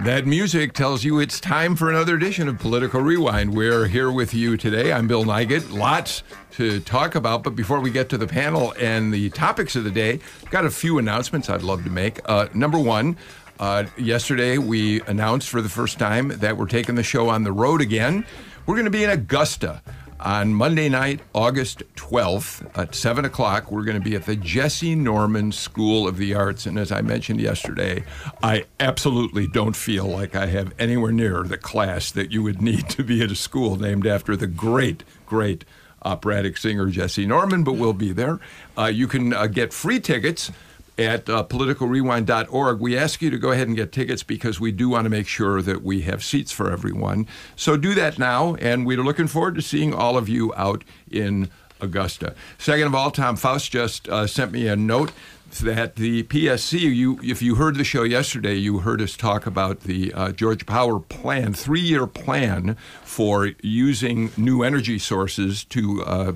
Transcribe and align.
That 0.00 0.26
music 0.26 0.74
tells 0.74 1.04
you 1.04 1.20
it's 1.20 1.40
time 1.40 1.74
for 1.74 1.88
another 1.88 2.14
edition 2.14 2.48
of 2.48 2.58
Political 2.58 3.00
Rewind. 3.00 3.54
We're 3.54 3.86
here 3.86 4.12
with 4.12 4.34
you 4.34 4.56
today. 4.56 4.92
I'm 4.92 5.08
Bill 5.08 5.24
Nigut. 5.24 5.72
Lots 5.72 6.22
to 6.52 6.80
talk 6.80 7.14
about, 7.14 7.42
but 7.42 7.56
before 7.56 7.80
we 7.80 7.90
get 7.90 8.10
to 8.10 8.18
the 8.18 8.26
panel 8.26 8.74
and 8.78 9.12
the 9.12 9.30
topics 9.30 9.74
of 9.74 9.84
the 9.84 9.90
day, 9.90 10.20
I've 10.44 10.50
got 10.50 10.66
a 10.66 10.70
few 10.70 10.98
announcements 10.98 11.48
I'd 11.48 11.62
love 11.62 11.82
to 11.84 11.90
make. 11.90 12.20
Uh, 12.26 12.46
number 12.52 12.78
one, 12.78 13.16
uh, 13.58 13.84
yesterday 13.96 14.58
we 14.58 15.00
announced 15.02 15.48
for 15.48 15.62
the 15.62 15.68
first 15.68 15.98
time 15.98 16.28
that 16.28 16.56
we're 16.56 16.66
taking 16.66 16.94
the 16.94 17.02
show 17.02 17.30
on 17.30 17.42
the 17.42 17.52
road 17.52 17.80
again. 17.80 18.24
We're 18.66 18.76
going 18.76 18.84
to 18.84 18.90
be 18.90 19.02
in 19.02 19.10
Augusta 19.10 19.82
on 20.20 20.54
Monday 20.54 20.88
night, 20.88 21.20
August 21.34 21.82
12th 21.96 22.66
at 22.76 22.94
7 22.94 23.24
o'clock, 23.24 23.70
we're 23.70 23.84
going 23.84 23.98
to 23.98 24.02
be 24.02 24.16
at 24.16 24.26
the 24.26 24.36
Jessye 24.36 24.96
Norman 24.96 25.52
School 25.52 26.08
of 26.08 26.16
the 26.16 26.34
Arts. 26.34 26.66
And 26.66 26.78
as 26.78 26.90
I 26.90 27.02
mentioned 27.02 27.40
yesterday, 27.40 28.04
I 28.42 28.64
absolutely 28.80 29.46
don't 29.46 29.76
feel 29.76 30.06
like 30.06 30.34
I 30.34 30.46
have 30.46 30.72
anywhere 30.78 31.12
near 31.12 31.42
the 31.42 31.58
class 31.58 32.10
that 32.12 32.32
you 32.32 32.42
would 32.42 32.62
need 32.62 32.88
to 32.90 33.04
be 33.04 33.22
at 33.22 33.30
a 33.30 33.36
school 33.36 33.76
named 33.76 34.06
after 34.06 34.36
the 34.36 34.46
great, 34.46 35.04
great 35.26 35.64
operatic 36.02 36.56
singer 36.56 36.86
Jessye 36.86 37.26
Norman, 37.26 37.64
but 37.64 37.72
we'll 37.72 37.92
be 37.92 38.12
there. 38.12 38.38
Uh, 38.78 38.86
you 38.86 39.06
can 39.06 39.32
uh, 39.32 39.46
get 39.46 39.72
free 39.72 40.00
tickets 40.00 40.50
at 40.98 41.28
uh, 41.28 41.44
politicalrewind.org. 41.44 42.80
We 42.80 42.96
ask 42.96 43.20
you 43.20 43.30
to 43.30 43.38
go 43.38 43.50
ahead 43.50 43.68
and 43.68 43.76
get 43.76 43.92
tickets 43.92 44.22
because 44.22 44.60
we 44.60 44.72
do 44.72 44.88
want 44.88 45.04
to 45.04 45.10
make 45.10 45.26
sure 45.26 45.60
that 45.62 45.82
we 45.82 46.02
have 46.02 46.24
seats 46.24 46.52
for 46.52 46.70
everyone. 46.70 47.26
So 47.54 47.76
do 47.76 47.94
that 47.94 48.18
now, 48.18 48.54
and 48.56 48.86
we're 48.86 49.02
looking 49.02 49.26
forward 49.26 49.56
to 49.56 49.62
seeing 49.62 49.92
all 49.92 50.16
of 50.16 50.28
you 50.28 50.54
out 50.56 50.84
in 51.10 51.50
Augusta. 51.80 52.34
Second 52.58 52.86
of 52.86 52.94
all, 52.94 53.10
Tom 53.10 53.36
Faust 53.36 53.70
just 53.70 54.08
uh, 54.08 54.26
sent 54.26 54.52
me 54.52 54.66
a 54.66 54.76
note 54.76 55.12
that 55.60 55.96
the 55.96 56.24
PSC, 56.24 56.80
you, 56.80 57.20
if 57.22 57.40
you 57.40 57.54
heard 57.54 57.76
the 57.76 57.84
show 57.84 58.02
yesterday, 58.02 58.54
you 58.54 58.78
heard 58.78 59.00
us 59.00 59.16
talk 59.16 59.46
about 59.46 59.80
the 59.80 60.12
uh, 60.12 60.32
Georgia 60.32 60.64
Power 60.64 60.98
plan, 60.98 61.52
three-year 61.52 62.06
plan 62.06 62.76
for 63.04 63.52
using 63.62 64.30
new 64.36 64.62
energy 64.62 64.98
sources 64.98 65.64
to 65.64 66.02
uh, 66.04 66.32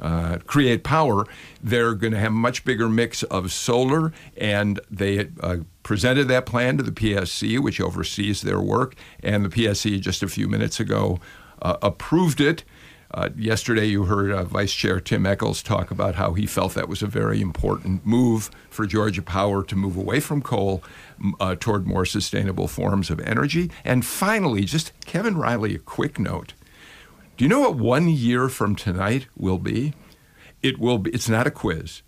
uh, 0.00 0.38
create 0.46 0.84
power, 0.84 1.26
they're 1.62 1.94
going 1.94 2.12
to 2.12 2.18
have 2.18 2.32
a 2.32 2.34
much 2.34 2.64
bigger 2.64 2.88
mix 2.88 3.22
of 3.24 3.52
solar, 3.52 4.12
and 4.36 4.80
they 4.90 5.28
uh, 5.40 5.58
presented 5.82 6.28
that 6.28 6.46
plan 6.46 6.76
to 6.76 6.82
the 6.82 6.92
PSC, 6.92 7.58
which 7.58 7.80
oversees 7.80 8.42
their 8.42 8.60
work, 8.60 8.94
and 9.22 9.44
the 9.44 9.48
PSC 9.48 10.00
just 10.00 10.22
a 10.22 10.28
few 10.28 10.48
minutes 10.48 10.78
ago 10.80 11.18
uh, 11.62 11.76
approved 11.82 12.40
it. 12.40 12.64
Uh, 13.10 13.30
yesterday, 13.36 13.86
you 13.86 14.04
heard 14.04 14.30
uh, 14.30 14.44
Vice 14.44 14.74
Chair 14.74 15.00
Tim 15.00 15.24
Echols 15.24 15.62
talk 15.62 15.90
about 15.90 16.16
how 16.16 16.34
he 16.34 16.44
felt 16.44 16.74
that 16.74 16.90
was 16.90 17.02
a 17.02 17.06
very 17.06 17.40
important 17.40 18.04
move 18.04 18.50
for 18.68 18.86
Georgia 18.86 19.22
Power 19.22 19.62
to 19.62 19.74
move 19.74 19.96
away 19.96 20.20
from 20.20 20.42
coal 20.42 20.82
uh, 21.40 21.56
toward 21.58 21.86
more 21.86 22.04
sustainable 22.04 22.68
forms 22.68 23.08
of 23.08 23.18
energy. 23.20 23.70
And 23.82 24.04
finally, 24.04 24.64
just 24.64 24.92
Kevin 25.06 25.38
Riley, 25.38 25.74
a 25.74 25.78
quick 25.78 26.18
note. 26.18 26.52
Do 27.38 27.44
you 27.44 27.48
know 27.48 27.60
what 27.60 27.76
one 27.76 28.08
year 28.08 28.48
from 28.48 28.74
tonight 28.74 29.28
will 29.36 29.58
be? 29.58 29.94
It 30.60 30.80
will 30.80 30.98
be, 30.98 31.12
it's 31.12 31.28
not 31.28 31.46
a 31.46 31.52
quiz. 31.52 32.02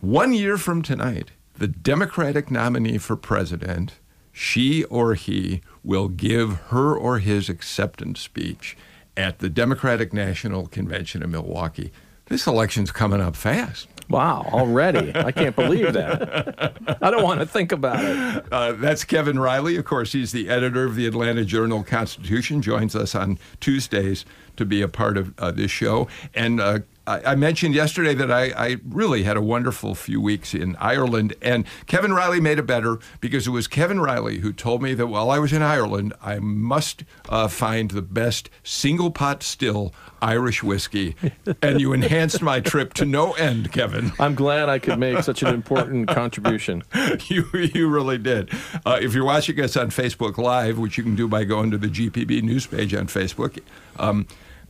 One 0.00 0.34
year 0.34 0.58
from 0.58 0.82
tonight, 0.82 1.30
the 1.56 1.68
Democratic 1.68 2.50
nominee 2.50 2.98
for 2.98 3.14
president, 3.14 4.00
she 4.32 4.82
or 4.86 5.14
he, 5.14 5.60
will 5.84 6.08
give 6.08 6.54
her 6.70 6.92
or 6.92 7.20
his 7.20 7.48
acceptance 7.48 8.18
speech 8.18 8.76
at 9.16 9.38
the 9.38 9.48
Democratic 9.48 10.12
National 10.12 10.66
Convention 10.66 11.22
in 11.22 11.30
Milwaukee. 11.30 11.92
This 12.26 12.48
election's 12.48 12.90
coming 12.90 13.20
up 13.20 13.36
fast. 13.36 13.86
Wow, 14.08 14.46
already. 14.52 15.12
I 15.14 15.32
can't 15.32 15.56
believe 15.56 15.92
that. 15.94 16.98
I 17.00 17.10
don't 17.10 17.22
want 17.22 17.40
to 17.40 17.46
think 17.46 17.72
about 17.72 18.04
it. 18.04 18.44
Uh, 18.52 18.72
that's 18.72 19.04
Kevin 19.04 19.38
Riley. 19.38 19.76
Of 19.76 19.84
course, 19.84 20.12
he's 20.12 20.32
the 20.32 20.48
editor 20.48 20.84
of 20.84 20.94
the 20.94 21.06
Atlanta 21.06 21.44
Journal 21.44 21.82
Constitution, 21.82 22.62
joins 22.62 22.94
us 22.94 23.14
on 23.14 23.38
Tuesdays 23.60 24.24
to 24.56 24.64
be 24.64 24.82
a 24.82 24.88
part 24.88 25.16
of 25.16 25.32
uh, 25.38 25.50
this 25.50 25.70
show. 25.70 26.06
And 26.34 26.60
uh, 26.60 26.80
I, 27.06 27.34
mentioned 27.34 27.74
yesterday 27.74 28.14
that 28.14 28.30
I, 28.30 28.52
I, 28.56 28.76
really 28.88 29.24
had 29.24 29.36
a 29.36 29.42
wonderful 29.42 29.94
few 29.94 30.20
weeks 30.20 30.54
in 30.54 30.74
Ireland, 30.76 31.34
and 31.42 31.66
Kevin 31.86 32.14
Riley 32.14 32.40
made 32.40 32.58
it 32.58 32.66
better 32.66 32.98
because 33.20 33.46
it 33.46 33.50
was 33.50 33.66
Kevin 33.66 34.00
Riley 34.00 34.38
who 34.38 34.52
told 34.52 34.82
me 34.82 34.94
that 34.94 35.08
while 35.08 35.30
I 35.30 35.38
was 35.38 35.52
in 35.52 35.60
Ireland, 35.60 36.14
I 36.22 36.38
must 36.38 37.04
uh, 37.28 37.48
find 37.48 37.90
the 37.90 38.02
best 38.02 38.48
single 38.62 39.10
pot 39.10 39.42
still 39.42 39.92
Irish 40.22 40.62
whiskey, 40.62 41.14
and 41.62 41.80
you 41.80 41.92
enhanced 41.92 42.40
my 42.40 42.60
trip 42.60 42.94
to 42.94 43.04
no 43.04 43.32
end, 43.32 43.70
Kevin. 43.70 44.12
I'm 44.18 44.34
glad 44.34 44.70
I 44.70 44.78
could 44.78 44.98
make 44.98 45.22
such 45.22 45.42
an 45.42 45.52
important 45.52 46.08
contribution. 46.14 46.84
you 47.28 47.44
you 47.52 47.88
really 47.88 48.18
did. 48.18 48.50
Uh, 48.86 48.98
if 49.00 49.12
you're 49.14 49.26
watching 49.26 49.60
us 49.60 49.76
on 49.76 49.90
Facebook 49.90 50.38
Live, 50.38 50.78
which 50.78 50.96
you 50.96 51.04
can 51.04 51.14
do 51.14 51.28
by 51.28 51.44
going 51.44 51.70
to 51.70 51.78
the 51.78 51.88
GPB 51.88 52.42
news 52.42 52.66
page 52.66 52.94
on 52.94 53.08
Facebook. 53.08 53.58
Um, 53.98 54.26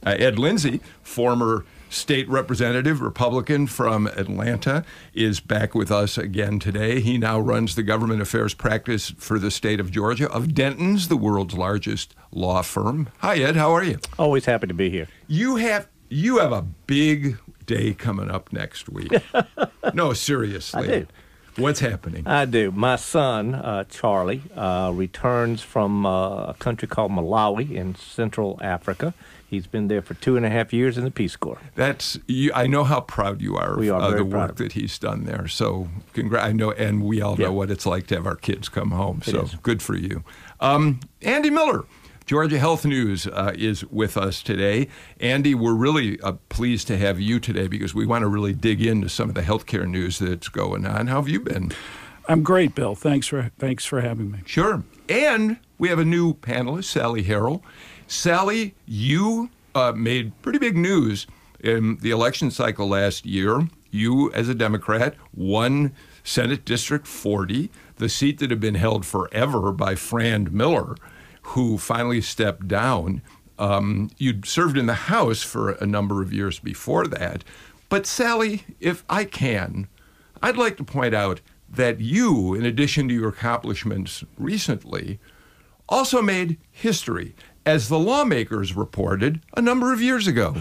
uh, 0.06 0.16
Ed 0.18 0.38
Lindsey, 0.38 0.80
former 1.02 1.64
state 1.94 2.28
representative, 2.28 3.00
Republican 3.00 3.66
from 3.66 4.06
Atlanta, 4.08 4.84
is 5.12 5.40
back 5.40 5.74
with 5.74 5.90
us 5.90 6.18
again 6.18 6.58
today. 6.58 7.00
He 7.00 7.18
now 7.18 7.38
runs 7.38 7.74
the 7.74 7.82
government 7.82 8.20
affairs 8.20 8.54
practice 8.54 9.10
for 9.16 9.38
the 9.38 9.50
state 9.50 9.80
of 9.80 9.90
Georgia 9.90 10.30
of 10.30 10.48
Dentons, 10.48 11.08
the 11.08 11.16
world's 11.16 11.54
largest 11.54 12.14
law 12.30 12.62
firm. 12.62 13.08
Hi, 13.18 13.36
Ed. 13.36 13.56
How 13.56 13.72
are 13.72 13.84
you? 13.84 13.98
Always 14.18 14.44
happy 14.44 14.66
to 14.66 14.74
be 14.74 14.90
here. 14.90 15.08
You 15.26 15.56
have 15.56 15.88
you 16.08 16.38
have 16.38 16.52
a 16.52 16.62
big 16.62 17.38
day 17.66 17.94
coming 17.94 18.30
up 18.30 18.52
next 18.52 18.88
week. 18.88 19.12
no, 19.94 20.12
seriously. 20.12 20.82
I 20.82 20.98
do. 21.00 21.06
What's 21.56 21.80
happening? 21.80 22.26
I 22.26 22.46
do. 22.46 22.72
My 22.72 22.96
son, 22.96 23.54
uh, 23.54 23.84
Charlie, 23.84 24.42
uh, 24.56 24.90
returns 24.92 25.62
from 25.62 26.04
uh, 26.04 26.46
a 26.46 26.54
country 26.54 26.88
called 26.88 27.12
Malawi 27.12 27.70
in 27.70 27.94
Central 27.94 28.58
Africa. 28.60 29.14
He's 29.48 29.68
been 29.68 29.86
there 29.86 30.02
for 30.02 30.14
two 30.14 30.36
and 30.36 30.44
a 30.44 30.50
half 30.50 30.72
years 30.72 30.98
in 30.98 31.04
the 31.04 31.12
Peace 31.12 31.36
Corps. 31.36 31.60
That's 31.76 32.18
you, 32.26 32.50
I 32.54 32.66
know 32.66 32.82
how 32.82 33.00
proud 33.00 33.40
you 33.40 33.56
are, 33.56 33.78
we 33.78 33.88
are 33.88 34.00
of 34.02 34.16
the 34.16 34.24
work 34.24 34.56
that 34.56 34.72
he's 34.72 34.98
done 34.98 35.24
there. 35.26 35.46
So, 35.46 35.88
congr- 36.12 36.42
I 36.42 36.50
know, 36.50 36.72
and 36.72 37.04
we 37.04 37.20
all 37.20 37.36
know 37.36 37.52
what 37.52 37.70
it's 37.70 37.86
like 37.86 38.08
to 38.08 38.16
have 38.16 38.26
our 38.26 38.34
kids 38.34 38.68
come 38.68 38.90
home. 38.90 39.22
It 39.24 39.30
so, 39.30 39.42
is. 39.42 39.54
good 39.62 39.80
for 39.80 39.96
you. 39.96 40.24
Um, 40.58 41.00
Andy 41.22 41.50
Miller. 41.50 41.84
Georgia 42.26 42.58
Health 42.58 42.86
News 42.86 43.26
uh, 43.26 43.52
is 43.54 43.84
with 43.84 44.16
us 44.16 44.42
today. 44.42 44.88
Andy, 45.20 45.54
we're 45.54 45.74
really 45.74 46.18
uh, 46.22 46.32
pleased 46.48 46.86
to 46.86 46.96
have 46.96 47.20
you 47.20 47.38
today 47.38 47.66
because 47.66 47.94
we 47.94 48.06
want 48.06 48.22
to 48.22 48.28
really 48.28 48.54
dig 48.54 48.80
into 48.80 49.10
some 49.10 49.28
of 49.28 49.34
the 49.34 49.42
healthcare 49.42 49.86
news 49.86 50.18
that's 50.18 50.48
going 50.48 50.86
on. 50.86 51.08
How 51.08 51.16
have 51.16 51.28
you 51.28 51.40
been? 51.40 51.72
I'm 52.26 52.42
great, 52.42 52.74
Bill. 52.74 52.94
Thanks 52.94 53.26
for 53.26 53.50
thanks 53.58 53.84
for 53.84 54.00
having 54.00 54.30
me. 54.30 54.38
Sure. 54.46 54.82
And 55.06 55.58
we 55.76 55.90
have 55.90 55.98
a 55.98 56.04
new 56.04 56.32
panelist, 56.32 56.84
Sally 56.84 57.24
Harrell. 57.24 57.60
Sally, 58.06 58.74
you 58.86 59.50
uh, 59.74 59.92
made 59.92 60.32
pretty 60.40 60.58
big 60.58 60.78
news 60.78 61.26
in 61.60 61.98
the 61.98 62.10
election 62.10 62.50
cycle 62.50 62.88
last 62.88 63.26
year. 63.26 63.68
You, 63.90 64.32
as 64.32 64.48
a 64.48 64.54
Democrat, 64.54 65.14
won 65.34 65.94
Senate 66.24 66.64
District 66.64 67.06
40, 67.06 67.70
the 67.96 68.08
seat 68.08 68.38
that 68.38 68.50
had 68.50 68.60
been 68.60 68.74
held 68.76 69.04
forever 69.04 69.70
by 69.72 69.94
Fran 69.94 70.48
Millar, 70.50 70.96
who 71.48 71.78
finally 71.78 72.20
stepped 72.20 72.68
down. 72.68 73.22
Um, 73.58 74.10
you'd 74.18 74.46
served 74.46 74.76
in 74.76 74.86
the 74.86 74.94
House 74.94 75.42
for 75.42 75.72
a 75.72 75.86
number 75.86 76.22
of 76.22 76.32
years 76.32 76.58
before 76.58 77.06
that. 77.06 77.44
But, 77.88 78.06
Sally, 78.06 78.64
if 78.80 79.04
I 79.08 79.24
can, 79.24 79.86
I'd 80.42 80.56
like 80.56 80.76
to 80.78 80.84
point 80.84 81.14
out 81.14 81.40
that 81.68 82.00
you, 82.00 82.54
in 82.54 82.64
addition 82.64 83.08
to 83.08 83.14
your 83.14 83.28
accomplishments 83.28 84.24
recently, 84.36 85.20
also 85.88 86.20
made 86.22 86.58
history 86.70 87.34
as 87.66 87.88
the 87.88 87.98
lawmakers 87.98 88.74
reported 88.74 89.40
a 89.56 89.62
number 89.62 89.92
of 89.92 90.02
years 90.02 90.26
ago. 90.26 90.56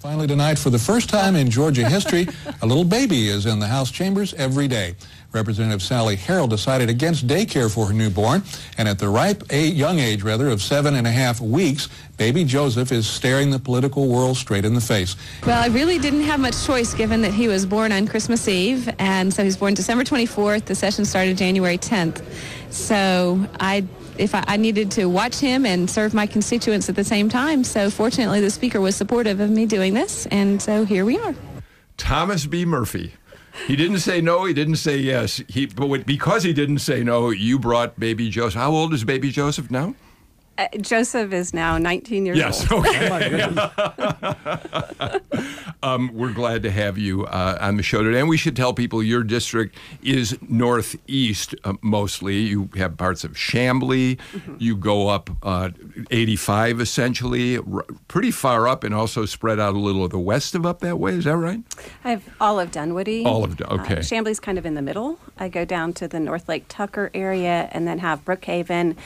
Finally, 0.00 0.26
tonight, 0.26 0.58
for 0.58 0.70
the 0.70 0.78
first 0.78 1.10
time 1.10 1.36
in 1.36 1.50
Georgia 1.50 1.86
history, 1.86 2.26
a 2.62 2.66
little 2.66 2.84
baby 2.84 3.28
is 3.28 3.44
in 3.44 3.58
the 3.58 3.66
House 3.66 3.90
chambers 3.90 4.32
every 4.34 4.66
day. 4.66 4.94
Representative 5.32 5.82
Sally 5.82 6.16
Harrell 6.16 6.48
decided 6.48 6.88
against 6.88 7.26
daycare 7.26 7.72
for 7.72 7.86
her 7.86 7.92
newborn, 7.92 8.42
and 8.78 8.88
at 8.88 8.98
the 8.98 9.08
ripe 9.08 9.44
a 9.50 9.66
young 9.66 9.98
age, 9.98 10.22
rather, 10.22 10.48
of 10.48 10.60
seven 10.60 10.96
and 10.96 11.06
a 11.06 11.10
half 11.10 11.40
weeks, 11.40 11.88
baby 12.16 12.44
Joseph 12.44 12.92
is 12.92 13.06
staring 13.06 13.50
the 13.50 13.58
political 13.58 14.08
world 14.08 14.36
straight 14.36 14.64
in 14.64 14.74
the 14.74 14.80
face. 14.80 15.16
Well, 15.46 15.62
I 15.62 15.68
really 15.68 15.98
didn't 15.98 16.22
have 16.22 16.40
much 16.40 16.64
choice 16.64 16.94
given 16.94 17.22
that 17.22 17.32
he 17.32 17.48
was 17.48 17.64
born 17.64 17.92
on 17.92 18.06
Christmas 18.08 18.48
Eve, 18.48 18.92
and 18.98 19.32
so 19.32 19.42
he 19.42 19.46
was 19.46 19.56
born 19.56 19.74
December 19.74 20.04
24th. 20.04 20.64
The 20.64 20.74
session 20.74 21.04
started 21.04 21.36
January 21.36 21.78
10th. 21.78 22.22
So 22.70 23.46
I 23.58 23.86
if 24.18 24.34
I, 24.34 24.44
I 24.46 24.56
needed 24.56 24.90
to 24.92 25.06
watch 25.06 25.36
him 25.36 25.64
and 25.64 25.88
serve 25.88 26.12
my 26.12 26.26
constituents 26.26 26.88
at 26.88 26.96
the 26.96 27.04
same 27.04 27.28
time. 27.28 27.64
So 27.64 27.90
fortunately, 27.90 28.40
the 28.40 28.50
speaker 28.50 28.80
was 28.80 28.94
supportive 28.94 29.40
of 29.40 29.50
me 29.50 29.66
doing 29.66 29.94
this, 29.94 30.26
and 30.26 30.60
so 30.60 30.84
here 30.84 31.04
we 31.04 31.18
are. 31.18 31.34
Thomas 31.96 32.46
B. 32.46 32.64
Murphy. 32.64 33.14
He 33.66 33.76
didn't 33.76 34.00
say 34.00 34.20
no. 34.20 34.44
He 34.44 34.54
didn't 34.54 34.76
say 34.76 34.96
yes. 34.96 35.42
He, 35.48 35.66
but 35.66 36.06
because 36.06 36.42
he 36.42 36.52
didn't 36.52 36.78
say 36.78 37.02
no, 37.02 37.30
you 37.30 37.58
brought 37.58 37.98
baby 37.98 38.30
Joseph. 38.30 38.54
How 38.54 38.72
old 38.72 38.94
is 38.94 39.04
baby 39.04 39.30
Joseph 39.30 39.70
now? 39.70 39.94
Uh, 40.60 40.68
Joseph 40.78 41.32
is 41.32 41.54
now 41.54 41.78
19 41.78 42.26
years 42.26 42.36
yes, 42.36 42.70
old. 42.70 42.84
Yes. 42.84 43.56
Okay. 44.92 45.20
um, 45.82 46.10
we're 46.12 46.34
glad 46.34 46.62
to 46.64 46.70
have 46.70 46.98
you 46.98 47.24
uh, 47.24 47.56
on 47.62 47.78
the 47.78 47.82
show 47.82 48.02
today. 48.02 48.20
And 48.20 48.28
we 48.28 48.36
should 48.36 48.56
tell 48.56 48.74
people 48.74 49.02
your 49.02 49.22
district 49.22 49.78
is 50.02 50.36
northeast 50.46 51.54
uh, 51.64 51.72
mostly. 51.80 52.40
You 52.40 52.68
have 52.76 52.98
parts 52.98 53.24
of 53.24 53.32
Chamblee. 53.32 54.18
Mm-hmm. 54.32 54.56
You 54.58 54.76
go 54.76 55.08
up 55.08 55.30
uh, 55.42 55.70
85 56.10 56.82
essentially, 56.82 57.56
r- 57.56 57.86
pretty 58.08 58.30
far 58.30 58.68
up, 58.68 58.84
and 58.84 58.94
also 58.94 59.24
spread 59.24 59.58
out 59.58 59.74
a 59.74 59.78
little 59.78 60.04
of 60.04 60.10
the 60.10 60.18
west 60.18 60.54
of 60.54 60.66
up 60.66 60.80
that 60.80 60.98
way. 60.98 61.12
Is 61.12 61.24
that 61.24 61.38
right? 61.38 61.60
I 62.04 62.10
have 62.10 62.24
all 62.38 62.60
of 62.60 62.70
Dunwoody. 62.70 63.24
All 63.24 63.44
of 63.44 63.58
okay. 63.62 63.96
Uh, 63.96 64.02
Chamblee's 64.02 64.40
kind 64.40 64.58
of 64.58 64.66
in 64.66 64.74
the 64.74 64.82
middle. 64.82 65.18
I 65.38 65.48
go 65.48 65.64
down 65.64 65.94
to 65.94 66.06
the 66.06 66.20
North 66.20 66.50
Lake 66.50 66.66
Tucker 66.68 67.10
area, 67.14 67.70
and 67.72 67.88
then 67.88 68.00
have 68.00 68.26
Brookhaven 68.26 68.96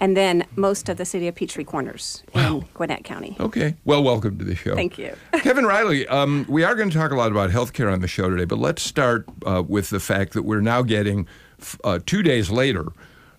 and 0.00 0.16
then 0.16 0.46
most 0.56 0.88
of 0.88 0.96
the 0.96 1.04
city 1.04 1.28
of 1.28 1.34
Peachtree 1.34 1.64
Corners 1.64 2.22
wow. 2.34 2.58
in 2.58 2.64
Gwinnett 2.74 3.04
County. 3.04 3.36
Okay. 3.40 3.76
Well, 3.84 4.02
welcome 4.02 4.38
to 4.38 4.44
the 4.44 4.54
show. 4.54 4.74
Thank 4.74 4.98
you. 4.98 5.14
Kevin 5.40 5.66
Riley, 5.66 6.06
um, 6.08 6.46
we 6.48 6.64
are 6.64 6.74
going 6.74 6.90
to 6.90 6.98
talk 6.98 7.12
a 7.12 7.16
lot 7.16 7.30
about 7.30 7.50
healthcare 7.50 7.92
on 7.92 8.00
the 8.00 8.08
show 8.08 8.28
today, 8.28 8.44
but 8.44 8.58
let's 8.58 8.82
start 8.82 9.26
uh, 9.46 9.62
with 9.66 9.90
the 9.90 10.00
fact 10.00 10.32
that 10.32 10.42
we're 10.42 10.60
now 10.60 10.82
getting, 10.82 11.26
uh, 11.82 11.98
two 12.04 12.22
days 12.22 12.50
later, 12.50 12.86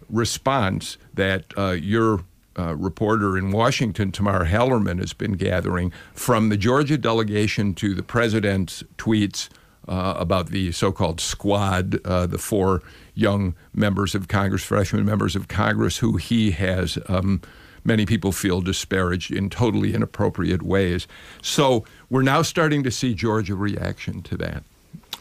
response 0.10 0.98
that 1.14 1.46
uh, 1.58 1.72
your 1.72 2.24
uh, 2.58 2.76
reporter 2.76 3.38
in 3.38 3.52
Washington, 3.52 4.12
Tamar 4.12 4.46
Hallerman, 4.46 5.00
has 5.00 5.14
been 5.14 5.34
gathering 5.34 5.92
from 6.14 6.50
the 6.50 6.58
Georgia 6.58 6.98
delegation 6.98 7.74
to 7.76 7.94
the 7.94 8.04
president's 8.04 8.84
tweets 8.98 9.50
uh, 9.88 10.16
about 10.18 10.48
the 10.48 10.72
so-called 10.72 11.20
squad, 11.20 12.00
uh, 12.06 12.26
the 12.26 12.38
four 12.38 12.82
young 13.16 13.56
members 13.74 14.14
of 14.14 14.28
Congress, 14.28 14.64
freshman 14.64 15.06
members 15.06 15.36
of 15.36 15.48
Congress, 15.48 15.98
who 15.98 16.18
he 16.18 16.52
has. 16.52 17.00
Um, 17.08 17.42
many 17.84 18.06
people 18.06 18.32
feel 18.32 18.62
disparaged 18.62 19.32
in 19.32 19.50
totally 19.50 19.94
inappropriate 19.94 20.62
ways. 20.62 21.08
So 21.42 21.86
we're 22.10 22.24
now 22.24 22.42
starting 22.42 22.84
to 22.84 22.92
see 22.92 23.14
Georgia 23.14 23.56
reaction 23.56 24.22
to 24.24 24.38
that, 24.38 24.64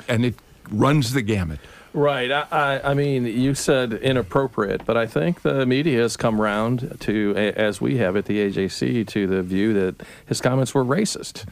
and 0.09 0.25
it 0.25 0.35
runs 0.71 1.13
the 1.13 1.23
gamut. 1.23 1.61
Right. 1.95 2.33
I, 2.33 2.81
I, 2.83 2.95
mean, 2.95 3.25
you 3.25 3.55
said 3.55 3.93
inappropriate, 3.93 4.85
but 4.85 4.97
I 4.97 5.07
think 5.07 5.43
the 5.43 5.65
media 5.65 6.03
has 6.03 6.17
come 6.17 6.41
around 6.41 6.97
to, 7.01 7.35
as 7.37 7.81
we 7.81 7.99
have 7.99 8.17
at 8.17 8.25
the 8.25 8.51
AJC, 8.51 9.07
to 9.07 9.27
the 9.29 9.45
view 9.45 9.73
that 9.75 10.05
his 10.27 10.41
comments 10.41 10.75
were 10.75 10.85
racist. 10.85 11.45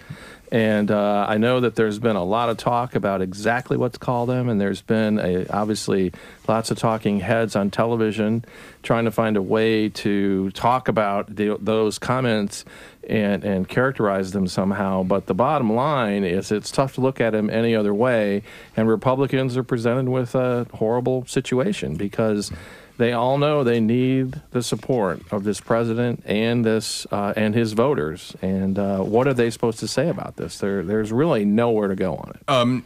And 0.53 0.91
uh, 0.91 1.25
I 1.27 1.39
know 1.39 1.61
that 1.61 1.77
there's 1.77 1.99
been 1.99 2.15
a 2.15 2.23
lot 2.23 2.51
of 2.51 2.59
talk 2.59 2.95
about 2.95 3.23
exactly 3.23 3.79
what 3.79 3.95
to 3.95 3.99
call 3.99 4.27
them, 4.27 4.51
and 4.51 4.61
there's 4.61 4.83
been 4.83 5.19
a, 5.19 5.47
obviously 5.49 6.13
lots 6.47 6.71
of 6.71 6.77
talking 6.77 7.21
heads 7.21 7.57
on 7.57 7.71
television 7.71 8.45
trying 8.83 9.07
to 9.07 9.11
find 9.11 9.39
a 9.39 9.43
way 9.43 9.89
to 9.89 10.51
talk 10.51 10.89
about 10.89 11.37
the, 11.37 11.57
those 11.59 11.99
comments 11.99 12.67
and, 13.09 13.45
and 13.45 13.67
characterize 13.67 14.33
them 14.33 14.47
somehow. 14.47 15.03
But 15.03 15.25
the 15.25 15.33
bottom 15.33 15.73
line 15.73 16.23
is 16.23 16.53
it's 16.53 16.71
tough 16.71 16.97
to 16.97 17.01
look 17.01 17.19
at 17.19 17.31
them 17.31 17.49
any 17.49 17.75
other 17.75 17.95
way, 17.95 18.43
and 18.77 18.87
Republicans 18.87 19.57
are 19.57 19.63
presented 19.63 20.11
with 20.11 20.35
a 20.35 20.67
horrible 20.75 21.25
situation 21.25 21.97
because 21.97 22.53
they 22.99 23.13
all 23.13 23.39
know 23.39 23.65
they 23.65 23.81
need 23.81 24.41
the 24.51 24.63
support 24.63 25.21
of 25.31 25.45
this 25.45 25.61
president 25.61 26.23
and 26.27 26.65
this 26.65 27.07
uh, 27.11 27.33
and 27.37 27.55
his 27.55 27.73
voters. 27.73 28.37
And 28.43 28.79
uh, 28.79 28.99
what 28.99 29.27
are 29.27 29.35
they 29.35 29.51
supposed 29.51 29.79
to 29.81 29.89
say 29.89 30.09
about 30.09 30.37
this? 30.37 30.59
There, 30.59 30.83
there's 30.83 31.13
really 31.13 31.45
nowhere 31.45 31.89
to 31.89 31.97
go 31.97 32.17
on 32.17 32.31
it. 32.31 32.43
Um, 32.49 32.85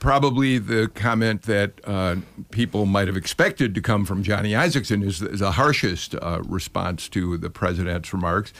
probably 0.00 0.58
the 0.58 0.88
comment 0.94 1.42
that 1.42 1.72
uh, 1.84 2.16
people 2.50 2.86
might 2.86 3.08
have 3.08 3.16
expected 3.16 3.74
to 3.74 3.80
come 3.80 4.04
from 4.04 4.22
Johnny 4.22 4.52
Isakson 4.52 5.04
is 5.04 5.18
the, 5.18 5.28
the 5.28 5.52
harshest 5.52 6.14
uh, 6.14 6.42
response 6.46 7.08
to 7.10 7.36
the 7.36 7.50
president's 7.50 8.12
remarks. 8.12 8.52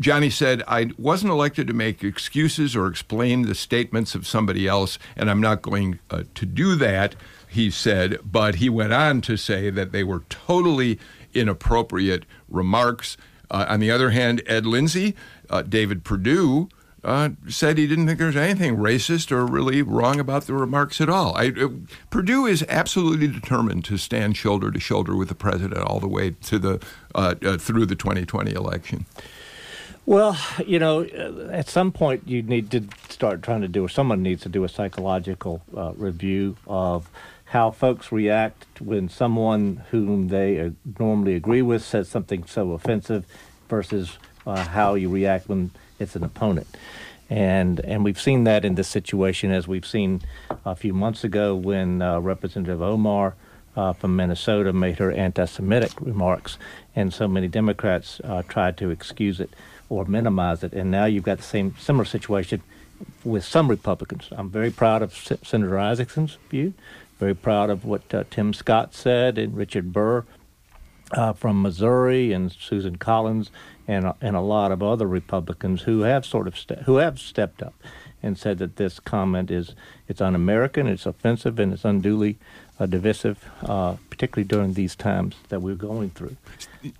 Johnny 0.00 0.30
said, 0.30 0.62
I 0.66 0.90
wasn't 0.98 1.30
elected 1.30 1.68
to 1.68 1.74
make 1.74 2.02
excuses 2.02 2.74
or 2.74 2.88
explain 2.88 3.42
the 3.42 3.54
statements 3.54 4.14
of 4.14 4.26
somebody 4.26 4.66
else, 4.66 4.98
and 5.16 5.30
I'm 5.30 5.40
not 5.40 5.62
going 5.62 6.00
uh, 6.10 6.24
to 6.34 6.46
do 6.46 6.74
that 6.76 7.14
he 7.48 7.70
said, 7.70 8.18
but 8.24 8.56
he 8.56 8.68
went 8.68 8.92
on 8.92 9.20
to 9.22 9.36
say 9.36 9.70
that 9.70 9.92
they 9.92 10.04
were 10.04 10.24
totally 10.28 10.98
inappropriate 11.34 12.24
remarks. 12.48 13.16
Uh, 13.50 13.66
on 13.68 13.80
the 13.80 13.90
other 13.90 14.10
hand, 14.10 14.42
Ed 14.46 14.66
Lindsey, 14.66 15.14
uh, 15.50 15.62
David 15.62 16.04
Perdue, 16.04 16.68
uh, 17.04 17.30
said 17.48 17.78
he 17.78 17.86
didn't 17.86 18.06
think 18.06 18.18
there 18.18 18.26
was 18.26 18.36
anything 18.36 18.76
racist 18.76 19.30
or 19.30 19.46
really 19.46 19.82
wrong 19.82 20.18
about 20.18 20.44
the 20.44 20.52
remarks 20.52 21.00
at 21.00 21.08
all. 21.08 21.34
I, 21.36 21.48
uh, 21.48 21.68
Perdue 22.10 22.46
is 22.46 22.64
absolutely 22.68 23.28
determined 23.28 23.84
to 23.86 23.96
stand 23.96 24.36
shoulder 24.36 24.70
to 24.70 24.80
shoulder 24.80 25.14
with 25.14 25.28
the 25.28 25.34
president 25.34 25.80
all 25.80 26.00
the 26.00 26.08
way 26.08 26.32
to 26.32 26.58
the 26.58 26.82
uh, 27.14 27.34
uh, 27.42 27.56
through 27.56 27.86
the 27.86 27.96
2020 27.96 28.52
election. 28.52 29.06
Well, 30.06 30.38
you 30.66 30.78
know, 30.78 31.04
at 31.52 31.68
some 31.68 31.92
point 31.92 32.26
you 32.26 32.42
need 32.42 32.70
to 32.70 32.82
start 33.10 33.42
trying 33.42 33.60
to 33.60 33.68
do, 33.68 33.84
or 33.84 33.88
someone 33.88 34.22
needs 34.22 34.42
to 34.42 34.48
do 34.48 34.64
a 34.64 34.68
psychological 34.68 35.62
review 35.96 36.56
of 36.66 37.10
how 37.48 37.70
folks 37.70 38.12
react 38.12 38.80
when 38.80 39.08
someone 39.08 39.82
whom 39.90 40.28
they 40.28 40.72
normally 40.98 41.34
agree 41.34 41.62
with 41.62 41.82
says 41.82 42.08
something 42.08 42.44
so 42.44 42.72
offensive 42.72 43.24
versus 43.68 44.18
uh, 44.46 44.64
how 44.64 44.94
you 44.94 45.08
react 45.08 45.48
when 45.48 45.70
it's 45.98 46.14
an 46.14 46.24
opponent. 46.24 46.66
And, 47.30 47.80
and 47.80 48.04
we've 48.04 48.20
seen 48.20 48.44
that 48.44 48.64
in 48.64 48.74
this 48.74 48.88
situation 48.88 49.50
as 49.50 49.68
we've 49.68 49.86
seen 49.86 50.22
a 50.64 50.74
few 50.74 50.94
months 50.94 51.24
ago 51.24 51.54
when 51.54 52.00
uh, 52.00 52.20
Representative 52.20 52.80
Omar 52.80 53.34
uh, 53.76 53.92
from 53.92 54.16
Minnesota 54.16 54.72
made 54.72 54.98
her 54.98 55.12
anti 55.12 55.44
Semitic 55.44 55.92
remarks, 56.00 56.58
and 56.96 57.12
so 57.12 57.28
many 57.28 57.48
Democrats 57.48 58.20
uh, 58.24 58.42
tried 58.42 58.76
to 58.78 58.90
excuse 58.90 59.40
it 59.40 59.50
or 59.88 60.04
minimize 60.04 60.64
it. 60.64 60.72
And 60.72 60.90
now 60.90 61.04
you've 61.04 61.24
got 61.24 61.36
the 61.36 61.44
same 61.44 61.74
similar 61.78 62.04
situation 62.04 62.62
with 63.24 63.44
some 63.44 63.68
Republicans. 63.68 64.28
I'm 64.32 64.50
very 64.50 64.70
proud 64.70 65.02
of 65.02 65.12
S- 65.12 65.38
Senator 65.42 65.78
Isakson's 65.78 66.38
view. 66.50 66.74
Very 67.18 67.34
proud 67.34 67.70
of 67.70 67.84
what 67.84 68.12
uh, 68.14 68.24
Tim 68.30 68.52
Scott 68.52 68.94
said 68.94 69.38
and 69.38 69.56
Richard 69.56 69.92
Burr 69.92 70.24
uh, 71.12 71.32
from 71.32 71.62
Missouri 71.62 72.32
and 72.32 72.52
Susan 72.52 72.96
Collins 72.96 73.50
and 73.88 74.12
and 74.20 74.36
a 74.36 74.40
lot 74.40 74.70
of 74.70 74.82
other 74.82 75.06
Republicans 75.06 75.82
who 75.82 76.00
have 76.02 76.24
sort 76.26 76.46
of 76.46 76.56
ste- 76.56 76.82
who 76.84 76.96
have 76.96 77.18
stepped 77.18 77.62
up 77.62 77.74
and 78.22 78.36
said 78.36 78.58
that 78.58 78.76
this 78.76 79.00
comment 79.00 79.50
is 79.50 79.74
it's 80.08 80.20
un-American, 80.20 80.86
it's 80.86 81.06
offensive, 81.06 81.58
and 81.58 81.72
it's 81.72 81.84
unduly 81.84 82.36
uh, 82.78 82.86
divisive, 82.86 83.44
uh, 83.62 83.96
particularly 84.10 84.46
during 84.46 84.74
these 84.74 84.94
times 84.96 85.36
that 85.48 85.60
we're 85.62 85.74
going 85.74 86.10
through. 86.10 86.36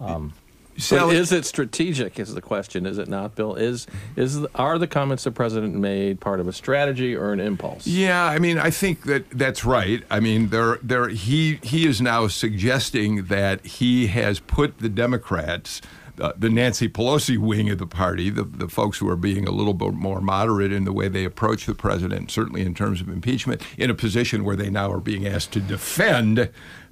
Um, 0.01 0.33
so 0.79 1.11
is 1.11 1.33
it 1.33 1.45
strategic? 1.45 2.19
Is 2.19 2.35
the 2.35 2.41
question? 2.41 2.87
Is 2.87 2.99
it 2.99 3.09
not, 3.09 3.35
Bill? 3.35 3.55
Is 3.55 3.87
is 4.17 4.45
are 4.55 4.79
the 4.79 4.87
comments 4.87 5.25
the 5.25 5.33
president 5.33 5.75
made 5.75 6.21
part 6.21 6.41
of 6.41 6.47
a 6.47 6.53
strategy 6.53 7.17
or 7.17 7.33
an 7.33 7.41
impulse? 7.41 7.87
Yeah, 7.87 8.25
I 8.25 8.39
mean, 8.39 8.59
I 8.59 8.71
think 8.71 9.03
that 9.03 9.29
that's 9.31 9.65
right. 9.65 10.03
I 10.11 10.21
mean, 10.21 10.49
there 10.49 10.79
there 10.83 11.09
he 11.09 11.59
he 11.63 11.87
is 11.87 12.01
now 12.01 12.29
suggesting 12.29 13.25
that 13.25 13.65
he 13.67 14.07
has 14.09 14.41
put 14.41 14.79
the 14.79 14.89
Democrats. 14.89 15.81
Uh, 16.21 16.33
the 16.37 16.51
Nancy 16.51 16.89
Pelosi 16.89 17.39
wing 17.39 17.71
of 17.71 17.79
the 17.79 17.87
party, 17.87 18.29
the, 18.29 18.43
the 18.43 18.67
folks 18.67 18.99
who 18.99 19.09
are 19.09 19.15
being 19.15 19.47
a 19.47 19.53
little 19.53 19.73
bit 19.73 19.95
more 19.95 20.21
moderate 20.21 20.73
in 20.73 20.83
the 20.83 20.93
way 20.93 21.07
they 21.07 21.25
approach 21.25 21.65
the 21.65 21.77
president, 21.77 22.33
certainly 22.33 22.63
in 22.63 22.75
terms 22.75 23.01
of 23.01 23.09
impeachment, 23.09 23.63
in 23.77 23.89
a 23.89 23.95
position 23.95 24.43
where 24.43 24.57
they 24.57 24.69
now 24.69 24.91
are 24.91 24.99
being 24.99 25.29
asked 25.29 25.53
to 25.53 25.61
defend 25.61 26.51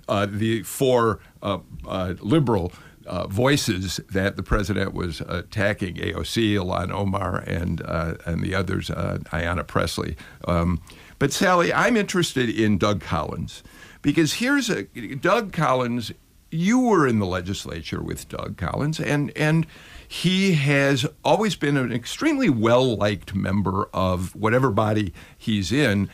uh, 0.09 0.27
the 0.31 0.63
four 0.63 1.19
uh, 1.43 1.59
uh 1.89 2.15
liberal 2.21 2.71
uh, 3.07 3.27
voices 3.27 4.01
that 4.11 4.37
the 4.37 4.43
president 4.43 4.95
was 4.95 5.21
attacking 5.23 5.97
AOC, 5.97 6.55
Ilhan 6.55 6.91
Omar, 6.91 7.39
and 7.47 7.83
uh, 7.83 8.15
and 8.25 8.43
the 8.43 8.55
others, 8.55 8.91
uh, 8.91 9.19
Ayanna 9.33 9.67
Pressley. 9.67 10.17
Um, 10.47 10.81
but 11.19 11.33
Sally, 11.33 11.73
I'm 11.73 11.97
interested 11.97 12.49
in 12.49 12.79
Doug 12.79 13.01
Collins 13.01 13.63
because 14.03 14.35
here's 14.35 14.69
a 14.71 14.85
Doug 14.85 15.53
Collins. 15.53 16.13
You 16.51 16.81
were 16.81 17.07
in 17.07 17.19
the 17.19 17.27
legislature 17.27 18.03
with 18.03 18.29
Doug 18.29 18.57
Collins, 18.57 19.01
and 19.01 19.33
and 19.37 19.67
he 20.09 20.55
has 20.55 21.07
always 21.25 21.57
been 21.57 21.77
an 21.77 21.93
extremely 21.93 22.49
well 22.49 22.97
liked 22.97 23.35
member 23.35 23.89
of 23.93 24.35
whatever 24.37 24.71
body 24.71 25.13
he's 25.37 25.73
in 25.73 26.09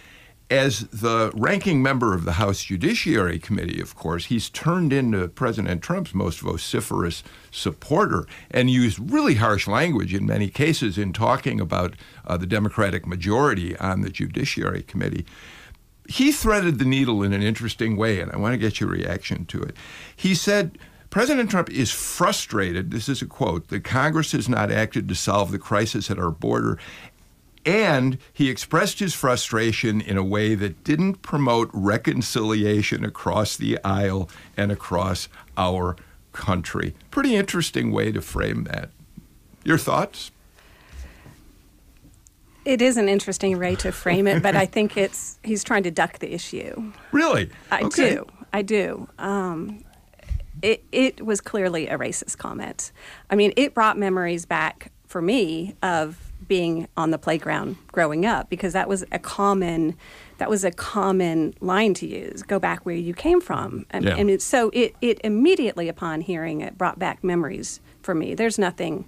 as 0.52 0.80
the 0.88 1.32
ranking 1.34 1.82
member 1.82 2.12
of 2.12 2.24
the 2.24 2.32
House 2.32 2.64
Judiciary 2.64 3.38
Committee, 3.38 3.80
of 3.80 3.94
course, 3.94 4.26
he's 4.26 4.50
turned 4.50 4.92
into 4.92 5.26
President 5.28 5.80
Trump's 5.80 6.14
most 6.14 6.40
vociferous 6.40 7.24
supporter 7.50 8.26
and 8.50 8.68
used 8.68 8.98
really 9.10 9.36
harsh 9.36 9.66
language 9.66 10.12
in 10.12 10.26
many 10.26 10.48
cases 10.48 10.98
in 10.98 11.14
talking 11.14 11.58
about 11.58 11.94
uh, 12.26 12.36
the 12.36 12.46
Democratic 12.46 13.06
majority 13.06 13.74
on 13.78 14.02
the 14.02 14.10
Judiciary 14.10 14.82
Committee. 14.82 15.24
He 16.06 16.32
threaded 16.32 16.78
the 16.78 16.84
needle 16.84 17.22
in 17.22 17.32
an 17.32 17.42
interesting 17.42 17.96
way, 17.96 18.20
and 18.20 18.30
I 18.30 18.36
want 18.36 18.52
to 18.52 18.58
get 18.58 18.78
your 18.78 18.90
reaction 18.90 19.46
to 19.46 19.62
it. 19.62 19.74
He 20.14 20.34
said, 20.34 20.76
President 21.08 21.50
Trump 21.50 21.70
is 21.70 21.90
frustrated. 21.90 22.90
This 22.90 23.06
is 23.06 23.20
a 23.20 23.26
quote 23.26 23.68
that 23.68 23.84
Congress 23.84 24.32
has 24.32 24.48
not 24.48 24.72
acted 24.72 25.08
to 25.08 25.14
solve 25.14 25.50
the 25.50 25.58
crisis 25.58 26.10
at 26.10 26.18
our 26.18 26.30
border. 26.30 26.78
And 27.64 28.18
he 28.32 28.48
expressed 28.48 28.98
his 28.98 29.14
frustration 29.14 30.00
in 30.00 30.16
a 30.16 30.24
way 30.24 30.54
that 30.56 30.82
didn't 30.82 31.22
promote 31.22 31.70
reconciliation 31.72 33.04
across 33.04 33.56
the 33.56 33.78
aisle 33.84 34.28
and 34.56 34.72
across 34.72 35.28
our 35.56 35.96
country. 36.32 36.94
Pretty 37.10 37.36
interesting 37.36 37.92
way 37.92 38.10
to 38.10 38.20
frame 38.20 38.64
that. 38.64 38.90
Your 39.64 39.78
thoughts? 39.78 40.32
It 42.64 42.80
is 42.80 42.96
an 42.96 43.08
interesting 43.08 43.58
way 43.58 43.74
to 43.76 43.90
frame 43.92 44.26
it, 44.26 44.42
but 44.42 44.54
I 44.56 44.66
think 44.66 44.96
it's 44.96 45.38
he's 45.44 45.62
trying 45.64 45.82
to 45.84 45.90
duck 45.90 46.18
the 46.18 46.32
issue. 46.32 46.92
Really? 47.12 47.50
I 47.70 47.82
Okay. 47.82 48.14
do. 48.14 48.26
I 48.52 48.62
do. 48.62 49.08
Um, 49.18 49.84
it 50.62 50.82
it 50.92 51.24
was 51.24 51.40
clearly 51.40 51.88
a 51.88 51.98
racist 51.98 52.38
comment. 52.38 52.92
I 53.30 53.36
mean, 53.36 53.52
it 53.56 53.74
brought 53.74 53.98
memories 53.98 54.46
back 54.46 54.90
for 55.06 55.22
me 55.22 55.74
of 55.82 56.31
being 56.52 56.86
on 56.98 57.10
the 57.12 57.16
playground 57.18 57.76
growing 57.92 58.26
up 58.26 58.50
because 58.50 58.74
that 58.74 58.86
was 58.86 59.02
a 59.10 59.18
common 59.18 59.96
that 60.36 60.50
was 60.50 60.64
a 60.64 60.70
common 60.70 61.54
line 61.60 61.94
to 61.94 62.06
use. 62.06 62.42
Go 62.42 62.58
back 62.58 62.84
where 62.84 62.94
you 62.94 63.14
came 63.14 63.40
from, 63.40 63.86
and, 63.90 64.04
Yeah. 64.04 64.16
and 64.18 64.28
it, 64.28 64.42
so 64.42 64.70
it 64.74 64.94
it 65.00 65.18
immediately 65.24 65.88
upon 65.88 66.20
hearing 66.20 66.60
it 66.60 66.76
brought 66.76 66.98
back 66.98 67.24
memories 67.24 67.80
for 68.02 68.14
me. 68.14 68.34
There's 68.34 68.58
nothing. 68.58 69.06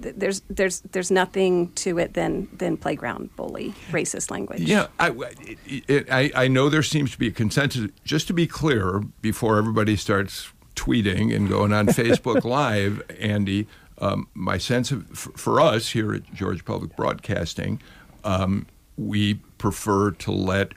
There's 0.00 0.40
there's 0.48 0.80
there's 0.92 1.10
nothing 1.10 1.72
to 1.84 1.98
it 1.98 2.14
than 2.14 2.48
than 2.56 2.78
playground 2.78 3.36
bully 3.36 3.74
racist 3.90 4.30
language. 4.30 4.60
Yeah, 4.60 4.86
I, 4.98 5.10
it, 5.42 5.58
it, 5.88 6.10
I, 6.10 6.30
I 6.44 6.48
know 6.48 6.70
there 6.70 6.82
seems 6.84 7.10
to 7.12 7.18
be 7.18 7.28
a 7.28 7.32
consensus. 7.32 7.90
Just 8.04 8.28
to 8.28 8.32
be 8.32 8.46
clear, 8.46 9.02
before 9.20 9.58
everybody 9.58 9.94
starts 9.96 10.52
tweeting 10.74 11.34
and 11.36 11.48
going 11.50 11.72
on 11.74 11.86
Facebook 11.88 12.44
Live, 12.58 13.02
Andy, 13.20 13.66
um, 14.00 14.28
my 14.34 14.58
sense 14.58 14.90
of 14.90 15.10
f- 15.10 15.28
for 15.36 15.60
us 15.60 15.90
here 15.90 16.14
at 16.14 16.32
George 16.32 16.64
Public 16.64 16.94
Broadcasting, 16.96 17.80
um, 18.24 18.66
we 18.96 19.34
prefer 19.58 20.10
to 20.12 20.32
let 20.32 20.72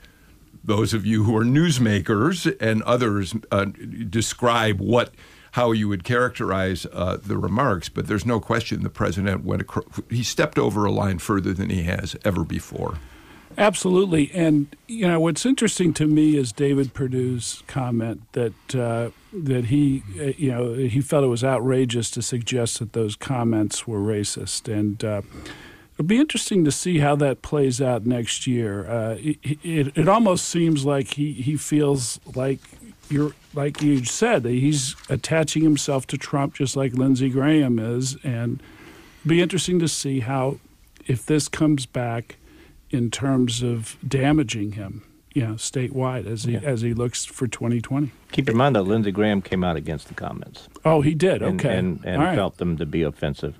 those 0.64 0.94
of 0.94 1.04
you 1.04 1.24
who 1.24 1.36
are 1.36 1.44
newsmakers 1.44 2.54
and 2.60 2.82
others 2.84 3.34
uh, 3.50 3.66
describe 4.08 4.80
what 4.80 5.12
how 5.52 5.70
you 5.70 5.86
would 5.86 6.02
characterize 6.02 6.86
uh, 6.94 7.18
the 7.22 7.36
remarks, 7.36 7.90
but 7.90 8.06
there's 8.06 8.24
no 8.24 8.40
question 8.40 8.82
the 8.82 8.88
president 8.88 9.44
went 9.44 9.60
acro- 9.60 9.84
he 10.08 10.22
stepped 10.22 10.58
over 10.58 10.86
a 10.86 10.90
line 10.90 11.18
further 11.18 11.52
than 11.52 11.68
he 11.68 11.82
has 11.82 12.16
ever 12.24 12.42
before. 12.42 12.98
Absolutely. 13.58 14.30
And, 14.32 14.74
you 14.88 15.06
know, 15.06 15.20
what's 15.20 15.44
interesting 15.44 15.92
to 15.94 16.06
me 16.06 16.36
is 16.36 16.52
David 16.52 16.94
Perdue's 16.94 17.62
comment 17.66 18.22
that, 18.32 18.74
uh, 18.74 19.10
that 19.32 19.66
he, 19.66 20.02
uh, 20.18 20.32
you 20.38 20.50
know, 20.50 20.74
he 20.74 21.00
felt 21.00 21.24
it 21.24 21.28
was 21.28 21.44
outrageous 21.44 22.10
to 22.12 22.22
suggest 22.22 22.78
that 22.78 22.92
those 22.92 23.14
comments 23.14 23.86
were 23.86 24.00
racist. 24.00 24.72
And 24.72 25.04
uh, 25.04 25.22
it'll 25.94 26.06
be 26.06 26.18
interesting 26.18 26.64
to 26.64 26.72
see 26.72 26.98
how 26.98 27.14
that 27.16 27.42
plays 27.42 27.80
out 27.80 28.06
next 28.06 28.46
year. 28.46 28.88
Uh, 28.88 29.16
it, 29.20 29.38
it, 29.62 29.98
it 29.98 30.08
almost 30.08 30.48
seems 30.48 30.84
like 30.84 31.14
he, 31.14 31.32
he 31.32 31.56
feels 31.56 32.18
like 32.34 32.60
you're, 33.10 33.32
like 33.54 33.82
you 33.82 34.04
said, 34.04 34.44
that 34.44 34.52
he's 34.52 34.96
attaching 35.10 35.62
himself 35.62 36.06
to 36.06 36.16
Trump 36.16 36.54
just 36.54 36.74
like 36.74 36.94
Lindsey 36.94 37.28
Graham 37.28 37.78
is. 37.78 38.16
And 38.24 38.62
it'll 39.20 39.28
be 39.28 39.42
interesting 39.42 39.78
to 39.80 39.88
see 39.88 40.20
how, 40.20 40.58
if 41.06 41.26
this 41.26 41.48
comes 41.48 41.84
back, 41.84 42.36
in 42.92 43.10
terms 43.10 43.62
of 43.62 43.96
damaging 44.06 44.72
him, 44.72 45.02
you 45.34 45.42
know, 45.42 45.54
statewide 45.54 46.26
as 46.26 46.44
he 46.44 46.52
Yeah. 46.52 46.60
as 46.62 46.82
he 46.82 46.92
looks 46.94 47.24
for 47.24 47.46
2020. 47.46 48.10
Keep 48.32 48.48
in 48.50 48.56
mind 48.56 48.76
that 48.76 48.82
Lindsey 48.82 49.10
Graham 49.12 49.42
came 49.42 49.64
out 49.64 49.76
against 49.76 50.08
the 50.08 50.14
comments. 50.14 50.68
Oh, 50.84 51.00
he 51.00 51.14
did. 51.14 51.42
and, 51.42 51.60
Okay, 51.60 51.76
and, 51.76 52.00
and 52.04 52.16
All 52.20 52.28
right. 52.28 52.34
felt 52.36 52.58
them 52.58 52.76
to 52.76 52.86
be 52.86 53.02
offensive 53.02 53.54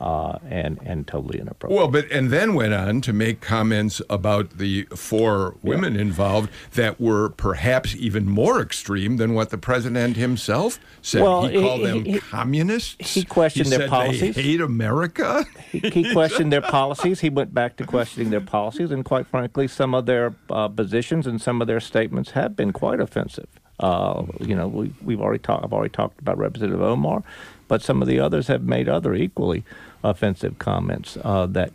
uh, 0.00 0.38
and 0.50 0.78
and 0.84 1.06
totally 1.06 1.38
inappropriate. 1.40 1.78
Well, 1.78 1.88
but 1.88 2.10
and 2.10 2.30
then 2.30 2.54
went 2.54 2.74
on 2.74 3.00
to 3.02 3.12
make 3.12 3.40
comments 3.40 4.02
about 4.10 4.58
the 4.58 4.82
four 4.94 5.56
women 5.62 5.96
involved 5.96 6.50
that 6.74 7.00
were 7.00 7.30
perhaps 7.30 7.94
even 7.96 8.26
more 8.28 8.60
extreme 8.60 9.16
than 9.16 9.32
what 9.34 9.50
the 9.50 9.58
president 9.58 10.16
himself 10.16 10.78
said. 11.02 11.22
Well, 11.22 11.46
he 11.46 11.56
he- 11.56 11.62
called 11.62 11.84
them 11.84 12.04
he- 12.04 12.12
he- 12.12 12.18
communists. 12.20 13.14
he 13.14 13.24
questioned 13.24 13.68
He 13.68 13.76
their 13.76 13.88
policies. 13.88 14.34
They 14.34 14.42
hate 14.42 14.60
America. 14.60 15.44
he, 15.72 15.78
he 15.78 16.12
questioned 16.12 16.52
their 16.52 16.60
policies. 16.62 17.20
He 17.20 17.30
went 17.30 17.54
back 17.54 17.76
to 17.76 17.86
questioning 17.86 18.30
their 18.30 18.40
policies, 18.40 18.90
and 18.90 19.04
quite 19.04 19.26
frankly, 19.26 19.66
some 19.68 19.94
of 19.94 20.06
their 20.06 20.34
uh, 20.50 20.68
positions 20.68 21.26
and 21.26 21.40
some 21.40 21.60
of 21.62 21.66
their 21.66 21.80
statements 21.80 22.32
have 22.32 22.54
been 22.54 22.72
quite 22.72 23.00
offensive. 23.00 23.48
Uh, 23.78 24.24
you 24.40 24.54
know, 24.54 24.66
we, 24.68 24.92
we've 25.02 25.20
already 25.20 25.38
talked. 25.38 25.62
I've 25.64 25.72
already 25.72 25.92
talked 25.92 26.18
about 26.20 26.38
Representative 26.38 26.80
Omar, 26.80 27.22
but 27.68 27.82
some 27.82 28.02
of 28.02 28.08
the 28.08 28.20
others 28.20 28.46
have 28.46 28.62
made 28.62 28.88
other 28.88 29.14
equally 29.14 29.64
offensive 30.02 30.58
comments 30.58 31.16
uh, 31.24 31.46
that 31.46 31.72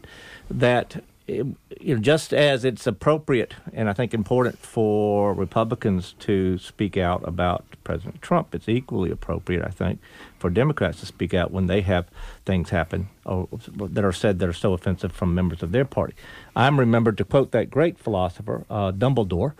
that 0.49 1.01
you 1.27 1.55
know, 1.95 1.97
just 1.97 2.33
as 2.33 2.65
it's 2.65 2.85
appropriate 2.85 3.53
and 3.73 3.89
I 3.89 3.93
think 3.93 4.13
important 4.13 4.57
for 4.57 5.33
Republicans 5.33 6.13
to 6.19 6.57
speak 6.57 6.97
out 6.97 7.25
about 7.27 7.63
President 7.83 8.21
Trump, 8.21 8.53
it's 8.53 8.67
equally 8.67 9.11
appropriate, 9.11 9.63
I 9.63 9.69
think, 9.69 9.99
for 10.41 10.49
Democrats 10.49 10.99
to 10.99 11.05
speak 11.05 11.33
out 11.33 11.51
when 11.51 11.67
they 11.67 11.81
have 11.81 12.07
things 12.45 12.71
happen 12.71 13.07
or, 13.25 13.47
that 13.77 14.03
are 14.03 14.11
said 14.11 14.39
that 14.39 14.49
are 14.49 14.53
so 14.53 14.73
offensive 14.73 15.11
from 15.11 15.35
members 15.35 15.61
of 15.61 15.71
their 15.71 15.85
party. 15.85 16.13
I'm 16.55 16.79
remembered 16.79 17.17
to 17.19 17.23
quote 17.23 17.51
that 17.51 17.69
great 17.69 17.99
philosopher, 17.99 18.65
uh, 18.69 18.91
Dumbledore, 18.91 19.53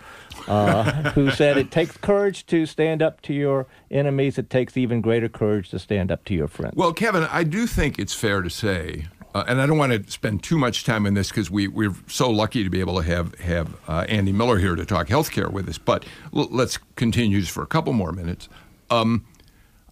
uh, 0.48 0.84
who 1.12 1.30
said, 1.32 1.58
It 1.58 1.72
takes 1.72 1.96
courage 1.98 2.48
to 2.48 2.66
stand 2.66 3.02
up 3.02 3.22
to 3.22 3.34
your 3.34 3.68
enemies, 3.92 4.38
it 4.38 4.50
takes 4.50 4.76
even 4.76 5.00
greater 5.02 5.30
courage 5.30 5.70
to 5.70 5.80
stand 5.80 6.12
up 6.12 6.26
to 6.26 6.34
your 6.34 6.48
friends. 6.48 6.76
Well, 6.76 6.94
Kevin, 6.94 7.24
I 7.24 7.44
do 7.44 7.68
think 7.68 8.00
it's 8.00 8.14
fair 8.14 8.42
to 8.42 8.50
say, 8.50 9.06
uh, 9.36 9.44
and 9.48 9.62
I 9.62 9.68
don't 9.68 9.78
want 9.78 9.94
to 9.94 10.12
spend 10.12 10.44
too 10.44 10.58
much 10.58 10.84
time 10.84 11.06
on 11.06 11.14
this 11.14 11.30
because 11.30 11.52
we, 11.52 11.68
we're 11.68 11.96
so 12.08 12.30
lucky 12.30 12.64
to 12.64 12.70
be 12.72 12.80
able 12.80 12.98
to 12.98 13.04
have, 13.04 13.36
have 13.36 13.76
uh, 13.88 14.06
Andy 14.10 14.32
Miller 14.32 14.58
here 14.58 14.76
to 14.76 14.86
talk 14.86 15.08
healthcare 15.08 15.52
with 15.52 15.70
us, 15.70 15.78
but 15.78 16.06
l- 16.36 16.50
let's 16.50 16.80
continue 16.96 17.40
just 17.40 17.52
for 17.52 17.62
a 17.62 17.68
couple 17.68 17.94
more 17.94 18.12
minutes. 18.12 18.50
Um, 18.90 19.26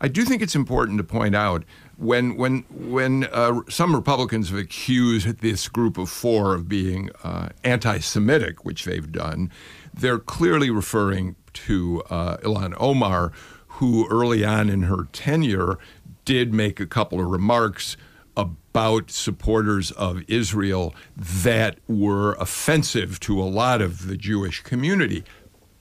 I 0.02 0.08
do 0.08 0.24
think 0.24 0.42
it's 0.42 0.56
important 0.56 0.98
to 1.00 1.04
point 1.04 1.36
out 1.36 1.64
when 1.98 2.38
when 2.38 2.62
when 2.70 3.26
uh, 3.26 3.62
some 3.68 3.94
Republicans 3.94 4.50
have 4.50 4.58
accused 4.58 5.40
this 5.40 5.68
group 5.68 5.98
of 5.98 6.10
four 6.10 6.56
of 6.56 6.70
being 6.70 7.10
uh, 7.24 7.50
anti-Semitic, 7.64 8.64
which 8.64 8.86
they've 8.86 9.12
done, 9.12 9.52
they're 9.94 10.20
clearly 10.20 10.70
referring 10.70 11.36
to 11.54 12.02
uh, 12.10 12.38
Ilhan 12.38 12.76
Omar, 12.80 13.34
who 13.68 14.08
early 14.10 14.46
on 14.46 14.70
in 14.70 14.84
her 14.84 15.08
tenure 15.12 15.78
did 16.24 16.54
make 16.54 16.80
a 16.80 16.86
couple 16.86 17.20
of 17.20 17.28
remarks 17.28 17.98
about 18.38 19.12
supporters 19.12 19.92
of 19.92 20.24
Israel 20.30 20.96
that 21.18 21.78
were 21.90 22.34
offensive 22.36 23.20
to 23.20 23.42
a 23.42 23.44
lot 23.44 23.82
of 23.82 24.08
the 24.08 24.16
Jewish 24.16 24.62
community. 24.62 25.26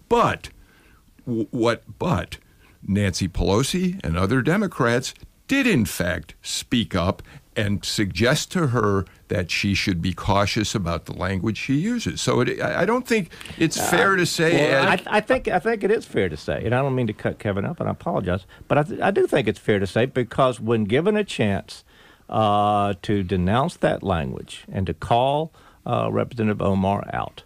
But 0.09 0.49
what 1.25 1.85
but 2.01 2.39
Nancy 2.87 3.29
Pelosi 3.29 4.01
and 4.05 4.17
other 4.17 4.43
Democrats 4.43 5.15
did 5.49 5.67
in 5.67 5.85
fact 5.85 6.35
speak 6.43 6.95
up 6.95 7.23
and 7.57 7.85
suggest 7.85 8.53
to 8.53 8.69
her 8.69 9.05
that 9.27 9.51
she 9.51 9.75
should 9.75 10.01
be 10.01 10.13
cautious 10.13 10.77
about 10.77 11.07
the 11.07 11.13
language 11.13 11.59
she 11.59 11.75
uses. 11.75 12.21
So 12.21 12.41
it, 12.41 12.61
I 12.61 12.83
I 12.83 12.85
don't 12.85 13.07
think 13.07 13.31
it's 13.59 13.77
fair 13.91 14.15
to 14.15 14.25
say. 14.25 14.71
Well, 14.71 14.89
I, 14.89 15.03
I 15.07 15.21
think 15.21 15.49
I 15.49 15.59
think 15.59 15.83
it 15.83 15.91
is 15.91 16.05
fair 16.07 16.29
to 16.29 16.37
say, 16.37 16.63
and 16.65 16.75
I 16.75 16.83
don't 16.83 16.95
mean 16.95 17.09
to 17.09 17.13
cut 17.13 17.41
Kevin 17.41 17.65
up, 17.65 17.81
and 17.81 17.89
I 17.89 17.93
apologize, 17.93 18.47
but 18.69 18.79
I, 18.79 18.83
th- 18.85 19.01
I 19.01 19.11
do 19.11 19.27
think 19.27 19.49
it's 19.49 19.59
fair 19.59 19.81
to 19.81 19.87
say 19.87 20.07
because 20.07 20.61
when 20.61 20.85
given 20.85 21.17
a 21.17 21.25
chance 21.25 21.83
uh, 22.29 22.95
to 23.03 23.25
denounce 23.25 23.77
that 23.79 24.03
language 24.05 24.65
and 24.71 24.87
to 24.87 24.95
call 24.95 25.53
uh, 25.85 26.11
Representative 26.13 26.63
Omar 26.63 27.11
out 27.13 27.43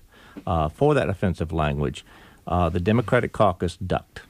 uh, 0.47 0.69
for 0.69 0.93
that 0.93 1.09
offensive 1.09 1.53
language, 1.53 2.05
uh, 2.47 2.69
the 2.69 2.81
Democratic 2.81 3.33
caucus 3.33 3.79
ducked 3.79 4.23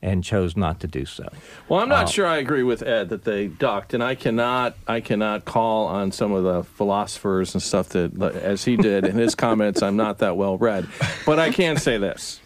and 0.00 0.22
chose 0.22 0.56
not 0.56 0.78
to 0.80 0.86
do 0.86 1.04
so. 1.04 1.28
Well, 1.68 1.80
I'm 1.80 1.88
not 1.88 2.04
Uh, 2.04 2.08
sure 2.08 2.26
I 2.26 2.36
agree 2.38 2.62
with 2.62 2.82
Ed 2.82 3.08
that 3.08 3.24
they 3.24 3.48
ducked, 3.48 3.94
and 3.94 4.02
I 4.02 4.14
cannot 4.14 4.76
I 4.86 5.00
cannot 5.00 5.44
call 5.44 5.86
on 5.86 6.12
some 6.12 6.32
of 6.32 6.44
the 6.44 6.62
philosophers 6.62 7.54
and 7.54 7.62
stuff 7.62 7.88
that, 7.90 8.14
as 8.36 8.64
he 8.64 8.76
did 8.76 9.04
in 9.04 9.16
his 9.16 9.34
comments, 9.46 9.82
I'm 9.82 9.96
not 9.96 10.18
that 10.18 10.36
well 10.36 10.56
read. 10.56 10.86
But 11.26 11.38
I 11.38 11.50
can 11.50 11.76
say 11.78 11.98
this: 11.98 12.40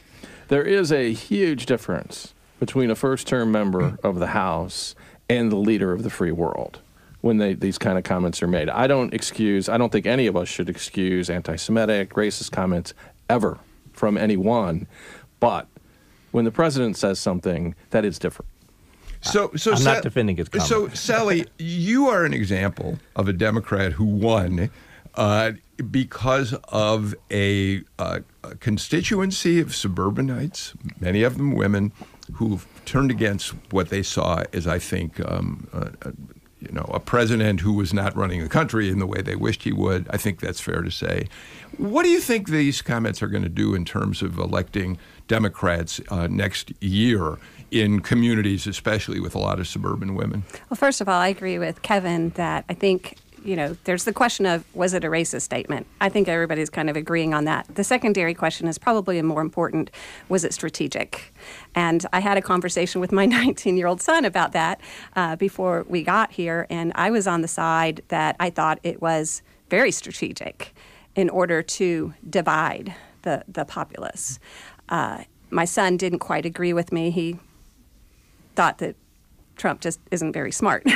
there 0.48 0.62
is 0.62 0.90
a 0.92 1.12
huge 1.12 1.66
difference 1.66 2.32
between 2.58 2.90
a 2.90 2.94
first-term 2.94 3.50
member 3.52 3.98
of 4.02 4.18
the 4.18 4.28
House 4.28 4.94
and 5.28 5.50
the 5.50 5.56
leader 5.56 5.92
of 5.92 6.04
the 6.04 6.10
free 6.10 6.30
world 6.32 6.78
when 7.20 7.38
they, 7.38 7.54
these 7.54 7.76
kind 7.78 7.98
of 7.98 8.04
comments 8.04 8.42
are 8.42 8.46
made. 8.46 8.68
I 8.70 8.86
don't 8.86 9.12
excuse. 9.12 9.68
I 9.68 9.76
don't 9.78 9.90
think 9.92 10.06
any 10.06 10.26
of 10.26 10.36
us 10.36 10.48
should 10.48 10.68
excuse 10.68 11.28
anti-Semitic, 11.28 12.10
racist 12.14 12.50
comments 12.52 12.94
ever 13.28 13.58
from 13.92 14.16
anyone, 14.16 14.86
but 15.40 15.66
when 16.32 16.44
the 16.44 16.50
president 16.50 16.96
says 16.96 17.20
something, 17.20 17.74
that 17.90 18.04
is 18.04 18.18
different. 18.18 18.48
So, 19.20 19.52
so 19.54 19.72
I'm 19.74 19.84
not 19.84 20.02
defending 20.02 20.36
his 20.36 20.48
comment. 20.48 20.68
So, 20.68 20.88
Sally, 20.88 21.46
you 21.58 22.08
are 22.08 22.24
an 22.24 22.34
example 22.34 22.98
of 23.14 23.28
a 23.28 23.32
Democrat 23.32 23.92
who 23.92 24.04
won 24.04 24.70
uh, 25.14 25.52
because 25.90 26.54
of 26.68 27.14
a, 27.30 27.82
uh, 27.98 28.20
a 28.42 28.54
constituency 28.56 29.60
of 29.60 29.74
suburbanites, 29.74 30.74
many 30.98 31.22
of 31.22 31.36
them 31.36 31.52
women, 31.52 31.92
who've 32.34 32.66
turned 32.84 33.10
against 33.10 33.50
what 33.70 33.90
they 33.90 34.02
saw 34.02 34.42
as, 34.52 34.66
I 34.66 34.78
think, 34.78 35.20
um, 35.30 35.68
uh, 35.72 35.90
uh, 36.02 36.12
you 36.62 36.72
know, 36.72 36.88
a 36.92 37.00
president 37.00 37.60
who 37.60 37.72
was 37.72 37.92
not 37.92 38.16
running 38.16 38.42
the 38.42 38.48
country 38.48 38.88
in 38.88 38.98
the 38.98 39.06
way 39.06 39.20
they 39.20 39.34
wished 39.34 39.64
he 39.64 39.72
would. 39.72 40.06
I 40.10 40.16
think 40.16 40.40
that's 40.40 40.60
fair 40.60 40.82
to 40.82 40.90
say. 40.90 41.28
What 41.76 42.04
do 42.04 42.08
you 42.08 42.20
think 42.20 42.48
these 42.48 42.82
comments 42.82 43.22
are 43.22 43.26
going 43.26 43.42
to 43.42 43.48
do 43.48 43.74
in 43.74 43.84
terms 43.84 44.22
of 44.22 44.38
electing 44.38 44.98
Democrats 45.26 46.00
uh, 46.08 46.28
next 46.28 46.72
year 46.80 47.38
in 47.70 48.00
communities, 48.00 48.66
especially 48.66 49.18
with 49.18 49.34
a 49.34 49.38
lot 49.38 49.58
of 49.58 49.66
suburban 49.66 50.14
women? 50.14 50.44
Well, 50.70 50.76
first 50.76 51.00
of 51.00 51.08
all, 51.08 51.20
I 51.20 51.28
agree 51.28 51.58
with 51.58 51.82
Kevin 51.82 52.30
that 52.30 52.64
I 52.68 52.74
think 52.74 53.16
you 53.44 53.56
know, 53.56 53.76
there's 53.84 54.04
the 54.04 54.12
question 54.12 54.46
of 54.46 54.64
was 54.74 54.94
it 54.94 55.04
a 55.04 55.08
racist 55.08 55.42
statement? 55.42 55.86
I 56.00 56.08
think 56.08 56.28
everybody's 56.28 56.70
kind 56.70 56.88
of 56.88 56.96
agreeing 56.96 57.34
on 57.34 57.44
that. 57.44 57.66
The 57.74 57.84
secondary 57.84 58.34
question 58.34 58.68
is 58.68 58.78
probably 58.78 59.18
a 59.18 59.22
more 59.22 59.40
important 59.40 59.90
was 60.28 60.44
it 60.44 60.52
strategic? 60.54 61.34
And 61.74 62.04
I 62.12 62.20
had 62.20 62.38
a 62.38 62.42
conversation 62.42 63.00
with 63.00 63.12
my 63.12 63.26
19 63.32 63.76
year 63.76 63.86
old 63.86 64.00
son 64.00 64.24
about 64.24 64.52
that 64.52 64.80
uh, 65.16 65.36
before 65.36 65.84
we 65.88 66.02
got 66.02 66.32
here, 66.32 66.66
and 66.70 66.92
I 66.94 67.10
was 67.10 67.26
on 67.26 67.42
the 67.42 67.48
side 67.48 68.02
that 68.08 68.36
I 68.38 68.50
thought 68.50 68.78
it 68.82 69.02
was 69.02 69.42
very 69.70 69.90
strategic 69.90 70.74
in 71.14 71.28
order 71.28 71.62
to 71.62 72.14
divide 72.28 72.94
the, 73.22 73.44
the 73.48 73.64
populace. 73.64 74.38
Uh, 74.88 75.24
my 75.50 75.64
son 75.64 75.96
didn't 75.96 76.20
quite 76.20 76.46
agree 76.46 76.72
with 76.72 76.92
me. 76.92 77.10
He 77.10 77.38
thought 78.54 78.78
that 78.78 78.96
Trump 79.56 79.80
just 79.80 80.00
isn't 80.10 80.32
very 80.32 80.52
smart. 80.52 80.86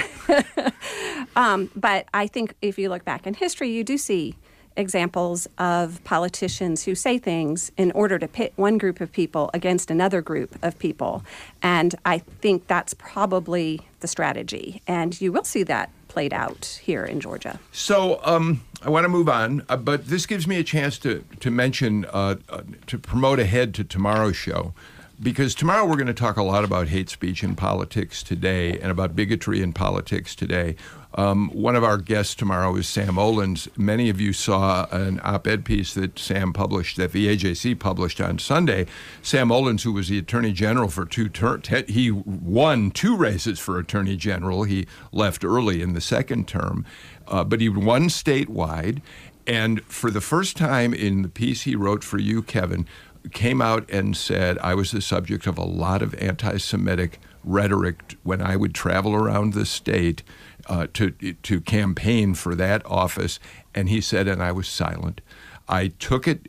um, 1.37 1.71
but 1.77 2.07
I 2.15 2.27
think 2.27 2.55
if 2.63 2.79
you 2.79 2.89
look 2.89 3.05
back 3.05 3.27
in 3.27 3.35
history, 3.35 3.71
you 3.71 3.85
do 3.85 3.99
see 3.99 4.35
examples 4.77 5.49
of 5.59 6.03
politicians 6.05 6.85
who 6.85 6.95
say 6.95 7.19
things 7.19 7.73
in 7.77 7.91
order 7.93 8.19
to 8.19 8.29
pit 8.29 8.53
one 8.57 8.79
group 8.79 9.01
of 9.01 9.11
people 9.11 9.51
against 9.55 9.91
another 9.91 10.21
group 10.21 10.57
of 10.63 10.79
people. 10.79 11.25
And 11.63 11.95
I 12.05 12.19
think 12.19 12.67
that's 12.67 12.95
probably 12.95 13.81
the 14.01 14.09
strategy. 14.09 14.83
And 14.87 15.19
you 15.21 15.33
will 15.33 15.45
see 15.45 15.63
that 15.65 15.91
played 16.09 16.33
out 16.33 16.81
here 16.83 17.05
in 17.05 17.21
Georgia. 17.21 17.61
So 17.73 18.21
um, 18.25 18.63
I 18.83 18.91
want 18.91 19.05
to 19.05 19.09
move 19.09 19.29
on, 19.29 19.65
uh, 19.69 19.77
but 19.77 20.07
this 20.07 20.27
gives 20.27 20.47
me 20.47 20.59
a 20.59 20.65
chance 20.65 20.99
to, 21.01 21.25
to 21.41 21.51
mention, 21.51 22.07
uh, 22.07 22.37
uh, 22.49 22.63
to 22.87 22.99
promote 22.99 23.39
ahead 23.39 23.75
to 23.75 23.85
tomorrow's 23.85 24.37
show 24.37 24.73
because 25.21 25.55
tomorrow 25.55 25.85
we're 25.87 25.97
going 25.97 26.07
to 26.07 26.15
talk 26.15 26.37
a 26.37 26.43
lot 26.43 26.65
about 26.65 26.89
hate 26.89 27.09
speech 27.09 27.43
in 27.43 27.57
politics 27.57 28.23
today 28.23 28.79
and 28.79 28.91
about 28.91 29.17
bigotry 29.17 29.63
in 29.63 29.73
politics 29.73 30.35
today. 30.35 30.77
Um, 31.15 31.49
one 31.51 31.75
of 31.75 31.83
our 31.83 31.97
guests 31.97 32.35
tomorrow 32.35 32.77
is 32.77 32.87
Sam 32.87 33.15
Olens. 33.15 33.69
Many 33.79 34.11
of 34.11 34.21
you 34.21 34.35
saw 34.35 34.87
an 34.91 35.19
op 35.25 35.47
ed 35.47 35.65
piece 35.65 35.95
that 35.95 36.19
Sam 36.19 36.53
published, 36.53 36.99
that 36.99 37.13
the 37.13 37.35
AJC 37.35 37.79
published 37.79 38.21
on 38.21 38.39
Sunday. 38.39 38.87
Sam 39.23 39.49
Olens, 39.49 39.83
who 39.83 39.93
was 39.93 40.09
the 40.09 40.19
Attorney 40.19 40.53
General 40.53 40.89
for 40.89 41.07
two 41.07 41.31
terms, 41.31 41.69
he 41.89 42.11
won 42.11 42.91
two 42.91 43.17
races 43.17 43.59
for 43.59 43.79
Attorney 43.79 44.17
General. 44.17 44.65
He 44.65 44.87
left 45.11 45.43
early 45.43 45.81
in 45.81 45.95
the 45.95 46.03
second 46.03 46.47
term, 46.47 46.85
uh, 47.27 47.45
but 47.45 47.63
he 47.63 47.71
won 47.71 48.09
statewide. 48.09 49.01
And 49.47 49.83
for 49.85 50.11
the 50.11 50.21
first 50.21 50.57
time 50.57 50.93
in 50.93 51.23
the 51.23 51.29
piece 51.29 51.63
he 51.63 51.77
wrote 51.77 52.03
for 52.03 52.19
you, 52.19 52.43
Kevin, 52.43 52.87
came 53.33 53.61
out 53.61 53.89
and 53.91 54.17
said 54.17 54.59
I 54.59 54.75
was 54.75 54.91
the 54.91 55.01
subject 55.01 55.47
of 55.47 55.59
a 55.59 55.65
lot 55.65 56.03
of 56.03 56.15
anti 56.15 56.59
Semitic 56.59 57.19
rhetoric 57.45 58.17
when 58.23 58.43
I 58.43 58.57
would 58.57 58.75
travel 58.75 59.15
around 59.15 59.53
the 59.55 59.65
state 59.65 60.23
uh, 60.67 60.89
to, 60.95 61.11
to 61.11 61.61
campaign 61.61 62.35
for 62.35 62.55
that 62.55 62.85
office. 62.85 63.39
And 63.75 63.89
he 63.89 64.01
said, 64.01 64.27
and 64.27 64.43
I 64.43 64.53
was 64.53 64.69
silent. 64.69 65.21
I 65.69 65.89
took 65.89 66.27
it, 66.27 66.49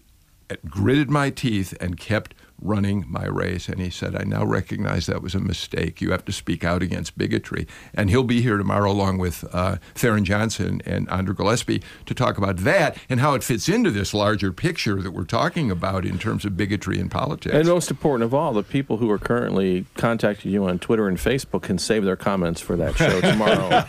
gritted 0.67 1.09
my 1.09 1.29
teeth, 1.29 1.75
and 1.79 1.97
kept 1.97 2.33
running 2.61 3.05
my 3.07 3.25
race. 3.25 3.69
And 3.69 3.79
he 3.79 3.89
said, 3.89 4.15
I 4.15 4.23
now 4.23 4.43
recognize 4.45 5.05
that 5.05 5.21
was 5.21 5.35
a 5.35 5.39
mistake. 5.39 6.01
You 6.01 6.11
have 6.11 6.25
to 6.25 6.31
speak 6.31 6.63
out 6.63 6.81
against 6.81 7.17
bigotry. 7.17 7.67
And 7.93 8.09
he'll 8.09 8.23
be 8.23 8.41
here 8.41 8.57
tomorrow 8.57 8.91
along 8.91 9.19
with 9.19 9.45
uh, 9.53 9.77
Tharon 9.95 10.23
Johnson 10.23 10.81
and 10.85 11.09
Andra 11.09 11.35
Gillespie 11.35 11.81
to 12.05 12.13
talk 12.13 12.37
about 12.37 12.57
that 12.57 12.97
and 13.09 13.19
how 13.19 13.33
it 13.35 13.43
fits 13.43 13.69
into 13.69 13.91
this 13.91 14.13
larger 14.13 14.51
picture 14.51 15.01
that 15.01 15.11
we're 15.11 15.23
talking 15.23 15.69
about 15.69 16.05
in 16.05 16.17
terms 16.17 16.45
of 16.45 16.57
bigotry 16.57 16.99
in 16.99 17.09
politics. 17.09 17.53
And 17.53 17.67
most 17.67 17.91
important 17.91 18.23
of 18.23 18.33
all, 18.33 18.53
the 18.53 18.63
people 18.63 18.97
who 18.97 19.09
are 19.11 19.19
currently 19.19 19.85
contacting 19.95 20.51
you 20.51 20.65
on 20.65 20.79
Twitter 20.79 21.07
and 21.07 21.17
Facebook 21.17 21.63
can 21.63 21.77
save 21.77 22.03
their 22.03 22.15
comments 22.15 22.61
for 22.61 22.75
that 22.77 22.95
show 22.95 23.21
tomorrow. 23.21 23.85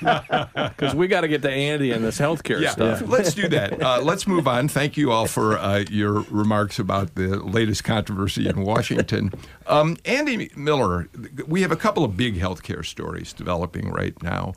Because 0.78 0.94
we 0.94 1.08
got 1.08 1.22
to 1.22 1.28
get 1.28 1.42
to 1.42 1.50
Andy 1.50 1.92
and 1.92 2.04
this 2.04 2.18
healthcare 2.18 2.60
yeah, 2.60 2.70
stuff. 2.70 3.00
Yeah. 3.00 3.08
Let's 3.08 3.34
do 3.34 3.48
that. 3.48 3.80
Uh, 3.80 4.00
let's 4.02 4.26
move 4.26 4.46
on. 4.46 4.68
Thank 4.68 4.96
you 4.96 5.10
all 5.10 5.26
for 5.26 5.58
uh, 5.58 5.84
your 5.90 6.20
remarks 6.30 6.78
about 6.78 7.14
the 7.14 7.38
latest 7.38 7.84
controversy 7.84 8.48
in 8.48 8.57
Washington. 8.64 9.32
Um, 9.66 9.98
Andy 10.06 10.50
Miller, 10.56 11.10
we 11.46 11.60
have 11.60 11.70
a 11.70 11.76
couple 11.76 12.02
of 12.02 12.16
big 12.16 12.40
healthcare 12.40 12.82
stories 12.82 13.34
developing 13.34 13.90
right 13.90 14.14
now. 14.22 14.54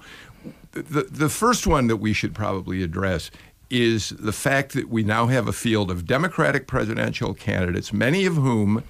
The, 0.71 1.03
the 1.03 1.27
first 1.27 1.67
one 1.67 1.87
that 1.87 1.97
we 1.97 2.13
should 2.13 2.33
probably 2.33 2.81
address 2.81 3.29
is 3.69 4.11
the 4.11 4.31
fact 4.31 4.71
that 4.71 4.87
we 4.87 5.03
now 5.03 5.27
have 5.27 5.49
a 5.49 5.53
field 5.53 5.91
of 5.91 6.05
Democratic 6.05 6.65
presidential 6.65 7.33
candidates, 7.33 7.91
many 7.91 8.25
of 8.25 8.35
whom 8.35 8.85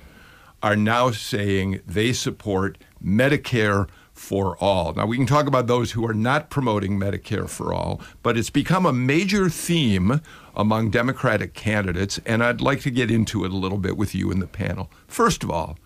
are 0.62 0.76
now 0.76 1.10
saying 1.10 1.82
they 1.88 2.14
support 2.14 2.78
Medicare 3.04 3.88
for 4.14 4.56
all. 4.62 4.94
Now, 4.94 5.08
we 5.08 5.18
can 5.18 5.26
talk 5.26 5.48
about 5.48 5.68
those 5.68 5.92
who 5.92 6.06
are 6.06 6.14
not 6.14 6.50
promoting 6.50 7.00
Medicare 7.00 7.50
for 7.50 7.74
all, 7.74 8.00
but 8.22 8.38
it's 8.38 8.52
become 8.52 8.86
a 8.86 8.94
major 8.94 9.50
theme 9.50 10.22
among 10.56 10.92
Democratic 10.92 11.54
candidates, 11.54 12.20
and 12.26 12.44
I'd 12.44 12.62
like 12.62 12.82
to 12.82 12.92
get 12.92 13.12
into 13.12 13.46
it 13.46 13.52
a 13.52 13.58
little 13.58 13.78
bit 13.78 13.98
with 13.98 14.14
you 14.14 14.32
in 14.32 14.40
the 14.40 14.48
panel. 14.48 14.90
First 15.08 15.44
of 15.44 15.52
all, 15.52 15.78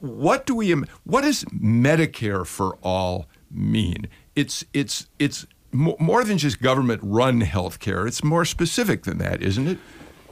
what 0.00 0.46
do 0.46 0.54
we 0.54 0.72
what 1.04 1.22
does 1.22 1.44
Medicare 1.44 2.46
for 2.46 2.76
all 2.82 3.26
mean? 3.50 4.08
It's 4.34 4.64
it's 4.72 5.08
it's 5.18 5.46
more 5.72 6.24
than 6.24 6.38
just 6.38 6.60
government 6.60 7.00
run 7.02 7.42
health 7.42 7.78
care. 7.78 8.06
It's 8.06 8.24
more 8.24 8.44
specific 8.44 9.04
than 9.04 9.18
that, 9.18 9.42
isn't 9.42 9.66
it? 9.66 9.78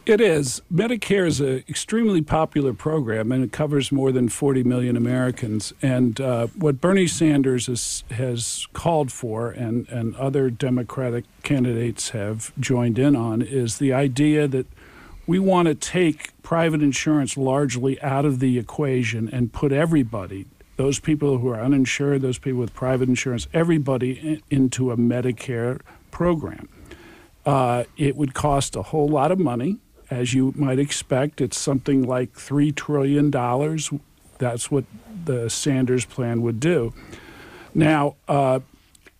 It 0.07 0.21
is. 0.21 0.63
Medicare 0.73 1.27
is 1.27 1.41
an 1.41 1.65
extremely 1.69 2.23
popular 2.23 2.73
program, 2.73 3.33
and 3.33 3.43
it 3.43 3.51
covers 3.51 3.91
more 3.91 4.13
than 4.13 4.29
40 4.29 4.63
million 4.63 4.97
Americans. 4.97 5.73
And 5.83 6.21
uh, 6.21 6.47
what 6.55 6.81
Bernie 6.81 7.09
Sanders 7.09 7.69
is, 7.69 8.05
has 8.13 8.69
called 8.73 9.11
for, 9.11 9.51
and, 9.51 9.89
and 9.89 10.15
other 10.15 10.49
Democratic 10.49 11.25
candidates 11.43 12.11
have 12.11 12.53
joined 12.61 13.01
in 13.01 13.17
on, 13.17 13.43
is 13.43 13.79
the 13.79 13.93
idea 13.93 14.47
that 14.47 14.69
we 15.27 15.41
want 15.41 15.67
to 15.67 15.75
take 15.75 16.41
private 16.45 16.83
insurance 16.83 17.37
largely 17.37 18.01
out 18.01 18.25
of 18.25 18.39
the 18.39 18.61
equation 18.61 19.29
and 19.29 19.53
put 19.53 19.73
everybody, 19.73 20.47
those 20.77 21.01
people 21.01 21.39
who 21.39 21.49
are 21.49 21.61
uninsured, 21.61 22.23
those 22.23 22.39
people 22.39 22.61
with 22.61 22.75
private 22.75 23.09
insurance, 23.09 23.49
everybody 23.53 24.13
in, 24.21 24.43
into 24.51 24.93
a 24.93 24.97
Medicare 24.97 25.81
program. 26.13 26.69
Uh, 27.45 27.83
it 27.97 28.15
would 28.15 28.35
cost 28.35 28.77
a 28.77 28.83
whole 28.83 29.09
lot 29.09 29.33
of 29.33 29.41
money 29.41 29.81
as 30.11 30.35
you 30.35 30.53
might 30.57 30.79
expect, 30.79 31.41
it's 31.41 31.59
something 31.59 32.07
like 32.07 32.35
$3 32.35 32.75
trillion. 32.75 33.31
That's 34.39 34.71
what 34.71 34.85
the 35.25 35.51
Sanders 35.51 36.05
plan 36.05 36.43
would 36.43 36.61
do. 36.61 36.93
Now, 37.75 38.17
uh, 38.29 38.61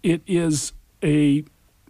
it 0.03 0.23
is 0.27 0.73
a 1.03 1.45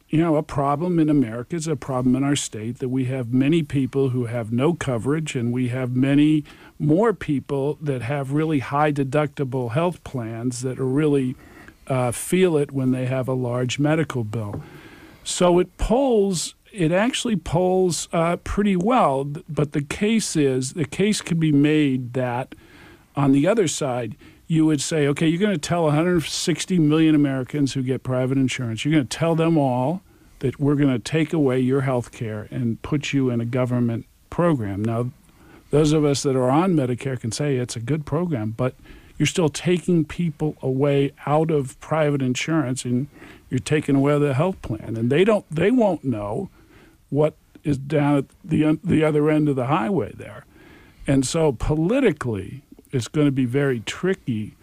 you 0.08 0.20
know, 0.20 0.36
a 0.36 0.42
problem 0.42 0.98
in 0.98 1.08
America 1.08 1.56
is 1.56 1.66
a 1.66 1.74
problem 1.74 2.14
in 2.14 2.22
our 2.22 2.36
state 2.36 2.78
that 2.78 2.88
we 2.88 3.06
have 3.06 3.32
many 3.32 3.62
people 3.62 4.10
who 4.10 4.26
have 4.26 4.52
no 4.52 4.72
coverage, 4.72 5.34
and 5.34 5.52
we 5.52 5.68
have 5.68 5.96
many 5.96 6.44
more 6.78 7.12
people 7.12 7.76
that 7.80 8.02
have 8.02 8.32
really 8.32 8.60
high 8.60 8.92
deductible 8.92 9.72
health 9.72 10.02
plans 10.04 10.62
that 10.62 10.78
really 10.78 11.34
uh, 11.88 12.12
feel 12.12 12.56
it 12.56 12.70
when 12.70 12.92
they 12.92 13.06
have 13.06 13.26
a 13.26 13.32
large 13.32 13.78
medical 13.78 14.22
bill. 14.22 14.62
So 15.24 15.58
it 15.58 15.76
polls 15.76 16.54
it 16.76 16.92
actually 16.92 17.36
polls 17.36 18.08
uh, 18.12 18.36
pretty 18.36 18.76
well. 18.76 19.24
But 19.24 19.72
the 19.72 19.82
case 19.82 20.36
is 20.36 20.74
the 20.74 20.84
case 20.84 21.20
could 21.20 21.40
be 21.40 21.52
made 21.52 22.12
that 22.12 22.54
on 23.16 23.32
the 23.32 23.46
other 23.46 23.66
side, 23.66 24.16
you 24.46 24.66
would 24.66 24.80
say, 24.80 25.08
okay, 25.08 25.26
you're 25.26 25.40
going 25.40 25.52
to 25.52 25.58
tell 25.58 25.84
160 25.84 26.78
million 26.78 27.14
Americans 27.14 27.72
who 27.72 27.82
get 27.82 28.02
private 28.02 28.38
insurance, 28.38 28.84
you're 28.84 28.92
going 28.92 29.06
to 29.06 29.16
tell 29.16 29.34
them 29.34 29.58
all 29.58 30.02
that 30.40 30.60
we're 30.60 30.74
going 30.74 30.92
to 30.92 30.98
take 30.98 31.32
away 31.32 31.58
your 31.58 31.80
health 31.80 32.12
care 32.12 32.46
and 32.50 32.80
put 32.82 33.12
you 33.12 33.30
in 33.30 33.40
a 33.40 33.44
government 33.44 34.06
program. 34.30 34.84
Now, 34.84 35.10
those 35.70 35.92
of 35.92 36.04
us 36.04 36.22
that 36.22 36.36
are 36.36 36.50
on 36.50 36.74
Medicare 36.74 37.18
can 37.18 37.32
say 37.32 37.56
it's 37.56 37.74
a 37.74 37.80
good 37.80 38.06
program, 38.06 38.50
but 38.50 38.74
you're 39.18 39.26
still 39.26 39.48
taking 39.48 40.04
people 40.04 40.56
away 40.60 41.12
out 41.26 41.50
of 41.50 41.80
private 41.80 42.22
insurance 42.22 42.84
and 42.84 43.08
you're 43.50 43.58
taking 43.58 43.96
away 43.96 44.18
the 44.18 44.34
health 44.34 44.60
plan 44.62 44.96
and 44.96 45.10
they 45.10 45.24
don't 45.24 45.44
they 45.50 45.70
won't 45.70 46.04
know 46.04 46.50
what 47.10 47.36
is 47.64 47.78
down 47.78 48.16
at 48.18 48.24
the 48.44 48.78
the 48.84 49.04
other 49.04 49.30
end 49.30 49.48
of 49.48 49.56
the 49.56 49.66
highway 49.66 50.12
there. 50.16 50.44
And 51.06 51.26
so 51.26 51.52
politically, 51.52 52.62
it's 52.90 53.08
going 53.08 53.26
to 53.26 53.32
be 53.32 53.44
very 53.44 53.80
tricky 53.80 54.56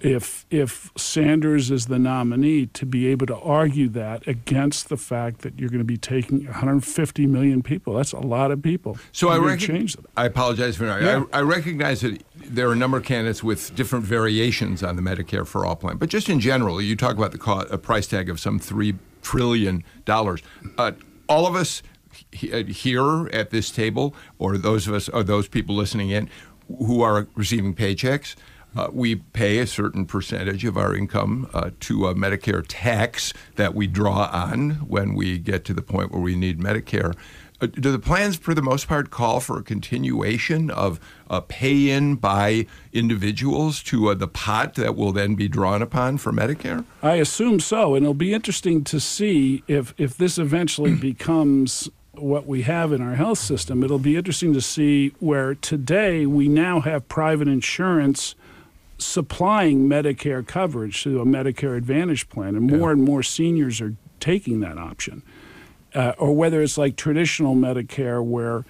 if 0.00 0.46
if 0.50 0.92
Sanders 0.96 1.70
is 1.70 1.86
the 1.86 1.98
nominee 1.98 2.66
to 2.66 2.86
be 2.86 3.08
able 3.08 3.26
to 3.26 3.36
argue 3.36 3.88
that 3.88 4.26
against 4.28 4.88
the 4.88 4.96
fact 4.96 5.40
that 5.40 5.58
you're 5.58 5.70
going 5.70 5.80
to 5.80 5.84
be 5.84 5.96
taking 5.96 6.44
150 6.44 7.26
million 7.26 7.62
people. 7.62 7.94
That's 7.94 8.12
a 8.12 8.20
lot 8.20 8.50
of 8.50 8.62
people. 8.62 8.96
So 9.12 9.28
I 9.28 9.36
You're 9.36 9.46
rec- 9.46 9.58
change 9.58 9.96
that. 9.96 10.04
I 10.16 10.26
apologize 10.26 10.76
for 10.76 10.84
Yeah. 10.84 11.24
I, 11.32 11.38
I 11.38 11.42
recognize 11.42 12.02
that 12.02 12.22
there 12.36 12.68
are 12.68 12.72
a 12.72 12.76
number 12.76 12.96
of 12.96 13.04
candidates 13.04 13.42
with 13.42 13.74
different 13.74 14.04
variations 14.04 14.82
on 14.82 14.96
the 14.96 15.02
Medicare 15.02 15.46
for 15.46 15.66
All 15.66 15.76
plan, 15.76 15.96
but 15.96 16.08
just 16.08 16.28
in 16.28 16.38
general, 16.40 16.80
you 16.80 16.94
talk 16.94 17.16
about 17.16 17.32
the 17.32 17.38
co- 17.38 17.60
a 17.60 17.78
price 17.78 18.06
tag 18.06 18.30
of 18.30 18.38
some 18.38 18.58
three 18.60 18.94
trillion 19.22 19.82
dollars. 20.04 20.42
Uh, 20.78 20.92
all 21.28 21.46
of 21.46 21.54
us 21.54 21.82
uh, 22.52 22.64
here 22.64 23.28
at 23.28 23.50
this 23.50 23.70
table, 23.70 24.14
or 24.38 24.58
those 24.58 24.88
of 24.88 24.94
us, 24.94 25.08
or 25.08 25.22
those 25.22 25.48
people 25.48 25.74
listening 25.74 26.10
in, 26.10 26.28
who 26.68 27.02
are 27.02 27.28
receiving 27.34 27.74
paychecks. 27.74 28.34
Uh, 28.76 28.88
we 28.92 29.16
pay 29.16 29.58
a 29.58 29.66
certain 29.66 30.04
percentage 30.04 30.64
of 30.64 30.76
our 30.76 30.94
income 30.94 31.48
uh, 31.54 31.70
to 31.80 32.06
a 32.06 32.14
Medicare 32.14 32.64
tax 32.68 33.32
that 33.56 33.74
we 33.74 33.86
draw 33.86 34.28
on 34.30 34.70
when 34.86 35.14
we 35.14 35.38
get 35.38 35.64
to 35.64 35.72
the 35.72 35.82
point 35.82 36.12
where 36.12 36.20
we 36.20 36.36
need 36.36 36.60
Medicare. 36.60 37.14
Uh, 37.60 37.66
do 37.66 37.90
the 37.90 37.98
plans, 37.98 38.36
for 38.36 38.54
the 38.54 38.62
most 38.62 38.86
part, 38.86 39.10
call 39.10 39.40
for 39.40 39.58
a 39.58 39.62
continuation 39.62 40.70
of 40.70 41.00
a 41.28 41.42
pay 41.42 41.90
in 41.90 42.14
by 42.14 42.66
individuals 42.92 43.82
to 43.82 44.08
uh, 44.08 44.14
the 44.14 44.28
pot 44.28 44.74
that 44.74 44.94
will 44.94 45.12
then 45.12 45.34
be 45.34 45.48
drawn 45.48 45.82
upon 45.82 46.18
for 46.18 46.32
Medicare? 46.32 46.84
I 47.02 47.14
assume 47.14 47.58
so, 47.58 47.94
and 47.94 48.04
it'll 48.04 48.14
be 48.14 48.32
interesting 48.32 48.84
to 48.84 49.00
see 49.00 49.62
if 49.66 49.92
if 49.98 50.16
this 50.16 50.38
eventually 50.38 50.94
becomes 51.10 51.88
what 52.12 52.46
we 52.46 52.62
have 52.62 52.92
in 52.92 53.00
our 53.00 53.14
health 53.14 53.38
system. 53.38 53.82
It'll 53.82 53.98
be 53.98 54.16
interesting 54.16 54.52
to 54.54 54.60
see 54.60 55.12
where 55.20 55.54
today 55.54 56.26
we 56.26 56.48
now 56.48 56.80
have 56.80 57.08
private 57.08 57.48
insurance 57.48 58.34
supplying 58.98 59.88
Medicare 59.88 60.44
coverage 60.44 61.02
through 61.02 61.20
a 61.20 61.24
Medicare 61.24 61.76
Advantage 61.76 62.28
plan, 62.28 62.56
and 62.56 62.66
more 62.66 62.90
and 62.90 63.02
more 63.02 63.22
seniors 63.22 63.80
are 63.80 63.94
taking 64.20 64.60
that 64.60 64.78
option. 64.78 65.22
Uh, 65.98 66.14
or 66.16 66.32
whether 66.32 66.62
it's 66.62 66.78
like 66.78 66.94
traditional 66.94 67.56
Medicare, 67.56 68.24
where 68.24 68.64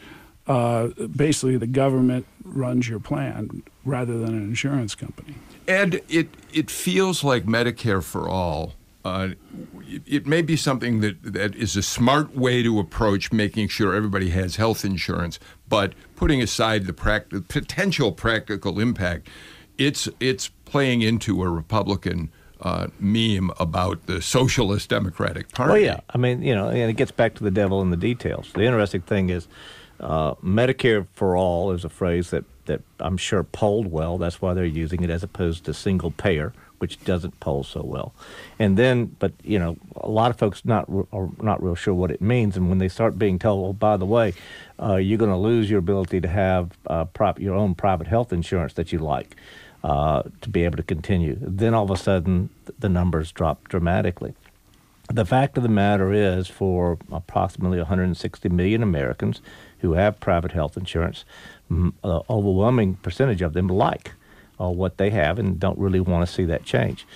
uh, 0.47 0.87
basically 1.15 1.59
the 1.59 1.67
government 1.67 2.25
runs 2.43 2.89
your 2.89 2.99
plan 2.99 3.63
rather 3.85 4.19
than 4.19 4.31
an 4.31 4.43
insurance 4.43 4.95
company. 4.95 5.35
And 5.67 6.01
it 6.09 6.29
it 6.55 6.71
feels 6.71 7.23
like 7.23 7.45
Medicare 7.45 8.03
for 8.03 8.31
all. 8.31 8.73
Uh, 9.05 9.29
it, 9.87 10.03
it 10.07 10.27
may 10.27 10.41
be 10.41 10.57
something 10.57 11.01
that, 11.01 11.23
that 11.23 11.55
is 11.55 11.77
a 11.77 11.83
smart 11.83 12.35
way 12.35 12.63
to 12.63 12.79
approach 12.79 13.31
making 13.31 13.69
sure 13.69 13.95
everybody 13.95 14.31
has 14.31 14.57
health 14.57 14.83
insurance, 14.83 15.39
but 15.69 15.93
putting 16.17 16.41
aside 16.41 16.87
the 16.87 16.95
pract- 16.95 17.47
potential 17.49 18.11
practical 18.11 18.81
impact, 18.81 19.29
it's 19.77 20.09
it's 20.19 20.49
playing 20.65 21.03
into 21.03 21.43
a 21.43 21.49
Republican 21.51 22.31
uh, 22.61 22.89
meme 22.99 23.51
about 23.59 24.07
the 24.07 24.21
Socialist 24.21 24.89
Democratic 24.89 25.53
Party. 25.53 25.73
Well, 25.73 25.81
yeah. 25.81 26.01
I 26.11 26.19
mean, 26.19 26.43
you 26.43 26.55
know, 26.55 26.69
and 26.69 26.91
it 26.91 26.95
gets 26.95 27.13
back 27.13 27.35
to 27.35 27.45
the 27.45 27.51
devil 27.51 27.83
in 27.83 27.91
the 27.91 27.97
details. 27.97 28.51
The 28.55 28.63
interesting 28.63 29.03
thing 29.03 29.31
is, 29.31 29.49
uh, 30.01 30.35
Medicare 30.37 31.07
for 31.15 31.37
all 31.37 31.73
is 31.73 31.85
a 31.85 31.89
phrase 31.89 32.31
that, 32.31 32.45
that 32.67 32.83
I'm 33.01 33.17
sure 33.17 33.43
polled 33.43 33.91
well. 33.91 34.19
That's 34.19 34.41
why 34.41 34.55
they're 34.55 34.65
using 34.65 35.03
it 35.03 35.11
as 35.11 35.23
opposed 35.23 35.65
to 35.65 35.75
single 35.75 36.11
payer, 36.13 36.53
which 36.79 37.03
doesn't 37.05 37.41
poll 37.41 37.65
so 37.65 37.83
well. 37.83 38.15
And 38.59 38.77
then, 38.77 39.17
but 39.19 39.33
you 39.43 39.59
know, 39.59 39.77
a 39.97 40.09
lot 40.09 40.31
of 40.31 40.39
folks 40.39 40.65
not 40.65 40.89
are 41.13 41.29
not 41.41 41.63
real 41.63 41.75
sure 41.75 41.95
what 41.95 42.11
it 42.11 42.21
means. 42.21 42.57
And 42.57 42.69
when 42.69 42.79
they 42.79 42.89
start 42.89 43.19
being 43.19 43.39
told, 43.39 43.69
"Oh, 43.69 43.73
by 43.73 43.97
the 43.97 44.07
way, 44.07 44.35
uh, 44.81 44.97
you're 44.97 45.19
going 45.19 45.33
to 45.33 45.37
lose 45.37 45.69
your 45.69 45.81
ability 45.81 46.21
to 46.21 46.29
have 46.29 46.79
uh, 46.87 47.05
prop, 47.07 47.41
your 47.41 47.55
own 47.55 47.75
private 47.75 48.07
health 48.07 48.33
insurance 48.33 48.75
that 48.75 48.93
you 48.93 49.01
like." 49.01 49.37
Uh, 49.85 50.25
to 50.41 50.49
be 50.49 50.65
able 50.65 50.77
to 50.77 50.83
continue, 50.83 51.37
then 51.41 51.73
all 51.73 51.85
of 51.85 51.91
a 51.91 51.97
sudden 51.97 52.51
the 52.81 52.89
numbers 52.89 53.31
drop 53.31 53.69
dramatically. 53.69 54.35
The 55.09 55.25
fact 55.25 55.57
of 55.57 55.63
the 55.63 55.69
matter 55.69 56.13
is, 56.13 56.49
for 56.49 56.99
approximately 57.13 57.79
160 57.79 58.49
million 58.49 58.83
Americans 58.83 59.41
who 59.79 59.93
have 59.93 60.19
private 60.19 60.51
health 60.51 60.77
insurance, 60.77 61.25
m- 61.71 61.95
uh, 62.03 62.21
overwhelming 62.29 62.95
percentage 62.97 63.41
of 63.41 63.53
them 63.53 63.69
like 63.69 64.13
uh, 64.61 64.69
what 64.69 64.99
they 64.99 65.11
have 65.11 65.39
and 65.39 65.61
don't 65.61 65.79
really 65.79 66.01
want 66.01 66.27
to 66.27 66.33
see 66.33 66.45
that 66.45 66.65
change. 66.65 67.07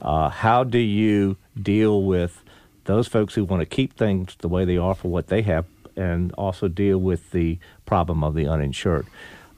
Uh, 0.00 0.28
how 0.28 0.62
do 0.64 0.78
you 0.78 1.36
deal 1.60 2.04
with 2.04 2.42
those 2.84 3.08
folks 3.08 3.34
who 3.34 3.44
want 3.44 3.60
to 3.60 3.66
keep 3.66 3.96
things 3.96 4.36
the 4.38 4.48
way 4.48 4.64
they 4.64 4.76
are 4.76 4.94
for 4.94 5.08
what 5.08 5.26
they 5.26 5.42
have, 5.42 5.66
and 5.96 6.32
also 6.34 6.68
deal 6.68 6.98
with 6.98 7.32
the 7.32 7.58
problem 7.84 8.24
of 8.24 8.34
the 8.34 8.46
uninsured? 8.46 9.06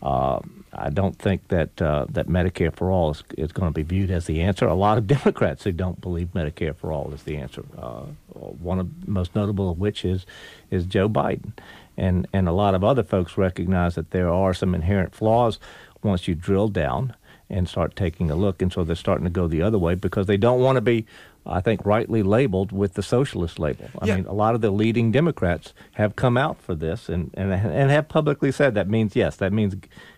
Uh, 0.02 0.40
I 0.76 0.90
don't 0.90 1.16
think 1.18 1.48
that 1.48 1.80
uh, 1.80 2.06
that 2.10 2.26
Medicare 2.28 2.74
for 2.74 2.90
all 2.90 3.10
is, 3.12 3.22
is 3.38 3.52
going 3.52 3.68
to 3.68 3.74
be 3.74 3.82
viewed 3.82 4.10
as 4.10 4.26
the 4.26 4.40
answer. 4.42 4.66
A 4.66 4.74
lot 4.74 4.98
of 4.98 5.06
Democrats 5.18 5.64
who 5.64 5.72
don't 5.72 6.00
believe 6.00 6.28
Medicare 6.34 6.74
for 6.76 6.92
all 6.92 7.12
is 7.12 7.22
the 7.24 7.36
answer. 7.36 7.64
Uh, 7.78 8.02
one 8.34 8.78
of 8.80 9.04
the 9.04 9.10
most 9.10 9.34
notable 9.34 9.70
of 9.70 9.78
which 9.78 10.04
is 10.04 10.26
is 10.70 10.84
Joe 10.84 11.08
Biden, 11.08 11.52
and 11.96 12.26
and 12.32 12.48
a 12.48 12.52
lot 12.52 12.74
of 12.74 12.82
other 12.84 13.02
folks 13.02 13.36
recognize 13.38 13.94
that 13.94 14.10
there 14.10 14.28
are 14.30 14.54
some 14.54 14.74
inherent 14.74 15.14
flaws 15.14 15.58
once 16.02 16.28
you 16.28 16.34
drill 16.34 16.68
down 16.68 17.14
and 17.50 17.68
start 17.68 17.94
taking 17.94 18.30
a 18.30 18.34
look, 18.36 18.62
and 18.62 18.72
so 18.72 18.84
they're 18.84 18.96
starting 18.96 19.24
to 19.24 19.30
go 19.30 19.46
the 19.46 19.62
other 19.62 19.78
way 19.78 19.94
because 19.94 20.26
they 20.26 20.36
don't 20.36 20.60
want 20.60 20.76
to 20.76 20.80
be. 20.80 21.06
I 21.46 21.60
think 21.60 21.84
rightly 21.84 22.22
labeled 22.22 22.72
with 22.72 22.94
the 22.94 23.02
socialist 23.02 23.58
label. 23.58 23.90
I 24.00 24.06
Yeah. 24.06 24.16
mean, 24.16 24.24
a 24.24 24.32
lot 24.32 24.54
of 24.54 24.62
the 24.62 24.70
leading 24.70 25.12
Democrats 25.12 25.74
have 25.92 26.16
come 26.16 26.38
out 26.38 26.58
for 26.58 26.74
this 26.74 27.10
and, 27.10 27.30
and, 27.34 27.52
and 27.52 27.90
have 27.90 28.08
publicly 28.08 28.50
said 28.50 28.72
that 28.76 28.88
means, 28.88 29.14
yes, 29.14 29.36
that 29.36 29.52
means 29.52 29.74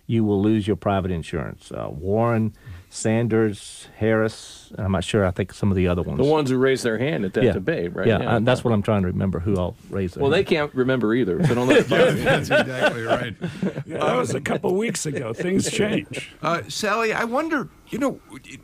you 0.07 0.23
will 0.23 0.41
lose 0.41 0.65
your 0.65 0.77
private 0.77 1.11
insurance. 1.11 1.71
Uh, 1.71 1.89
Warren, 1.91 2.55
Sanders, 2.97 3.87
Harris, 3.97 4.73
I'm 4.75 4.91
not 4.91 5.03
sure, 5.03 5.23
I 5.23 5.29
think 5.29 5.53
some 5.53 5.69
of 5.69 5.77
the 5.77 5.87
other 5.87 6.01
ones. 6.01 6.17
The 6.17 6.23
ones 6.23 6.49
who 6.49 6.57
raised 6.57 6.83
their 6.83 6.97
hand 6.97 7.25
at 7.25 7.33
that 7.33 7.43
yeah. 7.43 7.51
debate, 7.51 7.95
right? 7.95 8.07
Yeah, 8.07 8.17
uh, 8.17 8.39
that's 8.39 8.63
what 8.63 8.73
I'm 8.73 8.81
trying 8.81 9.03
to 9.03 9.07
remember 9.07 9.39
who 9.39 9.55
all 9.55 9.75
raised 9.91 10.15
their 10.15 10.23
Well, 10.23 10.31
they 10.31 10.43
can't 10.43 10.73
remember 10.73 11.13
either, 11.13 11.45
so 11.45 11.53
don't 11.53 11.67
let 11.67 11.81
it 11.81 11.89
bother 11.89 12.17
you. 12.17 12.23
That's 12.23 12.49
exactly 12.49 13.03
right. 13.03 13.35
Yeah, 13.85 13.99
that 13.99 14.17
was 14.17 14.35
a 14.35 14.41
couple 14.41 14.75
weeks 14.75 15.05
ago. 15.05 15.31
Things 15.31 15.71
change. 15.71 16.31
Uh, 16.41 16.63
Sally, 16.67 17.13
I 17.13 17.23
wonder, 17.23 17.69
you 17.89 17.99
know, 17.99 18.19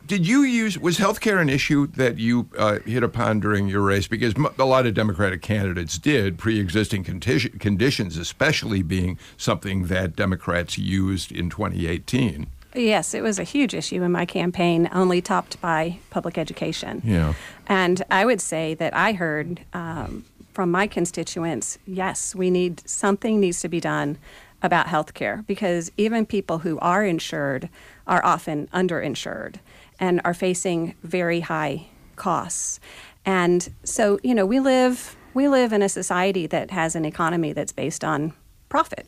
did 0.06 0.28
you 0.28 0.41
use, 0.41 0.78
was 0.78 0.98
healthcare 0.98 1.39
an 1.39 1.48
issue 1.48 1.88
that 1.88 2.17
you 2.17 2.50
uh, 2.58 2.80
hit 2.80 3.04
upon 3.04 3.39
during 3.39 3.67
your 3.67 3.82
race? 3.82 4.08
Because 4.08 4.34
m- 4.36 4.48
a 4.60 4.65
lot 4.65 4.86
of 4.86 4.93
Democratic 4.96 5.41
candidates 5.41 5.98
did, 5.98 6.38
pre 6.38 6.60
existing 6.60 7.04
conti- 7.06 7.50
conditions, 7.50 8.17
especially 8.17 8.82
being 8.82 9.17
something 9.38 9.86
that 9.86 10.15
Democrats 10.15 10.78
used 10.78 11.32
in 11.32 11.50
2018. 11.50 12.48
Yes, 12.75 13.13
it 13.13 13.21
was 13.21 13.39
a 13.39 13.43
huge 13.43 13.73
issue 13.73 14.01
in 14.01 14.12
my 14.12 14.25
campaign, 14.25 14.89
only 14.93 15.21
topped 15.21 15.62
by 15.62 15.99
public 16.09 16.38
education. 16.38 17.01
Yeah. 17.05 17.33
And 17.67 18.03
I 18.09 18.25
would 18.25 18.41
say 18.41 18.73
that 18.75 18.95
I 18.95 19.13
heard 19.13 19.62
um, 19.73 20.25
from 20.53 20.71
my 20.71 20.88
constituents, 20.88 21.77
yes, 21.86 22.33
we 22.33 22.49
need 22.49 22.88
something 22.88 23.39
needs 23.39 23.62
to 23.62 23.69
be 23.69 23.79
done 23.79 24.17
about 24.62 24.88
health 24.88 25.13
care 25.13 25.43
because 25.45 25.91
even 25.97 26.25
people 26.25 26.59
who 26.59 26.79
are 26.79 27.03
insured 27.03 27.69
are 28.07 28.23
often 28.25 28.67
underinsured 28.67 29.55
and 29.99 30.21
are 30.23 30.33
facing 30.33 30.95
very 31.03 31.41
high 31.41 31.88
costs. 32.15 32.79
And 33.25 33.69
so, 33.83 34.19
you 34.23 34.33
know, 34.33 34.45
we 34.45 34.59
live 34.59 35.15
we 35.33 35.47
live 35.47 35.73
in 35.73 35.81
a 35.81 35.89
society 35.89 36.45
that 36.47 36.69
has 36.69 36.95
an 36.95 37.05
economy 37.05 37.53
that's 37.53 37.71
based 37.71 38.03
on 38.03 38.33
profit. 38.69 39.07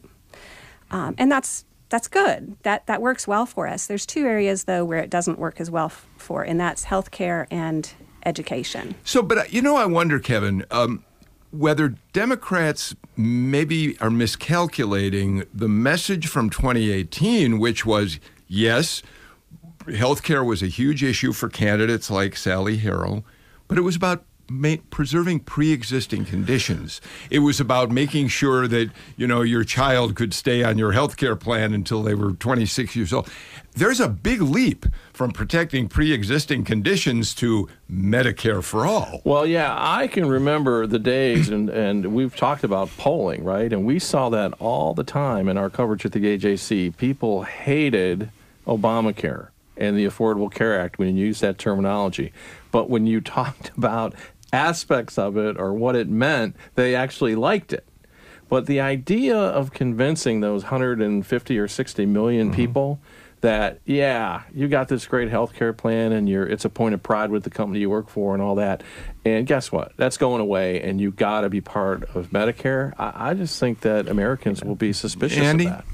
Um, 0.90 1.14
and 1.20 1.32
that's 1.32 1.66
that's 1.96 2.10
good. 2.10 2.58
That 2.64 2.86
that 2.88 3.02
works 3.02 3.26
well 3.26 3.46
for 3.46 3.70
us. 3.70 3.88
There's 3.88 4.06
two 4.06 4.26
areas 4.26 4.66
though 4.66 4.84
where 4.84 5.00
it 5.00 5.10
doesn't 5.10 5.40
work 5.40 5.62
as 5.62 5.72
well 5.72 5.86
f- 5.86 6.06
for, 6.18 6.44
and 6.44 6.60
that's 6.60 6.84
healthcare 6.84 7.48
and 7.50 7.90
education. 8.26 8.96
So, 9.06 9.22
but 9.22 9.38
uh, 9.38 9.44
you 9.50 9.62
know, 9.62 9.78
I 9.78 9.86
wonder, 9.86 10.20
Kevin, 10.20 10.66
um, 10.72 11.06
whether 11.52 11.96
Democrats 12.12 12.94
maybe 13.16 13.98
are 14.00 14.10
miscalculating 14.10 15.46
the 15.54 15.70
message 15.70 16.28
from 16.28 16.50
2018, 16.50 17.60
which 17.60 17.86
was 17.86 18.20
yes, 18.50 19.02
healthcare 19.86 20.46
was 20.46 20.62
a 20.62 20.68
huge 20.68 21.02
issue 21.02 21.32
for 21.32 21.48
candidates 21.48 22.12
like 22.12 22.36
Sally 22.36 22.78
Harrell, 22.78 23.24
but 23.70 23.78
it 23.78 23.82
was 23.82 23.96
about 23.96 24.26
ma- 24.50 24.76
preserving 24.90 25.42
pre-existing 25.42 26.26
conditions. 26.26 27.02
It 27.30 27.40
was 27.40 27.60
about 27.60 27.92
making 27.92 28.28
sure 28.30 28.68
that 28.68 28.92
you 29.18 29.28
know 29.28 29.42
your 29.42 29.64
child 29.64 30.16
could 30.16 30.34
stay 30.34 30.64
on 30.64 30.78
your 30.78 30.92
health 30.92 31.18
care 31.18 31.36
plan 31.36 31.74
until 31.74 32.04
they 32.04 32.16
were 32.16 32.34
26 32.34 32.96
years 32.96 33.14
old. 33.14 33.30
There's 33.74 34.00
a 34.00 34.08
big 34.08 34.42
leap 34.42 34.86
from 35.12 35.32
protecting 35.32 35.90
pre-existing 35.90 36.64
conditions 36.64 37.34
to 37.36 37.68
Medicare 37.92 38.64
for 38.64 38.86
all. 38.86 39.22
Well, 39.26 39.46
yeah, 39.46 39.76
I 39.78 40.08
can 40.08 40.28
remember 40.28 40.88
the 40.88 41.00
days, 41.00 41.50
and, 41.50 41.70
and 41.70 42.14
we've 42.14 42.36
talked 42.36 42.64
about 42.64 42.90
polling, 42.98 43.44
right? 43.44 43.72
And 43.72 43.86
we 43.86 44.00
saw 44.00 44.30
that 44.30 44.54
all 44.60 44.94
the 44.94 45.04
time 45.04 45.50
in 45.50 45.58
our 45.58 45.70
coverage 45.70 46.06
at 46.06 46.14
the 46.14 46.20
AJC. 46.20 46.96
People 46.96 47.44
hated 47.44 48.30
Obamacare 48.66 49.50
and 49.78 49.98
the 49.98 50.06
Affordable 50.06 50.52
Care 50.52 50.80
Act 50.80 50.98
when 50.98 51.16
you 51.16 51.26
use 51.26 51.40
that 51.42 51.58
terminology. 51.58 52.32
But 52.72 52.90
when 52.90 53.06
you 53.08 53.22
talked 53.38 53.72
about 53.78 54.14
aspects 54.56 55.18
of 55.18 55.38
it 55.38 55.60
or 55.60 55.74
what 55.74 55.96
it 55.96 56.08
meant, 56.08 56.56
they 56.76 56.96
actually 56.96 57.36
liked 57.36 57.74
it. 57.74 57.86
But 58.48 58.68
the 58.68 58.80
idea 58.80 59.38
of 59.38 59.74
convincing 59.74 60.40
those 60.40 60.64
150 60.64 61.60
or 61.60 61.68
60 61.68 62.06
million 62.06 62.48
mm-hmm. 62.48 62.56
people 62.56 63.00
that 63.42 63.80
yeah, 63.86 64.44
you 64.54 64.68
got 64.68 64.88
this 64.88 65.06
great 65.06 65.30
health 65.30 65.54
care 65.54 65.74
plan 65.74 66.12
and 66.12 66.28
you're 66.30 66.48
it's 66.48 66.66
a 66.66 66.70
point 66.70 66.96
of 66.96 67.04
pride 67.04 67.30
with 67.30 67.44
the 67.44 67.50
company 67.50 67.80
you 67.80 67.90
work 67.90 68.10
for 68.10 68.34
and 68.34 68.42
all 68.42 68.56
that. 68.56 68.82
And 69.24 69.46
guess 69.46 69.72
what? 69.72 69.92
That's 69.98 70.18
going 70.18 70.42
away 70.42 70.82
and 70.82 71.02
you 71.02 71.12
got 71.12 71.42
to 71.42 71.50
be 71.50 71.62
part 71.62 72.04
of 72.16 72.30
Medicare. 72.30 72.94
I, 72.98 73.32
I, 73.32 73.34
just 73.34 73.60
think 73.60 73.82
that 73.82 74.08
Americans 74.08 74.64
will 74.64 74.76
be 74.76 74.94
suspicious 74.94 75.40
Andy? 75.40 75.66
of 75.66 75.72
that. 75.72 75.86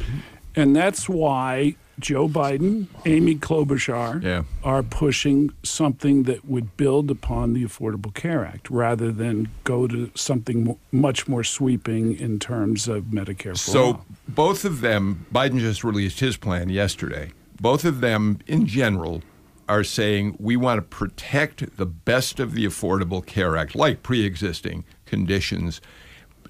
And 0.55 0.75
that's 0.75 1.09
why 1.09 1.75
Joe 2.01 2.27
Biden, 2.27 2.87
Amy 3.05 3.35
Klobuchar 3.35 4.21
Yeah. 4.21 4.43
are 4.63 4.83
pushing 4.83 5.51
something 5.63 6.23
that 6.23 6.43
would 6.45 6.75
build 6.75 7.09
upon 7.09 7.53
the 7.53 7.63
Affordable 7.63 8.13
Care 8.13 8.43
Act 8.43 8.69
rather 8.69 9.11
than 9.11 9.47
go 9.63 9.87
to 9.87 10.11
something 10.15 10.63
mo- 10.65 10.79
much 10.91 11.27
more 11.27 11.43
sweeping 11.43 12.15
in 12.19 12.39
terms 12.39 12.87
of 12.87 13.05
Medicare 13.05 13.51
for 13.51 13.57
So 13.57 13.83
all. 13.85 14.05
both 14.27 14.65
of 14.65 14.81
them, 14.81 15.25
Biden 15.33 15.59
just 15.59 15.83
released 15.83 16.19
his 16.19 16.35
plan 16.37 16.69
yesterday. 16.69 17.31
Both 17.61 17.85
of 17.85 18.01
them, 18.01 18.39
in 18.47 18.65
general, 18.65 19.21
are 19.69 19.83
saying 19.83 20.35
we 20.39 20.57
want 20.57 20.79
to 20.79 20.81
protect 20.81 21.77
the 21.77 21.85
best 21.85 22.39
of 22.39 22.53
the 22.55 22.65
Affordable 22.65 23.25
Care 23.25 23.55
Act, 23.55 23.75
like 23.75 24.03
pre-existing 24.03 24.83
conditions, 25.05 25.79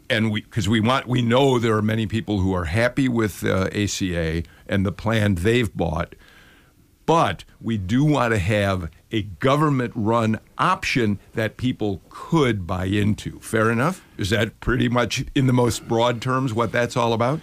and 0.09 0.31
we 0.31 0.41
because 0.41 0.67
we 0.67 0.79
want 0.79 1.07
we 1.07 1.21
know 1.21 1.59
there 1.59 1.75
are 1.77 1.81
many 1.81 2.05
people 2.07 2.39
who 2.39 2.53
are 2.53 2.65
happy 2.65 3.07
with 3.07 3.43
uh, 3.45 3.69
ACA 3.73 4.43
and 4.71 4.85
the 4.85 4.91
plan 4.91 5.35
they've 5.35 5.75
bought. 5.75 6.15
But 7.05 7.43
we 7.59 7.77
do 7.77 8.03
want 8.05 8.33
to 8.33 8.39
have 8.39 8.89
a 9.11 9.23
government 9.23 9.91
run 9.95 10.39
option 10.57 11.19
that 11.33 11.57
people 11.57 12.01
could 12.09 12.65
buy 12.65 12.85
into. 12.85 13.39
Fair 13.39 13.69
enough? 13.69 14.05
Is 14.17 14.29
that 14.29 14.59
pretty 14.61 14.87
much, 14.87 15.25
in 15.35 15.47
the 15.47 15.53
most 15.53 15.87
broad 15.87 16.21
terms, 16.21 16.53
what 16.53 16.71
that's 16.71 16.95
all 16.95 17.11
about? 17.13 17.41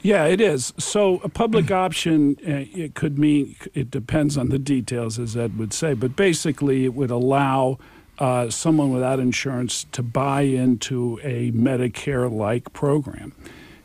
Yeah, 0.00 0.26
it 0.26 0.40
is. 0.40 0.72
So 0.78 1.16
a 1.24 1.28
public 1.28 1.70
option, 1.72 2.36
uh, 2.46 2.64
it 2.80 2.94
could 2.94 3.18
mean 3.18 3.56
it 3.74 3.90
depends 3.90 4.36
on 4.36 4.50
the 4.50 4.58
details, 4.58 5.18
as 5.18 5.36
Ed 5.36 5.58
would 5.58 5.72
say, 5.72 5.94
but 5.94 6.14
basically 6.14 6.84
it 6.84 6.94
would 6.94 7.10
allow 7.10 7.78
uh, 8.18 8.50
someone 8.50 8.92
without 8.92 9.20
insurance 9.20 9.84
to 9.92 10.02
buy 10.02 10.42
into 10.42 11.18
a 11.22 11.50
Medicare-like 11.52 12.72
program. 12.72 13.32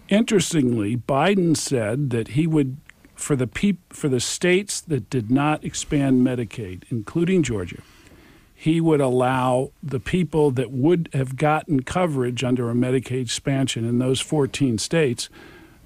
Interestingly, 0.09 0.97
Biden 0.97 1.55
said 1.55 2.09
that 2.11 2.29
he 2.29 2.45
would, 2.45 2.77
for 3.23 3.37
the 3.37 3.47
peop- 3.47 3.93
for 3.93 4.09
the 4.09 4.19
states 4.19 4.81
that 4.81 5.09
did 5.09 5.31
not 5.31 5.63
expand 5.63 6.27
Medicaid, 6.27 6.83
including 6.91 7.41
Georgia, 7.41 7.81
he 8.53 8.81
would 8.81 8.99
allow 8.99 9.71
the 9.81 9.99
people 9.99 10.51
that 10.51 10.71
would 10.71 11.07
have 11.13 11.37
gotten 11.37 11.83
coverage 11.83 12.43
under 12.43 12.69
a 12.69 12.73
Medicaid 12.73 13.21
expansion 13.21 13.85
in 13.85 13.99
those 13.99 14.19
14 14.19 14.77
states 14.77 15.29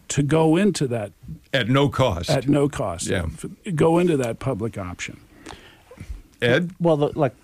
to 0.07 0.23
go 0.23 0.55
into 0.55 0.87
that 0.87 1.11
At 1.53 1.69
no 1.69 1.89
cost. 1.89 2.29
at 2.31 2.47
no 2.47 2.67
cost. 2.67 3.07
Yeah. 3.07 3.27
Go 3.75 3.99
into 3.99 4.17
that 4.17 4.39
public 4.39 4.77
option. 4.77 5.19
Ed? 6.41 6.71
Well, 6.79 6.97
the, 6.97 7.07
like 7.19 7.35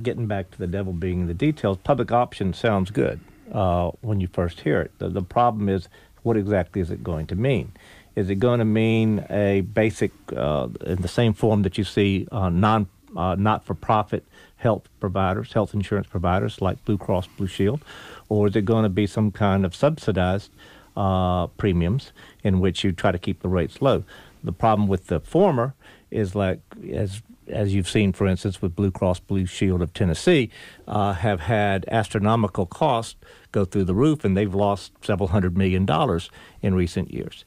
getting 0.00 0.26
back 0.26 0.50
to 0.52 0.58
the 0.58 0.66
devil 0.68 0.92
being 0.92 1.22
in 1.22 1.26
the 1.26 1.34
details, 1.34 1.78
public 1.82 2.12
option 2.12 2.52
sounds 2.52 2.90
good 2.92 3.18
uh, 3.52 3.90
when 4.02 4.20
you 4.20 4.28
first 4.28 4.60
hear 4.60 4.80
it. 4.80 4.92
The, 4.98 5.08
the 5.08 5.22
problem 5.22 5.68
is, 5.68 5.88
what 6.22 6.36
exactly 6.36 6.80
is 6.80 6.90
it 6.92 7.02
going 7.02 7.26
to 7.28 7.34
mean? 7.34 7.72
Is 8.14 8.30
it 8.30 8.36
going 8.36 8.58
to 8.58 8.64
mean 8.64 9.24
a 9.30 9.62
basic, 9.62 10.12
uh, 10.36 10.68
in 10.84 11.02
the 11.02 11.08
same 11.08 11.32
form 11.32 11.62
that 11.62 11.78
you 11.78 11.84
see 11.84 12.28
uh, 12.30 12.48
non 12.48 12.88
uh, 13.16 13.34
not-for-profit 13.34 14.24
health 14.56 14.88
providers, 14.98 15.52
health 15.52 15.74
insurance 15.74 16.06
providers 16.06 16.62
like 16.62 16.82
Blue 16.84 16.96
Cross 16.96 17.26
Blue 17.36 17.46
Shield, 17.46 17.84
or 18.28 18.48
is 18.48 18.56
it 18.56 18.64
going 18.64 18.84
to 18.84 18.88
be 18.88 19.06
some 19.06 19.30
kind 19.30 19.66
of 19.66 19.74
subsidized 19.74 20.50
uh, 20.96 21.46
premiums 21.48 22.12
in 22.42 22.60
which 22.60 22.84
you 22.84 22.92
try 22.92 23.12
to 23.12 23.18
keep 23.18 23.42
the 23.42 23.48
rates 23.48 23.82
low? 23.82 24.04
The 24.42 24.52
problem 24.52 24.88
with 24.88 25.08
the 25.08 25.20
former 25.20 25.74
is 26.10 26.34
like 26.34 26.60
as 26.90 27.22
as 27.48 27.74
you've 27.74 27.88
seen, 27.88 28.12
for 28.12 28.26
instance, 28.26 28.62
with 28.62 28.74
Blue 28.74 28.90
Cross 28.90 29.20
Blue 29.20 29.46
Shield 29.46 29.82
of 29.82 29.92
Tennessee, 29.92 30.50
uh, 30.86 31.12
have 31.12 31.40
had 31.40 31.84
astronomical 31.88 32.66
costs 32.66 33.16
go 33.50 33.64
through 33.64 33.84
the 33.84 33.94
roof, 33.94 34.24
and 34.24 34.36
they've 34.36 34.54
lost 34.54 34.92
several 35.02 35.28
hundred 35.28 35.56
million 35.56 35.84
dollars 35.84 36.30
in 36.62 36.74
recent 36.74 37.12
years. 37.12 37.44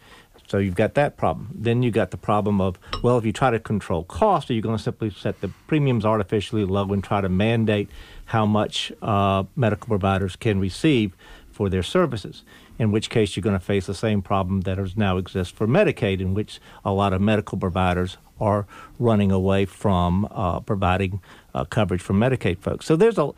So 0.47 0.57
you've 0.57 0.75
got 0.75 0.93
that 0.93 1.17
problem. 1.17 1.49
Then 1.53 1.83
you've 1.83 1.93
got 1.93 2.11
the 2.11 2.17
problem 2.17 2.61
of 2.61 2.77
well, 3.01 3.17
if 3.17 3.25
you 3.25 3.33
try 3.33 3.49
to 3.51 3.59
control 3.59 4.03
cost, 4.03 4.49
are 4.49 4.53
you 4.53 4.61
going 4.61 4.77
to 4.77 4.83
simply 4.83 5.09
set 5.09 5.41
the 5.41 5.49
premiums 5.67 6.05
artificially 6.05 6.65
low 6.65 6.91
and 6.93 7.03
try 7.03 7.21
to 7.21 7.29
mandate 7.29 7.89
how 8.25 8.45
much 8.45 8.91
uh, 9.01 9.43
medical 9.55 9.87
providers 9.87 10.35
can 10.35 10.59
receive 10.59 11.15
for 11.51 11.69
their 11.69 11.83
services? 11.83 12.43
In 12.77 12.91
which 12.91 13.09
case, 13.09 13.35
you're 13.35 13.41
going 13.41 13.57
to 13.57 13.65
face 13.65 13.85
the 13.85 13.95
same 13.95 14.21
problem 14.21 14.61
that 14.61 14.97
now 14.97 15.17
exists 15.17 15.53
for 15.53 15.65
Medicaid, 15.65 16.19
in 16.19 16.33
which 16.33 16.59
a 16.83 16.91
lot 16.91 17.13
of 17.13 17.21
medical 17.21 17.57
providers 17.57 18.17
are 18.39 18.67
running 18.99 19.31
away 19.31 19.65
from 19.65 20.27
uh, 20.31 20.59
providing 20.59 21.21
uh, 21.53 21.63
coverage 21.63 22.01
for 22.01 22.13
Medicaid 22.13 22.59
folks. 22.59 22.85
So 22.85 22.95
there's 22.95 23.17
a 23.17 23.31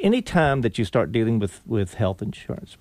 any 0.00 0.20
time 0.20 0.62
that 0.62 0.78
you 0.78 0.84
start 0.84 1.12
dealing 1.12 1.38
with 1.38 1.60
with 1.66 1.94
health 1.94 2.22
insurance, 2.22 2.76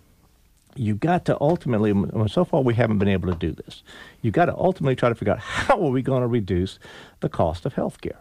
you 0.76 0.96
got 0.96 1.26
to 1.26 1.38
ultimately. 1.42 1.94
So 2.28 2.46
far, 2.46 2.62
we 2.62 2.74
haven't 2.76 3.00
been 3.00 3.08
able 3.08 3.30
to 3.32 3.38
do 3.38 3.52
this. 3.52 3.84
You've 4.22 4.34
got 4.34 4.46
to 4.46 4.56
ultimately 4.56 4.96
try 4.96 5.10
to 5.10 5.16
figure 5.16 5.34
out 5.34 5.40
how 5.40 5.76
are 5.84 5.90
we 5.92 6.02
going 6.02 6.22
to 6.22 6.28
reduce 6.28 6.80
the 7.20 7.30
cost 7.30 7.66
of 7.66 7.74
health 7.74 8.02
care. 8.02 8.20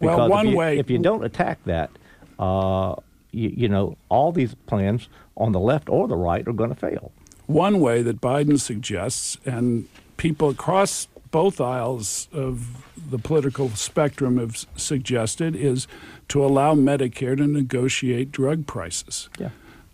Well, 0.00 0.16
Because 0.16 0.30
one 0.30 0.46
if 0.46 0.50
you, 0.52 0.56
way- 0.58 0.78
if 0.78 0.90
you 0.90 0.98
don't 0.98 1.24
attack 1.24 1.58
that, 1.64 1.90
uh, 2.38 2.94
you, 3.32 3.52
you 3.54 3.68
know 3.68 3.96
all 4.08 4.32
these 4.32 4.54
plans 4.66 5.08
on 5.36 5.52
the 5.52 5.60
left 5.60 5.88
or 5.88 6.08
the 6.08 6.16
right 6.16 6.46
are 6.46 6.52
going 6.52 6.70
to 6.70 6.76
fail. 6.76 7.12
One 7.46 7.80
way 7.80 8.02
that 8.02 8.20
Biden 8.20 8.60
suggests, 8.60 9.36
and 9.44 9.88
people 10.16 10.50
across 10.50 11.08
both 11.32 11.60
aisles 11.60 12.28
of 12.32 12.84
the 13.10 13.18
political 13.18 13.70
spectrum 13.70 14.38
have 14.38 14.66
suggested, 14.76 15.56
is 15.56 15.86
to 16.28 16.44
allow 16.44 16.74
Medicare 16.74 17.36
to 17.36 17.46
negotiate 17.46 18.30
drug 18.30 18.66
prices. 18.66 19.28
Yeah. 19.38 19.50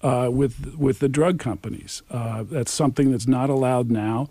Uh, 0.06 0.28
with 0.40 0.54
with 0.86 0.98
the 1.00 1.08
drug 1.18 1.36
companies. 1.38 2.02
Uh, 2.10 2.44
that's 2.54 2.72
something 2.82 3.10
that's 3.12 3.26
not 3.38 3.48
allowed 3.50 3.88
now, 3.90 4.28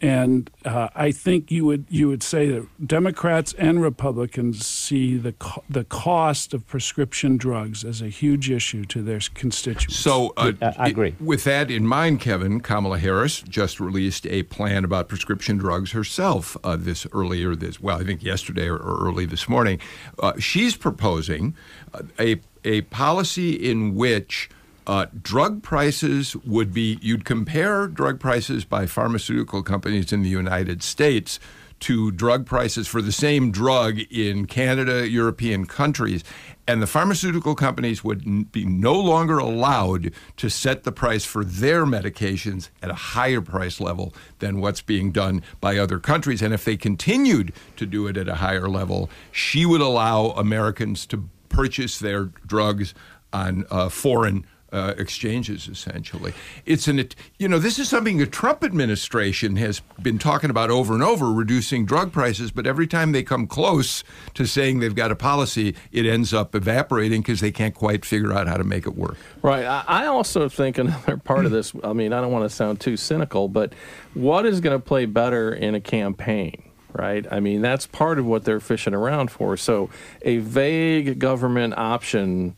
and 0.00 0.50
uh, 0.64 0.88
I 0.94 1.12
think 1.12 1.50
you 1.50 1.64
would 1.68 1.84
you 1.88 2.08
would 2.08 2.22
say 2.22 2.42
that 2.52 2.62
Democrats 2.86 3.54
and 3.66 3.80
Republicans 3.90 4.66
see 4.66 5.16
the 5.16 5.32
co- 5.32 5.62
the 5.70 5.84
cost 5.84 6.52
of 6.54 6.66
prescription 6.66 7.36
drugs 7.36 7.84
as 7.84 8.02
a 8.02 8.08
huge 8.08 8.50
issue 8.50 8.84
to 8.86 9.00
their 9.02 9.20
constituents. 9.34 9.96
So, 9.96 10.32
uh, 10.36 10.52
I- 10.60 10.74
I 10.78 10.88
agree. 10.88 11.14
With 11.20 11.44
that 11.44 11.70
in 11.70 11.86
mind, 11.86 12.20
Kevin, 12.20 12.60
Kamala 12.60 12.98
Harris 12.98 13.42
just 13.42 13.80
released 13.80 14.26
a 14.26 14.42
plan 14.56 14.84
about 14.84 15.08
prescription 15.08 15.56
drugs 15.56 15.92
herself 15.92 16.56
uh, 16.64 16.76
this 16.76 17.06
earlier 17.12 17.54
this 17.54 17.80
well, 17.80 18.00
I 18.00 18.04
think 18.04 18.22
yesterday 18.22 18.66
or, 18.68 18.76
or 18.76 19.06
early 19.08 19.24
this 19.26 19.48
morning. 19.48 19.78
Uh, 20.18 20.32
she's 20.38 20.76
proposing 20.76 21.54
uh, 21.94 22.02
a 22.18 22.40
a 22.64 22.80
policy 22.82 23.52
in 23.70 23.94
which. 23.94 24.50
Uh, 24.86 25.06
drug 25.20 25.62
prices 25.62 26.36
would 26.36 26.72
be, 26.72 26.98
you'd 27.02 27.24
compare 27.24 27.88
drug 27.88 28.20
prices 28.20 28.64
by 28.64 28.86
pharmaceutical 28.86 29.62
companies 29.62 30.12
in 30.12 30.22
the 30.22 30.28
United 30.28 30.82
States 30.82 31.40
to 31.78 32.10
drug 32.10 32.46
prices 32.46 32.86
for 32.86 33.02
the 33.02 33.12
same 33.12 33.50
drug 33.50 33.98
in 34.10 34.46
Canada, 34.46 35.08
European 35.08 35.66
countries, 35.66 36.24
and 36.66 36.80
the 36.80 36.86
pharmaceutical 36.86 37.54
companies 37.54 38.02
would 38.02 38.26
n- 38.26 38.44
be 38.44 38.64
no 38.64 38.94
longer 38.94 39.38
allowed 39.38 40.10
to 40.36 40.48
set 40.48 40.84
the 40.84 40.92
price 40.92 41.24
for 41.24 41.44
their 41.44 41.84
medications 41.84 42.70
at 42.82 42.90
a 42.90 42.94
higher 42.94 43.40
price 43.40 43.80
level 43.80 44.14
than 44.38 44.60
what's 44.60 44.80
being 44.80 45.12
done 45.12 45.42
by 45.60 45.76
other 45.76 45.98
countries. 45.98 46.40
And 46.40 46.54
if 46.54 46.64
they 46.64 46.76
continued 46.76 47.52
to 47.76 47.86
do 47.86 48.06
it 48.06 48.16
at 48.16 48.28
a 48.28 48.36
higher 48.36 48.68
level, 48.68 49.10
she 49.30 49.66
would 49.66 49.82
allow 49.82 50.30
Americans 50.30 51.04
to 51.06 51.28
purchase 51.48 51.98
their 51.98 52.24
drugs 52.46 52.94
on 53.32 53.66
uh, 53.70 53.88
foreign 53.90 54.46
uh, 54.72 54.94
exchanges, 54.98 55.68
essentially. 55.68 56.32
It's 56.64 56.88
an, 56.88 57.08
you 57.38 57.48
know, 57.48 57.58
this 57.58 57.78
is 57.78 57.88
something 57.88 58.18
the 58.18 58.26
Trump 58.26 58.64
administration 58.64 59.56
has 59.56 59.80
been 60.02 60.18
talking 60.18 60.50
about 60.50 60.70
over 60.70 60.94
and 60.94 61.02
over, 61.02 61.32
reducing 61.32 61.86
drug 61.86 62.12
prices. 62.12 62.50
But 62.50 62.66
every 62.66 62.86
time 62.86 63.12
they 63.12 63.22
come 63.22 63.46
close 63.46 64.02
to 64.34 64.46
saying 64.46 64.80
they've 64.80 64.94
got 64.94 65.10
a 65.10 65.16
policy, 65.16 65.74
it 65.92 66.06
ends 66.06 66.34
up 66.34 66.54
evaporating 66.54 67.22
because 67.22 67.40
they 67.40 67.52
can't 67.52 67.74
quite 67.74 68.04
figure 68.04 68.32
out 68.32 68.48
how 68.48 68.56
to 68.56 68.64
make 68.64 68.86
it 68.86 68.96
work. 68.96 69.16
Right. 69.42 69.64
I, 69.64 70.06
also 70.06 70.48
think 70.48 70.78
another 70.78 71.16
part 71.16 71.44
of 71.46 71.52
this, 71.52 71.72
I 71.84 71.92
mean, 71.92 72.12
I 72.12 72.20
don't 72.20 72.32
want 72.32 72.48
to 72.48 72.54
sound 72.54 72.80
too 72.80 72.96
cynical, 72.96 73.48
but 73.48 73.72
what 74.14 74.46
is 74.46 74.60
going 74.60 74.78
to 74.78 74.84
play 74.84 75.06
better 75.06 75.52
in 75.52 75.74
a 75.74 75.80
campaign? 75.80 76.62
Right. 76.92 77.26
I 77.30 77.40
mean, 77.40 77.60
that's 77.60 77.86
part 77.86 78.18
of 78.18 78.24
what 78.24 78.44
they're 78.44 78.60
fishing 78.60 78.94
around 78.94 79.30
for. 79.30 79.58
So, 79.58 79.90
a 80.22 80.38
vague 80.38 81.18
government 81.18 81.74
option, 81.76 82.56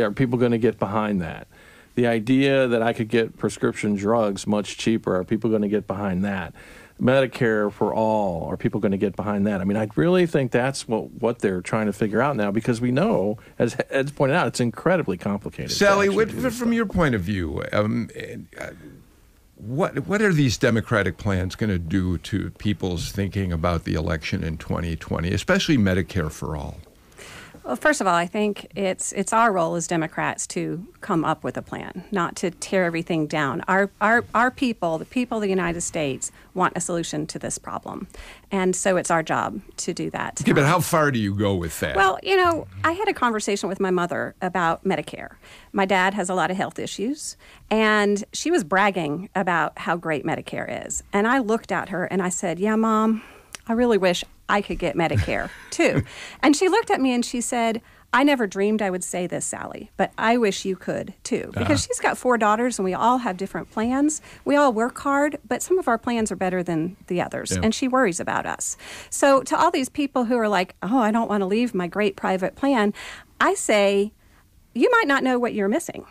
are 0.00 0.10
people 0.10 0.38
going 0.38 0.52
to 0.52 0.58
get 0.58 0.78
behind 0.78 1.20
that? 1.20 1.46
The 1.94 2.06
idea 2.06 2.68
that 2.68 2.82
I 2.82 2.92
could 2.92 3.08
get 3.08 3.36
prescription 3.36 3.94
drugs 3.94 4.46
much 4.46 4.78
cheaper, 4.78 5.16
are 5.16 5.24
people 5.24 5.50
going 5.50 5.62
to 5.62 5.68
get 5.68 5.86
behind 5.86 6.24
that? 6.24 6.54
Medicare 7.00 7.72
for 7.72 7.94
all, 7.94 8.44
are 8.44 8.56
people 8.56 8.78
going 8.78 8.92
to 8.92 8.98
get 8.98 9.16
behind 9.16 9.46
that? 9.46 9.60
I 9.60 9.64
mean, 9.64 9.76
I 9.76 9.88
really 9.96 10.26
think 10.26 10.50
that's 10.50 10.86
what, 10.86 11.10
what 11.12 11.38
they're 11.38 11.62
trying 11.62 11.86
to 11.86 11.92
figure 11.92 12.20
out 12.20 12.36
now 12.36 12.50
because 12.50 12.80
we 12.80 12.90
know, 12.90 13.38
as 13.58 13.76
Ed's 13.88 14.12
pointed 14.12 14.36
out, 14.36 14.46
it's 14.46 14.60
incredibly 14.60 15.16
complicated. 15.16 15.72
Sally, 15.72 16.08
what, 16.08 16.30
from 16.30 16.72
your 16.72 16.86
point 16.86 17.14
of 17.14 17.22
view, 17.22 17.64
um, 17.72 18.10
uh, 18.60 18.68
what 19.56 20.06
what 20.06 20.22
are 20.22 20.32
these 20.32 20.56
Democratic 20.56 21.18
plans 21.18 21.54
going 21.54 21.70
to 21.70 21.78
do 21.78 22.18
to 22.18 22.50
people's 22.52 23.12
thinking 23.12 23.52
about 23.52 23.84
the 23.84 23.94
election 23.94 24.42
in 24.42 24.56
2020, 24.56 25.32
especially 25.32 25.76
Medicare 25.76 26.30
for 26.30 26.56
all? 26.56 26.78
Well, 27.70 27.76
first 27.76 28.00
of 28.00 28.08
all, 28.08 28.16
I 28.16 28.26
think 28.26 28.66
it's 28.74 29.12
it's 29.12 29.32
our 29.32 29.52
role 29.52 29.76
as 29.76 29.86
Democrats 29.86 30.44
to 30.48 30.84
come 31.02 31.24
up 31.24 31.44
with 31.44 31.56
a 31.56 31.62
plan, 31.62 32.02
not 32.10 32.34
to 32.38 32.50
tear 32.50 32.84
everything 32.84 33.28
down. 33.28 33.62
Our 33.68 33.92
our 34.00 34.24
our 34.34 34.50
people, 34.50 34.98
the 34.98 35.04
people 35.04 35.38
of 35.38 35.42
the 35.42 35.48
United 35.48 35.82
States, 35.82 36.32
want 36.52 36.72
a 36.74 36.80
solution 36.80 37.28
to 37.28 37.38
this 37.38 37.58
problem, 37.58 38.08
and 38.50 38.74
so 38.74 38.96
it's 38.96 39.08
our 39.08 39.22
job 39.22 39.60
to 39.76 39.94
do 39.94 40.10
that. 40.10 40.40
Okay, 40.40 40.50
but 40.50 40.64
how 40.64 40.80
far 40.80 41.12
do 41.12 41.20
you 41.20 41.32
go 41.32 41.54
with 41.54 41.78
that? 41.78 41.94
Well, 41.94 42.18
you 42.24 42.36
know, 42.36 42.66
I 42.82 42.90
had 42.90 43.06
a 43.06 43.14
conversation 43.14 43.68
with 43.68 43.78
my 43.78 43.92
mother 43.92 44.34
about 44.42 44.82
Medicare. 44.82 45.36
My 45.72 45.84
dad 45.84 46.12
has 46.14 46.28
a 46.28 46.34
lot 46.34 46.50
of 46.50 46.56
health 46.56 46.80
issues, 46.80 47.36
and 47.70 48.24
she 48.32 48.50
was 48.50 48.64
bragging 48.64 49.30
about 49.36 49.78
how 49.78 49.96
great 49.96 50.24
Medicare 50.24 50.86
is. 50.88 51.04
And 51.12 51.24
I 51.28 51.38
looked 51.38 51.70
at 51.70 51.90
her 51.90 52.04
and 52.06 52.20
I 52.20 52.30
said, 52.30 52.58
"Yeah, 52.58 52.74
mom, 52.74 53.22
I 53.70 53.74
really 53.74 53.98
wish 53.98 54.24
I 54.48 54.62
could 54.62 54.80
get 54.80 54.96
Medicare 54.96 55.48
too. 55.70 56.02
and 56.42 56.56
she 56.56 56.68
looked 56.68 56.90
at 56.90 57.00
me 57.00 57.14
and 57.14 57.24
she 57.24 57.40
said, 57.40 57.80
I 58.12 58.24
never 58.24 58.48
dreamed 58.48 58.82
I 58.82 58.90
would 58.90 59.04
say 59.04 59.28
this, 59.28 59.46
Sally, 59.46 59.92
but 59.96 60.10
I 60.18 60.38
wish 60.38 60.64
you 60.64 60.74
could 60.74 61.14
too. 61.22 61.50
Because 61.52 61.62
uh-huh. 61.62 61.76
she's 61.76 62.00
got 62.00 62.18
four 62.18 62.36
daughters 62.36 62.80
and 62.80 62.84
we 62.84 62.92
all 62.92 63.18
have 63.18 63.36
different 63.36 63.70
plans. 63.70 64.20
We 64.44 64.56
all 64.56 64.72
work 64.72 64.98
hard, 64.98 65.38
but 65.46 65.62
some 65.62 65.78
of 65.78 65.86
our 65.86 65.98
plans 65.98 66.32
are 66.32 66.36
better 66.36 66.64
than 66.64 66.96
the 67.06 67.20
others. 67.20 67.52
Yeah. 67.52 67.60
And 67.62 67.72
she 67.72 67.86
worries 67.86 68.18
about 68.18 68.44
us. 68.44 68.76
So, 69.08 69.44
to 69.44 69.56
all 69.56 69.70
these 69.70 69.88
people 69.88 70.24
who 70.24 70.36
are 70.36 70.48
like, 70.48 70.74
oh, 70.82 70.98
I 70.98 71.12
don't 71.12 71.28
want 71.28 71.42
to 71.42 71.46
leave 71.46 71.72
my 71.72 71.86
great 71.86 72.16
private 72.16 72.56
plan, 72.56 72.92
I 73.40 73.54
say, 73.54 74.12
you 74.74 74.90
might 74.90 75.06
not 75.06 75.22
know 75.22 75.38
what 75.38 75.54
you're 75.54 75.68
missing. 75.68 76.04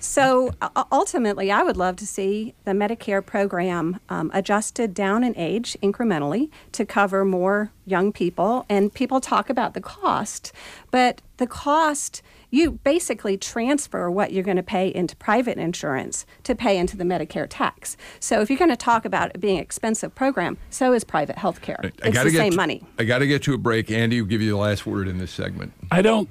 So 0.00 0.52
ultimately, 0.90 1.52
I 1.52 1.62
would 1.62 1.76
love 1.76 1.96
to 1.96 2.06
see 2.06 2.54
the 2.64 2.72
Medicare 2.72 3.24
program 3.24 4.00
um, 4.08 4.30
adjusted 4.34 4.94
down 4.94 5.22
in 5.22 5.36
age 5.36 5.76
incrementally 5.82 6.50
to 6.72 6.86
cover 6.86 7.24
more 7.24 7.70
young 7.84 8.10
people. 8.10 8.64
And 8.68 8.92
people 8.92 9.20
talk 9.20 9.50
about 9.50 9.74
the 9.74 9.80
cost, 9.80 10.52
but 10.90 11.20
the 11.36 11.46
cost 11.46 12.22
you 12.50 12.72
basically 12.72 13.36
transfer 13.36 14.10
what 14.10 14.32
you're 14.32 14.44
going 14.44 14.56
to 14.56 14.62
pay 14.62 14.92
into 14.92 15.16
private 15.16 15.56
insurance 15.56 16.26
to 16.42 16.54
pay 16.54 16.78
into 16.78 16.96
the 16.96 17.04
Medicare 17.04 17.46
tax. 17.48 17.96
So 18.18 18.40
if 18.40 18.50
you're 18.50 18.58
going 18.58 18.70
to 18.70 18.76
talk 18.76 19.04
about 19.04 19.30
it 19.30 19.40
being 19.40 19.58
an 19.58 19.62
expensive 19.62 20.14
program, 20.14 20.58
so 20.68 20.92
is 20.92 21.04
private 21.04 21.38
health 21.38 21.62
care. 21.62 21.80
It's 21.82 22.22
the 22.22 22.30
same 22.30 22.50
to, 22.50 22.56
money. 22.56 22.82
I 22.98 23.04
got 23.04 23.18
to 23.18 23.26
get 23.26 23.42
to 23.44 23.54
a 23.54 23.58
break. 23.58 23.90
Andy, 23.90 24.20
will 24.20 24.28
give 24.28 24.42
you 24.42 24.50
the 24.50 24.56
last 24.56 24.84
word 24.84 25.08
in 25.08 25.18
this 25.18 25.30
segment. 25.30 25.72
I 25.90 26.02
don't 26.02 26.28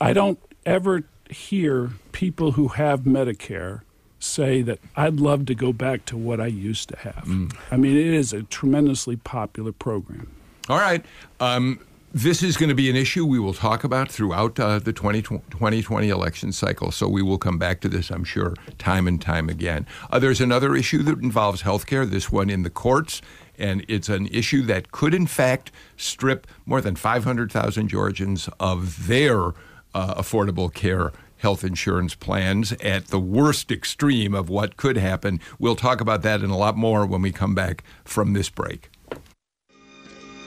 I 0.00 0.12
don't 0.12 0.38
ever 0.66 1.04
hear 1.32 1.90
people 2.12 2.52
who 2.52 2.68
have 2.68 3.00
Medicare 3.00 3.82
say 4.18 4.62
that 4.62 4.78
I'd 4.96 5.20
love 5.20 5.46
to 5.46 5.54
go 5.54 5.72
back 5.72 6.04
to 6.06 6.16
what 6.16 6.40
I 6.40 6.46
used 6.46 6.88
to 6.90 6.96
have. 6.98 7.24
Mm. 7.24 7.54
I 7.70 7.76
mean, 7.76 7.96
it 7.96 8.06
is 8.06 8.32
a 8.32 8.44
tremendously 8.44 9.16
popular 9.16 9.72
program. 9.72 10.28
All 10.68 10.78
right. 10.78 11.04
Um, 11.40 11.80
this 12.14 12.42
is 12.42 12.56
going 12.56 12.68
to 12.68 12.74
be 12.74 12.90
an 12.90 12.96
issue 12.96 13.24
we 13.24 13.38
will 13.38 13.54
talk 13.54 13.84
about 13.84 14.10
throughout 14.10 14.60
uh, 14.60 14.78
the 14.78 14.92
2020 14.92 16.08
election 16.08 16.52
cycle. 16.52 16.92
So 16.92 17.08
we 17.08 17.22
will 17.22 17.38
come 17.38 17.58
back 17.58 17.80
to 17.80 17.88
this, 17.88 18.10
I'm 18.10 18.24
sure, 18.24 18.54
time 18.78 19.08
and 19.08 19.20
time 19.20 19.48
again. 19.48 19.86
Uh, 20.10 20.18
there's 20.18 20.40
another 20.40 20.76
issue 20.76 21.02
that 21.04 21.20
involves 21.20 21.62
health 21.62 21.86
care, 21.86 22.04
this 22.04 22.30
one 22.30 22.50
in 22.50 22.62
the 22.62 22.70
courts. 22.70 23.22
And 23.58 23.84
it's 23.88 24.08
an 24.08 24.26
issue 24.26 24.62
that 24.62 24.92
could, 24.92 25.14
in 25.14 25.26
fact, 25.26 25.72
strip 25.96 26.46
more 26.66 26.80
than 26.80 26.96
500,000 26.96 27.88
Georgians 27.88 28.48
of 28.60 29.08
their 29.08 29.52
uh, 29.94 30.14
affordable 30.14 30.72
care 30.72 31.12
health 31.42 31.64
insurance 31.64 32.14
plans 32.14 32.72
at 32.74 33.08
the 33.08 33.18
worst 33.18 33.72
extreme 33.72 34.32
of 34.32 34.48
what 34.48 34.76
could 34.76 34.96
happen. 34.96 35.40
We'll 35.58 35.76
talk 35.76 36.00
about 36.00 36.22
that 36.22 36.40
and 36.40 36.52
a 36.52 36.56
lot 36.56 36.76
more 36.76 37.04
when 37.04 37.20
we 37.20 37.32
come 37.32 37.54
back 37.54 37.82
from 38.04 38.32
this 38.32 38.48
break. 38.48 38.90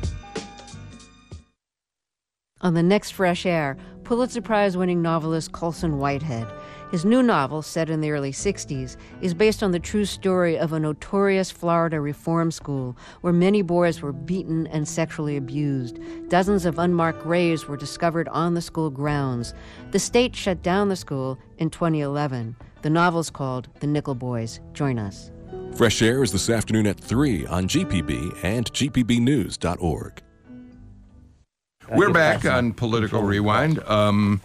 On 2.62 2.76
the 2.76 2.84
next 2.84 3.10
Fresh 3.10 3.48
Air, 3.48 3.76
Pulitzer 4.04 4.44
Prize 4.44 4.78
winning 4.78 5.02
novelist 5.02 5.52
Colson 5.52 5.98
Whitehead. 5.98 6.46
His 6.94 7.06
new 7.06 7.24
novel, 7.24 7.64
set 7.64 7.90
in 7.90 8.02
the 8.02 8.12
early 8.12 8.32
60s, 8.32 8.98
is 9.20 9.34
based 9.34 9.64
on 9.64 9.72
the 9.72 9.80
true 9.80 10.06
story 10.06 10.60
of 10.60 10.74
a 10.74 10.80
notorious 10.80 11.50
Florida 11.50 12.00
reform 12.00 12.52
school 12.52 12.96
where 13.22 13.34
many 13.34 13.64
boys 13.64 14.04
were 14.04 14.14
beaten 14.14 14.68
and 14.68 14.88
sexually 14.88 15.36
abused. 15.36 15.98
Dozens 16.30 16.68
of 16.68 16.78
unmarked 16.78 17.24
graves 17.24 17.68
were 17.68 17.78
discovered 17.78 18.28
on 18.28 18.54
the 18.54 18.62
school 18.62 18.92
grounds. 18.92 19.56
The 19.90 19.98
state 19.98 20.36
shut 20.36 20.62
down 20.62 20.90
the 20.90 20.96
school 20.96 21.40
in 21.58 21.72
2011. 21.72 22.56
The 22.84 22.92
novel 22.92 23.22
is 23.22 23.32
called 23.32 23.70
The 23.80 23.88
Nickel 23.88 24.14
Boys. 24.14 24.60
Join 24.74 25.00
us. 25.00 25.32
Fresh 25.74 26.04
Air 26.04 26.22
is 26.22 26.32
this 26.32 26.48
afternoon 26.48 26.86
at 26.86 27.00
3 27.00 27.48
on 27.48 27.68
GPB 27.68 28.38
and 28.44 28.72
GPBnews.org. 28.72 30.22
We're 31.92 32.14
back 32.14 32.46
on 32.46 32.72
Political 32.72 33.24
Rewind. 33.24 33.80
Um, 33.80 34.42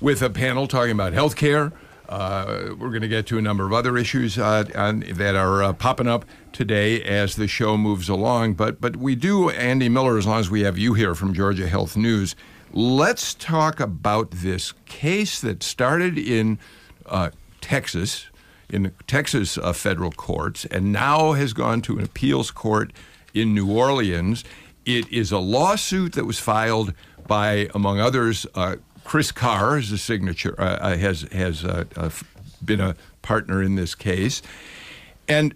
with 0.00 0.22
a 0.22 0.30
panel 0.30 0.66
talking 0.66 0.92
about 0.92 1.12
health 1.12 1.36
care. 1.36 1.72
Uh, 2.08 2.74
we're 2.76 2.88
going 2.88 3.02
to 3.02 3.08
get 3.08 3.26
to 3.26 3.38
a 3.38 3.42
number 3.42 3.64
of 3.64 3.72
other 3.72 3.96
issues 3.96 4.36
uh, 4.36 4.64
on, 4.74 5.00
that 5.12 5.36
are 5.36 5.62
uh, 5.62 5.72
popping 5.72 6.08
up 6.08 6.24
today 6.52 7.00
as 7.04 7.36
the 7.36 7.46
show 7.46 7.76
moves 7.76 8.08
along. 8.08 8.54
But 8.54 8.80
but 8.80 8.96
we 8.96 9.14
do, 9.14 9.50
Andy 9.50 9.88
Miller, 9.88 10.18
as 10.18 10.26
long 10.26 10.40
as 10.40 10.50
we 10.50 10.62
have 10.62 10.76
you 10.76 10.94
here 10.94 11.14
from 11.14 11.32
Georgia 11.32 11.68
Health 11.68 11.96
News. 11.96 12.34
Let's 12.72 13.34
talk 13.34 13.78
about 13.78 14.30
this 14.30 14.72
case 14.86 15.40
that 15.40 15.62
started 15.62 16.18
in 16.18 16.58
uh, 17.06 17.30
Texas, 17.60 18.26
in 18.68 18.82
the 18.84 18.92
Texas 19.06 19.58
uh, 19.58 19.72
federal 19.72 20.10
courts, 20.10 20.64
and 20.64 20.92
now 20.92 21.32
has 21.32 21.52
gone 21.52 21.80
to 21.82 21.98
an 21.98 22.04
appeals 22.04 22.50
court 22.50 22.92
in 23.34 23.54
New 23.54 23.70
Orleans. 23.70 24.44
It 24.84 25.10
is 25.12 25.30
a 25.30 25.38
lawsuit 25.38 26.14
that 26.14 26.24
was 26.24 26.38
filed 26.38 26.92
by, 27.26 27.68
among 27.74 28.00
others, 28.00 28.46
uh, 28.56 28.76
Chris 29.10 29.32
Carr 29.32 29.76
is 29.76 29.90
a 29.90 29.98
signature 29.98 30.54
uh, 30.56 30.76
uh, 30.76 30.96
has 30.96 31.22
has 31.32 31.64
uh, 31.64 31.82
uh, 31.96 32.10
been 32.64 32.78
a 32.78 32.94
partner 33.22 33.60
in 33.60 33.74
this 33.74 33.96
case, 33.96 34.40
and 35.26 35.52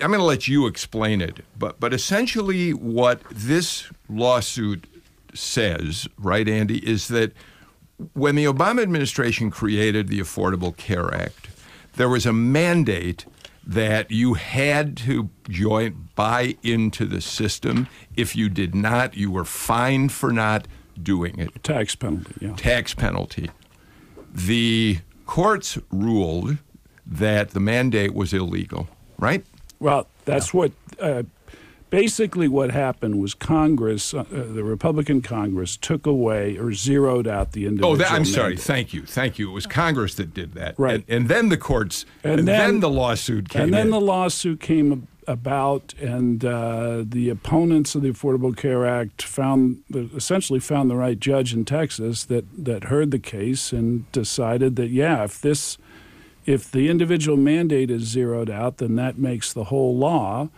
I'm 0.00 0.12
going 0.12 0.20
to 0.20 0.24
let 0.24 0.46
you 0.46 0.68
explain 0.68 1.20
it. 1.20 1.44
But 1.58 1.80
but 1.80 1.92
essentially, 1.92 2.72
what 2.72 3.20
this 3.32 3.90
lawsuit 4.08 4.86
says, 5.34 6.06
right, 6.16 6.48
Andy, 6.48 6.78
is 6.88 7.08
that 7.08 7.32
when 8.12 8.36
the 8.36 8.44
Obama 8.44 8.80
administration 8.82 9.50
created 9.50 10.06
the 10.06 10.20
Affordable 10.20 10.76
Care 10.76 11.12
Act, 11.12 11.48
there 11.96 12.08
was 12.08 12.26
a 12.26 12.32
mandate 12.32 13.26
that 13.66 14.12
you 14.12 14.34
had 14.34 14.96
to 14.98 15.30
join 15.48 16.10
buy 16.14 16.54
into 16.62 17.06
the 17.06 17.20
system. 17.20 17.88
If 18.16 18.36
you 18.36 18.48
did 18.48 18.72
not, 18.72 19.16
you 19.16 19.32
were 19.32 19.44
fined 19.44 20.12
for 20.12 20.32
not 20.32 20.68
doing 21.00 21.38
it. 21.38 21.62
Tax 21.62 21.94
penalty, 21.94 22.34
yeah. 22.40 22.54
Tax 22.56 22.94
penalty. 22.94 23.50
The 24.32 24.98
courts 25.26 25.78
ruled 25.90 26.58
that 27.06 27.50
the 27.50 27.60
mandate 27.60 28.14
was 28.14 28.32
illegal, 28.32 28.88
right? 29.18 29.44
Well, 29.78 30.08
that's 30.24 30.52
yeah. 30.52 30.58
what. 30.58 30.72
Uh, 31.00 31.22
basically, 31.90 32.48
what 32.48 32.70
happened 32.70 33.20
was 33.20 33.34
Congress, 33.34 34.14
uh, 34.14 34.20
uh, 34.20 34.24
the 34.30 34.64
Republican 34.64 35.20
Congress, 35.20 35.76
took 35.76 36.06
away 36.06 36.56
or 36.56 36.72
zeroed 36.72 37.28
out 37.28 37.52
the 37.52 37.66
individual. 37.66 37.92
Oh, 37.92 37.96
that, 37.96 38.08
I'm 38.08 38.22
mandate. 38.22 38.34
sorry. 38.34 38.56
Thank 38.56 38.94
you. 38.94 39.04
Thank 39.04 39.38
you. 39.38 39.50
It 39.50 39.52
was 39.52 39.66
Congress 39.66 40.14
that 40.14 40.32
did 40.32 40.54
that. 40.54 40.74
Right. 40.78 40.94
And, 40.94 41.04
and 41.08 41.28
then 41.28 41.50
the 41.50 41.58
courts, 41.58 42.06
and, 42.24 42.40
and 42.40 42.48
then, 42.48 42.58
then, 42.58 42.80
the 42.80 42.90
lawsuit 42.90 43.48
came 43.48 43.62
And 43.62 43.74
then 43.74 43.86
in. 43.86 43.90
the 43.90 44.00
lawsuit 44.00 44.60
came 44.60 45.06
about, 45.26 45.94
and 45.94 46.44
uh, 46.44 47.04
the 47.06 47.28
opponents 47.28 47.94
of 47.94 48.02
the 48.02 48.10
Affordable 48.10 48.56
Care 48.56 48.86
Act 48.86 49.22
found 49.22 49.82
essentially 49.94 50.60
found 50.60 50.90
the 50.90 50.96
right 50.96 51.18
judge 51.18 51.52
in 51.54 51.64
Texas 51.64 52.24
that 52.24 52.44
that 52.64 52.84
heard 52.84 53.10
the 53.10 53.18
case 53.18 53.72
and 53.72 54.10
decided 54.12 54.76
that 54.76 54.90
yeah, 54.90 55.24
if 55.24 55.40
this 55.40 55.78
if 56.44 56.70
the 56.70 56.88
individual 56.88 57.36
mandate 57.36 57.90
is 57.90 58.02
zeroed 58.02 58.50
out, 58.50 58.78
then 58.78 58.96
that 58.96 59.18
makes 59.18 59.52
the 59.52 59.64
whole 59.64 59.96
law 59.96 60.48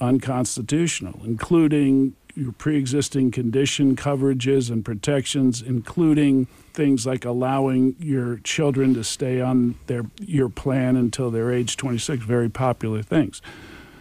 unconstitutional, 0.00 1.20
including 1.24 2.14
your 2.34 2.52
pre-existing 2.52 3.32
condition 3.32 3.96
coverages 3.96 4.70
and 4.70 4.84
protections, 4.84 5.60
including 5.60 6.46
things 6.72 7.04
like 7.04 7.24
allowing 7.24 7.96
your 7.98 8.36
children 8.38 8.94
to 8.94 9.02
stay 9.02 9.40
on 9.40 9.74
their 9.86 10.04
your 10.20 10.48
plan 10.48 10.94
until 10.94 11.30
they're 11.30 11.52
age 11.52 11.76
26, 11.76 12.22
very 12.22 12.48
popular 12.48 13.02
things. 13.02 13.42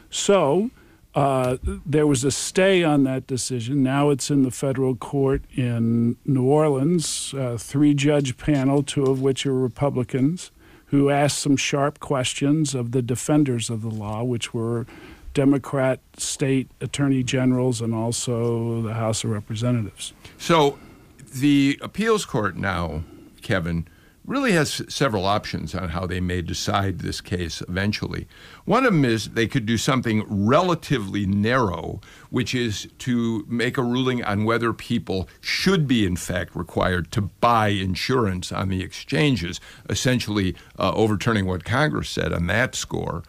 So 0.10 0.72
Uh, 1.16 1.58
there 1.84 2.05
was 2.05 2.24
a 2.24 2.30
stay 2.30 2.84
on 2.84 3.03
that 3.03 3.26
decision. 3.26 3.82
Now 3.82 4.12
it's 4.12 4.30
in 4.30 4.43
the 4.43 4.51
federal 4.51 4.95
court 4.95 5.41
in 5.55 6.16
New 6.26 6.43
Orleans, 6.43 7.34
uh, 7.34 7.58
three 7.58 7.95
judge 7.95 8.38
panel, 8.38 8.84
two 8.84 9.05
of 9.05 9.20
which 9.20 9.43
are 9.47 9.53
Republicans, 9.53 10.51
who 10.91 11.10
asked 11.10 11.39
some 11.39 11.58
sharp 11.58 11.99
questions 11.99 12.76
of 12.76 12.91
the 12.91 13.01
defenders 13.01 13.72
of 13.72 13.82
the 13.82 13.89
law, 13.89 14.24
which 14.24 14.53
were 14.53 14.86
Democrat 15.34 16.01
state 16.18 16.70
attorney 16.82 17.24
generals 17.24 17.82
and 17.82 17.95
also 17.95 18.84
the 18.84 18.93
House 18.93 19.24
of 19.24 19.32
Representatives. 19.32 20.14
So 20.38 20.78
the 21.34 21.80
appeals 21.82 22.26
court 22.26 22.58
now, 22.58 23.01
Kevin, 23.41 23.88
really 24.28 24.51
has 24.51 24.84
several 24.89 25.25
options 25.25 25.73
on 25.73 25.89
how 25.89 26.05
they 26.05 26.19
may 26.19 26.41
decide 26.41 26.99
this 26.99 27.21
case 27.21 27.63
eventually. 27.69 28.28
One 28.65 28.86
of 28.86 28.93
them 28.93 29.05
is 29.05 29.30
they 29.30 29.47
could 29.47 29.65
do 29.65 29.78
something 29.78 30.25
relatively 30.28 31.25
narrow, 31.25 32.01
which 32.30 32.53
is 32.53 32.89
to 32.99 33.45
make 33.47 33.78
a 33.78 33.84
ruling 33.84 34.23
on 34.23 34.43
whether 34.43 34.73
people 34.73 35.30
should 35.39 35.88
be, 35.88 36.05
in 36.05 36.17
fact, 36.17 36.55
required 36.55 37.09
to 37.13 37.21
buy 37.21 37.69
insurance 37.69 38.51
on 38.51 38.67
the 38.67 38.84
exchanges, 38.84 39.61
essentially 39.89 40.55
uh, 40.78 40.91
overturning 40.93 41.45
what 41.45 41.63
Congress 41.63 42.09
said 42.09 42.34
on 42.34 42.47
that 42.47 42.75
score. 42.75 43.23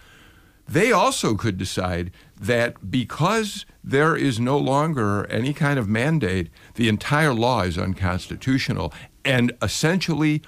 They 0.68 0.90
also 0.92 1.34
could 1.36 1.57
decide 1.57 2.11
that 2.38 2.90
because 2.90 3.64
there 3.82 4.16
is 4.16 4.38
no 4.38 4.59
longer 4.59 5.26
any 5.30 5.55
kind 5.55 5.78
of 5.78 5.88
mandate, 5.88 6.51
the 6.74 6.88
entire 6.88 7.32
law 7.32 7.62
is 7.62 7.78
unconstitutional 7.78 8.92
and 9.24 9.53
essentially 9.62 10.42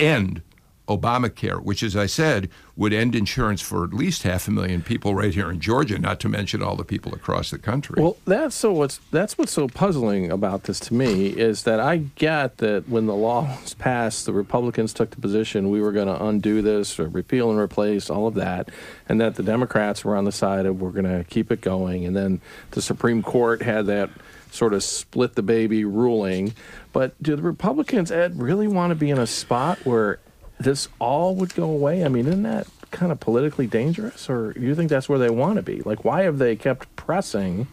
end 0.00 0.42
Obamacare, 0.90 1.62
which, 1.62 1.84
as 1.84 1.94
I 1.94 2.06
said, 2.06 2.50
would 2.74 2.92
end 2.92 3.14
insurance 3.14 3.60
for 3.60 3.84
at 3.84 3.94
least 3.94 4.24
half 4.24 4.48
a 4.48 4.50
million 4.50 4.82
people 4.82 5.14
right 5.14 5.32
here 5.32 5.48
in 5.48 5.60
Georgia, 5.60 5.98
not 5.98 6.18
to 6.20 6.28
mention 6.28 6.62
all 6.62 6.74
the 6.74 6.84
people 6.84 7.14
across 7.14 7.50
the 7.50 7.58
country. 7.58 8.02
Well, 8.02 8.16
that's 8.26 8.56
so 8.56 8.72
what's 8.72 8.98
that's 9.12 9.38
what's 9.38 9.52
so 9.52 9.68
puzzling 9.68 10.32
about 10.32 10.64
this 10.64 10.80
to 10.80 10.94
me 10.94 11.28
is 11.28 11.62
that 11.62 11.78
I 11.78 11.98
get 12.16 12.58
that 12.58 12.88
when 12.88 13.06
the 13.06 13.14
law 13.14 13.42
was 13.62 13.74
passed, 13.74 14.26
the 14.26 14.32
Republicans 14.32 14.92
took 14.92 15.10
the 15.10 15.20
position 15.20 15.70
we 15.70 15.80
were 15.80 15.92
going 15.92 16.08
to 16.08 16.24
undo 16.24 16.60
this 16.60 16.98
or 16.98 17.08
repeal 17.08 17.50
and 17.50 17.60
replace 17.60 18.10
all 18.10 18.26
of 18.26 18.34
that, 18.34 18.68
and 19.08 19.20
that 19.20 19.36
the 19.36 19.44
Democrats 19.44 20.04
were 20.04 20.16
on 20.16 20.24
the 20.24 20.32
side 20.32 20.66
of 20.66 20.80
we're 20.80 20.90
going 20.90 21.04
to 21.04 21.24
keep 21.30 21.52
it 21.52 21.60
going, 21.60 22.04
and 22.04 22.16
then 22.16 22.40
the 22.72 22.82
Supreme 22.82 23.22
Court 23.22 23.62
had 23.62 23.86
that 23.86 24.10
sort 24.50 24.74
of 24.74 24.82
split 24.82 25.34
the 25.34 25.42
baby 25.42 25.84
ruling. 25.84 26.52
But 26.92 27.20
do 27.22 27.36
the 27.36 27.42
Republicans, 27.42 28.10
Ed, 28.10 28.40
really 28.40 28.66
want 28.66 28.90
to 28.90 28.94
be 28.94 29.10
in 29.10 29.18
a 29.18 29.26
spot 29.26 29.78
where 29.84 30.18
this 30.58 30.88
all 30.98 31.34
would 31.36 31.54
go 31.54 31.64
away? 31.64 32.04
I 32.04 32.08
mean, 32.08 32.26
isn't 32.26 32.42
that 32.42 32.66
kind 32.90 33.12
of 33.12 33.20
politically 33.20 33.66
dangerous? 33.66 34.28
Or 34.28 34.52
do 34.52 34.60
you 34.60 34.74
think 34.74 34.90
that's 34.90 35.08
where 35.08 35.18
they 35.18 35.30
want 35.30 35.56
to 35.56 35.62
be? 35.62 35.80
Like, 35.82 36.04
why 36.04 36.22
have 36.22 36.38
they 36.38 36.56
kept 36.56 36.94
pressing 36.96 37.68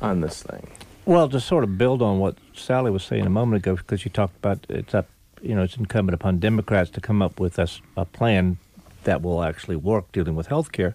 on 0.00 0.20
this 0.20 0.42
thing? 0.42 0.68
Well, 1.04 1.28
to 1.28 1.40
sort 1.40 1.64
of 1.64 1.76
build 1.76 2.02
on 2.02 2.18
what 2.18 2.36
Sally 2.54 2.90
was 2.90 3.02
saying 3.02 3.26
a 3.26 3.30
moment 3.30 3.62
ago, 3.62 3.76
because 3.76 4.04
you 4.04 4.10
talked 4.10 4.36
about 4.36 4.64
it's 4.68 4.94
up, 4.94 5.08
you 5.42 5.54
know, 5.54 5.62
it's 5.62 5.76
incumbent 5.76 6.14
upon 6.14 6.38
Democrats 6.38 6.90
to 6.90 7.00
come 7.00 7.22
up 7.22 7.40
with 7.40 7.58
a, 7.58 7.68
a 7.96 8.04
plan 8.04 8.58
that 9.04 9.22
will 9.22 9.42
actually 9.42 9.76
work 9.76 10.12
dealing 10.12 10.36
with 10.36 10.48
health 10.48 10.72
care. 10.72 10.94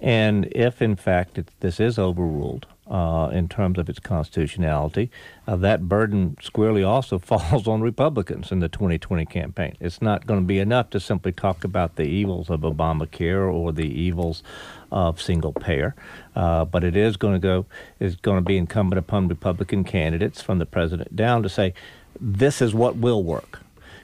And 0.00 0.46
if, 0.52 0.82
in 0.82 0.94
fact, 0.94 1.38
it, 1.38 1.48
this 1.60 1.80
is 1.80 1.98
overruled, 1.98 2.66
uh, 2.88 3.30
in 3.32 3.48
terms 3.48 3.78
of 3.78 3.88
its 3.88 3.98
constitutionality. 3.98 5.10
Uh, 5.46 5.56
that 5.56 5.88
burden 5.88 6.36
squarely 6.40 6.82
also 6.82 7.18
falls 7.18 7.66
on 7.66 7.80
Republicans 7.80 8.52
in 8.52 8.60
the 8.60 8.68
2020 8.68 9.26
campaign. 9.26 9.76
It's 9.80 10.00
not 10.00 10.26
going 10.26 10.40
to 10.40 10.46
be 10.46 10.58
enough 10.58 10.90
to 10.90 11.00
simply 11.00 11.32
talk 11.32 11.64
about 11.64 11.96
the 11.96 12.04
evils 12.04 12.50
of 12.50 12.60
Obamacare 12.60 13.52
or 13.52 13.72
the 13.72 13.88
evils 13.88 14.42
of 14.92 15.20
single 15.20 15.52
payer, 15.52 15.94
uh, 16.34 16.64
but 16.64 16.84
it 16.84 16.96
is 16.96 17.16
going 17.16 17.34
to 17.34 17.40
go 17.40 17.66
is 17.98 18.16
going 18.16 18.38
to 18.38 18.44
be 18.44 18.56
incumbent 18.56 18.98
upon 18.98 19.28
Republican 19.28 19.82
candidates 19.82 20.40
from 20.40 20.58
the 20.58 20.66
president 20.66 21.16
down 21.16 21.42
to 21.42 21.48
say 21.48 21.74
this 22.20 22.62
is 22.62 22.72
what 22.74 22.96
will 22.96 23.22
work. 23.22 23.60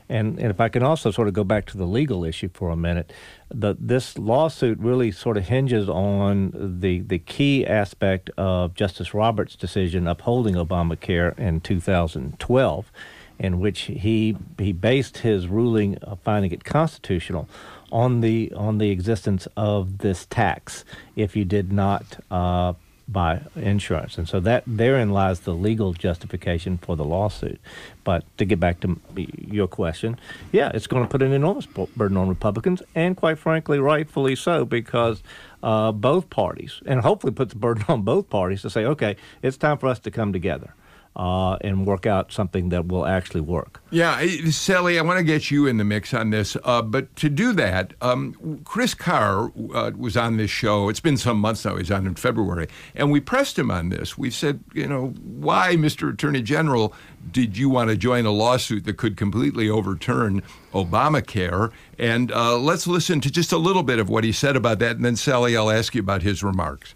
And, 0.09 0.39
and 0.39 0.51
if 0.51 0.61
I 0.61 0.69
can 0.69 0.83
also 0.83 1.11
sort 1.11 1.29
of 1.29 1.35
go 1.35 1.45
back 1.45 1.67
to 1.67 1.79
the 1.79 1.87
legal 1.87 2.25
issue 2.25 2.49
for 2.53 2.71
a 2.71 2.77
minute, 2.77 3.13
the, 3.51 3.77
this 3.79 4.19
lawsuit 4.19 4.79
really 4.79 5.11
sort 5.11 5.37
of 5.37 5.49
hinges 5.49 5.89
on 5.89 6.79
the, 6.81 7.01
the 7.01 7.19
key 7.19 7.67
aspect 7.67 8.31
of 8.37 8.75
Justice 8.75 9.15
Roberts' 9.15 9.57
decision 9.57 10.07
upholding 10.07 10.55
Obamacare 10.55 11.39
in 11.39 11.61
2012, 11.61 12.93
in 13.39 13.61
which 13.61 13.83
he, 13.83 14.37
he 14.59 14.73
based 14.73 15.19
his 15.19 15.49
ruling 15.49 15.97
of 15.99 16.21
finding 16.21 16.53
it 16.53 16.65
constitutional 16.65 17.49
on 17.91 18.21
the, 18.21 18.53
on 18.57 18.79
the 18.79 18.91
existence 18.91 19.47
of 19.57 19.99
this 19.99 20.27
tax. 20.27 20.85
If 21.17 21.37
you 21.37 21.45
did 21.45 21.73
not 21.73 22.19
uh, 22.31 22.75
by 23.13 23.43
insurance. 23.55 24.19
And 24.19 24.29
so 24.29 24.41
that 24.41 24.65
therein 24.67 25.11
lies 25.11 25.41
the 25.41 25.55
legal 25.55 25.93
justification 25.93 26.79
for 26.79 26.97
the 26.97 27.05
lawsuit. 27.05 27.61
But 28.05 28.25
to 28.39 28.45
get 28.45 28.59
back 28.59 28.81
to 28.81 28.99
your 29.17 29.69
question, 29.69 30.19
yeah, 30.51 30.71
it's 30.75 30.87
going 30.87 31.03
to 31.03 31.09
put 31.09 31.23
an 31.23 31.33
enormous 31.33 31.67
burden 31.67 32.17
on 32.17 32.29
Republicans, 32.29 32.83
and 32.95 33.17
quite 33.17 33.39
frankly, 33.39 33.79
rightfully 33.79 34.35
so, 34.35 34.65
because 34.65 35.23
uh, 35.63 35.93
both 35.93 36.31
parties, 36.31 36.81
and 36.87 37.03
hopefully 37.03 37.33
puts 37.33 37.53
a 37.53 37.57
burden 37.57 37.85
on 37.89 38.03
both 38.03 38.29
parties 38.29 38.63
to 38.63 38.71
say, 38.71 38.85
okay, 38.85 39.17
it's 39.43 39.57
time 39.57 39.79
for 39.79 39.89
us 39.89 39.99
to 40.01 40.11
come 40.11 40.33
together 40.33 40.75
uh, 41.15 41.57
and 41.61 41.87
work 41.87 42.07
out 42.07 42.33
something 42.33 42.71
that 42.71 42.89
will 42.89 43.07
actually 43.07 43.41
work. 43.41 43.83
Yeah, 43.91 44.25
Sally, 44.51 44.99
I 44.99 45.03
want 45.03 45.19
to 45.19 45.25
get 45.25 45.51
you 45.51 45.67
in 45.67 45.77
the 45.77 45.85
mix 45.85 46.15
on 46.15 46.31
this. 46.31 46.57
Uh, 46.65 46.81
but 46.81 47.15
to 47.17 47.29
do 47.29 47.53
that, 47.53 47.93
um, 48.01 48.63
Chris 48.65 48.95
Carr 48.95 49.53
uh, 49.75 49.91
was 49.97 50.17
on 50.17 50.39
this 50.39 50.51
show. 50.51 50.89
It's 50.89 51.01
been 51.01 51.19
some 51.19 51.39
months 51.39 51.65
now. 51.65 51.77
He's 51.77 51.91
on 51.91 52.07
in 52.07 52.15
February. 52.15 52.69
And 52.95 53.11
we 53.11 53.21
pressed 53.21 53.59
him 53.59 53.71
on 53.71 53.91
this. 53.91 54.17
We 54.17 54.31
said, 54.31 54.65
you 54.73 54.87
know, 54.87 55.09
why, 55.23 55.77
Mr. 55.77 56.13
Attorney 56.13 56.43
General, 56.43 56.95
did 57.31 57.59
you 57.59 57.69
want 57.69 57.91
to 57.91 57.97
join 57.97 58.25
a 58.25 58.33
lawsuit 58.33 58.85
that 58.85 58.97
could 58.97 59.17
completely 59.17 59.69
overturn 59.69 60.43
Obamacare? 60.73 61.71
And 61.99 62.33
uh, 62.33 62.57
let's 62.57 62.87
listen 62.87 63.21
to 63.21 63.31
just 63.31 63.53
a 63.53 63.59
little 63.59 63.83
bit 63.83 63.99
of 63.99 64.09
what 64.09 64.25
he 64.25 64.33
said 64.33 64.57
about 64.57 64.79
that. 64.79 64.97
And 64.97 65.05
then, 65.05 65.17
Sally, 65.17 65.57
I'll 65.57 65.71
ask 65.71 65.95
you 65.95 66.01
about 66.01 66.23
his 66.23 66.43
remarks. 66.43 66.95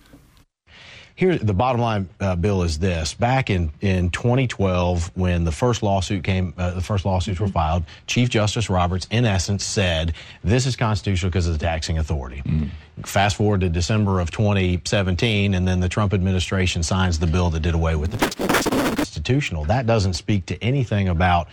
Here, 1.17 1.39
the 1.39 1.55
bottom 1.55 1.81
line, 1.81 2.09
uh, 2.21 2.37
Bill, 2.37 2.63
is 2.63 2.79
this: 2.79 3.15
back 3.15 3.49
in 3.49 3.73
in 3.81 4.11
2012, 4.11 5.11
when 5.17 5.45
the 5.45 5.51
first 5.51 5.83
lawsuit 5.83 6.23
came, 6.23 6.53
uh, 6.59 6.73
the 6.73 6.83
first 6.83 7.07
lawsuits 7.07 7.41
were 7.41 7.49
filed. 7.49 7.85
Chief 8.07 8.29
Justice 8.29 8.69
Roberts, 8.69 9.09
in 9.11 9.25
essence, 9.25 9.65
said 9.65 10.13
this 10.45 10.67
is 10.67 10.77
constitutional 10.77 11.31
because 11.31 11.47
of 11.47 11.55
the 11.55 11.65
taxing 11.65 11.97
authority. 11.97 12.43
Mm. 12.45 12.69
Fast 13.07 13.37
forward 13.37 13.63
to 13.63 13.71
December 13.71 14.21
of 14.21 14.31
2017, 14.31 15.55
and 15.55 15.67
then 15.67 15.81
the 15.81 15.89
Trump 15.89 16.13
administration 16.13 16.83
signs 16.83 17.19
the 17.19 17.27
bill 17.27 17.49
that 17.49 17.61
did 17.61 17.75
away 17.75 17.97
with 17.97 18.13
the 18.13 18.95
constitutional. 18.97 19.65
That 19.65 19.87
doesn't 19.87 20.15
speak 20.15 20.45
to 20.47 20.63
anything 20.63 21.09
about 21.09 21.49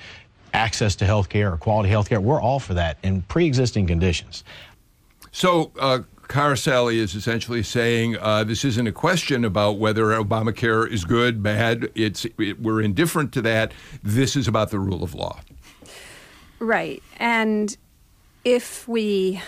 access 0.54 0.96
to 0.98 1.06
health 1.06 1.30
care 1.30 1.54
or 1.54 1.58
quality 1.58 1.90
health 1.90 2.10
care. 2.10 2.20
We're 2.20 2.42
all 2.42 2.60
for 2.60 2.74
that 2.74 2.98
in 3.02 3.22
pre-existing 3.24 3.88
conditions. 3.88 4.44
So, 5.32 5.72
uh, 5.80 6.00
Carr 6.28 6.56
Sally 6.56 7.00
is 7.00 7.16
essentially 7.16 7.64
saying 7.64 8.18
uh, 8.18 8.44
this 8.44 8.66
isn't 8.66 8.88
a 8.88 8.92
question 8.92 9.46
about 9.46 9.78
whether 9.78 10.06
Obamacare 10.06 10.90
is 10.90 11.06
good, 11.06 11.44
bad. 11.44 11.90
It's 11.96 12.26
it, 12.40 12.62
we're 12.62 12.82
indifferent 12.82 13.32
to 13.34 13.42
that. 13.44 13.74
This 14.02 14.36
is 14.36 14.48
about 14.48 14.72
the 14.72 14.80
rule 14.80 15.04
of 15.04 15.14
law. 15.14 15.40
Right, 16.60 17.04
and 17.18 17.76
if 18.46 18.88
we, 18.88 19.42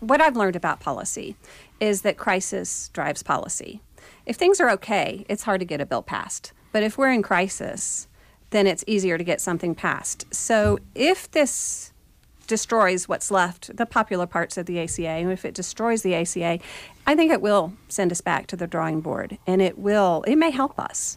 what 0.00 0.20
I've 0.20 0.36
learned 0.36 0.56
about 0.56 0.80
policy 0.80 1.36
is 1.78 2.02
that 2.02 2.16
crisis 2.16 2.88
drives 2.92 3.22
policy. 3.22 3.80
If 4.26 4.36
things 4.36 4.60
are 4.60 4.70
okay, 4.70 5.24
it's 5.28 5.44
hard 5.44 5.60
to 5.60 5.64
get 5.64 5.80
a 5.80 5.86
bill 5.86 6.02
passed. 6.02 6.52
But 6.72 6.82
if 6.82 6.98
we're 6.98 7.12
in 7.12 7.22
crisis, 7.22 8.06
then 8.50 8.66
it's 8.66 8.84
easier 8.86 9.18
to 9.18 9.24
get 9.24 9.40
something 9.40 9.74
passed. 9.74 10.32
So 10.34 10.78
if 10.94 11.30
this 11.30 11.89
destroys 12.50 13.08
what's 13.08 13.30
left, 13.30 13.74
the 13.76 13.86
popular 13.86 14.26
parts 14.26 14.58
of 14.58 14.66
the 14.66 14.80
ACA, 14.80 15.08
and 15.08 15.30
if 15.30 15.44
it 15.44 15.54
destroys 15.54 16.02
the 16.02 16.16
ACA, 16.16 16.58
I 17.06 17.14
think 17.14 17.32
it 17.32 17.40
will 17.40 17.72
send 17.88 18.10
us 18.10 18.20
back 18.20 18.48
to 18.48 18.56
the 18.56 18.66
drawing 18.66 19.00
board, 19.00 19.38
and 19.46 19.62
it 19.62 19.78
will. 19.78 20.24
It 20.26 20.34
may 20.34 20.50
help 20.50 20.78
us 20.78 21.16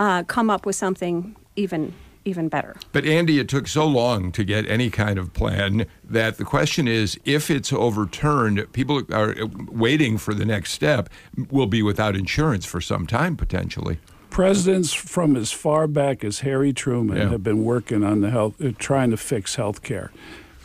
uh, 0.00 0.24
come 0.24 0.50
up 0.50 0.66
with 0.66 0.76
something 0.76 1.36
even 1.56 1.94
even 2.24 2.48
better. 2.48 2.76
But 2.92 3.04
Andy, 3.04 3.40
it 3.40 3.48
took 3.48 3.66
so 3.66 3.84
long 3.84 4.30
to 4.32 4.44
get 4.44 4.68
any 4.68 4.90
kind 4.90 5.18
of 5.18 5.32
plan 5.32 5.86
that 6.04 6.36
the 6.36 6.44
question 6.44 6.86
is 6.86 7.18
if 7.24 7.50
it's 7.50 7.72
overturned, 7.72 8.72
people 8.72 9.02
are 9.12 9.34
waiting 9.68 10.18
for 10.18 10.32
the 10.32 10.44
next 10.44 10.72
step 10.72 11.08
will 11.50 11.66
be 11.66 11.82
without 11.82 12.14
insurance 12.14 12.64
for 12.64 12.80
some 12.80 13.06
time 13.06 13.36
potentially. 13.36 13.98
Presidents 14.30 14.92
from 14.92 15.36
as 15.36 15.50
far 15.50 15.88
back 15.88 16.22
as 16.24 16.40
Harry 16.40 16.72
Truman 16.72 17.16
yeah. 17.16 17.28
have 17.28 17.42
been 17.42 17.64
working 17.64 18.04
on 18.04 18.20
the 18.20 18.30
health, 18.30 18.54
uh, 18.64 18.70
trying 18.78 19.10
to 19.10 19.16
fix 19.16 19.56
health 19.56 19.82
care 19.82 20.12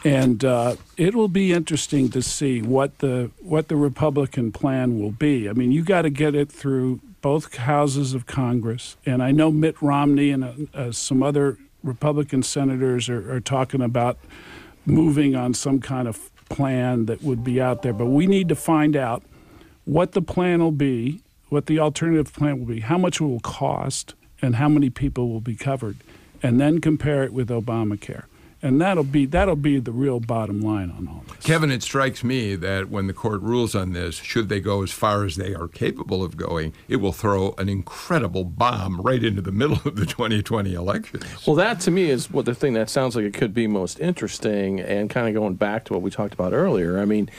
and 0.03 0.45
uh, 0.45 0.75
it 0.95 1.15
will 1.15 1.27
be 1.27 1.53
interesting 1.53 2.09
to 2.09 2.21
see 2.21 2.61
what 2.61 2.99
the 2.99 3.31
what 3.41 3.67
the 3.67 3.75
Republican 3.75 4.51
plan 4.51 4.99
will 4.99 5.11
be. 5.11 5.49
I 5.49 5.53
mean, 5.53 5.71
you 5.71 5.83
got 5.83 6.03
to 6.03 6.09
get 6.09 6.35
it 6.35 6.51
through 6.51 7.01
both 7.21 7.55
houses 7.55 8.13
of 8.13 8.25
Congress, 8.25 8.95
and 9.05 9.23
I 9.23 9.31
know 9.31 9.51
Mitt 9.51 9.81
Romney 9.81 10.31
and 10.31 10.43
uh, 10.43 10.53
uh, 10.73 10.91
some 10.91 11.23
other 11.23 11.57
Republican 11.83 12.43
senators 12.43 13.09
are, 13.09 13.31
are 13.33 13.39
talking 13.39 13.81
about 13.81 14.17
moving 14.85 15.35
on 15.35 15.53
some 15.53 15.79
kind 15.79 16.07
of 16.07 16.29
plan 16.49 17.05
that 17.07 17.21
would 17.21 17.43
be 17.43 17.59
out 17.59 17.81
there. 17.81 17.93
But 17.93 18.05
we 18.05 18.27
need 18.27 18.49
to 18.49 18.55
find 18.55 18.95
out 18.95 19.23
what 19.85 20.13
the 20.13 20.21
plan 20.21 20.59
will 20.59 20.71
be, 20.71 21.21
what 21.49 21.65
the 21.65 21.79
alternative 21.79 22.33
plan 22.33 22.59
will 22.59 22.67
be, 22.67 22.81
how 22.81 22.97
much 22.97 23.19
it 23.19 23.23
will 23.23 23.39
cost, 23.39 24.13
and 24.41 24.55
how 24.55 24.69
many 24.69 24.89
people 24.89 25.29
will 25.29 25.41
be 25.41 25.55
covered, 25.55 25.97
and 26.43 26.59
then 26.59 26.79
compare 26.79 27.23
it 27.23 27.33
with 27.33 27.49
Obamacare. 27.49 28.25
And 28.67 28.81
that'll 28.81 29.05
be 29.05 29.25
that'll 29.25 29.55
be 29.55 29.79
the 29.79 29.93
real 29.93 30.19
bottom 30.19 30.59
line 30.59 30.91
on 30.91 31.07
all 31.07 31.23
this. 31.25 31.37
Kevin, 31.45 31.71
it 31.71 31.81
strikes 31.81 32.21
me 32.21 32.55
that 32.57 32.89
when 32.89 33.07
the 33.07 33.13
court 33.13 33.41
rules 33.41 33.75
on 33.75 33.93
this, 33.93 34.15
should 34.15 34.49
they 34.49 34.59
go 34.59 34.83
as 34.83 34.91
far 34.91 35.23
as 35.23 35.37
they 35.37 35.55
are 35.55 35.69
capable 35.69 36.21
of 36.21 36.35
going, 36.35 36.73
it 36.89 36.97
will 36.97 37.13
throw 37.13 37.55
an 37.57 37.69
incredible 37.69 38.43
bomb 38.43 38.99
right 38.99 39.23
into 39.23 39.41
the 39.41 39.53
middle 39.53 39.79
of 39.85 39.95
the 39.95 40.05
2020 40.05 40.73
election. 40.73 41.21
Well, 41.45 41.55
that 41.55 41.79
to 41.81 41.91
me 41.91 42.09
is 42.09 42.29
what 42.29 42.43
the 42.43 42.53
thing 42.53 42.73
that 42.73 42.89
sounds 42.89 43.15
like 43.15 43.23
it 43.23 43.33
could 43.33 43.53
be 43.53 43.67
most 43.67 44.01
interesting, 44.01 44.81
and 44.81 45.09
kind 45.09 45.29
of 45.29 45.33
going 45.33 45.55
back 45.55 45.85
to 45.85 45.93
what 45.93 46.01
we 46.01 46.11
talked 46.11 46.33
about 46.33 46.51
earlier. 46.51 46.99
I 46.99 47.05
mean, 47.05 47.29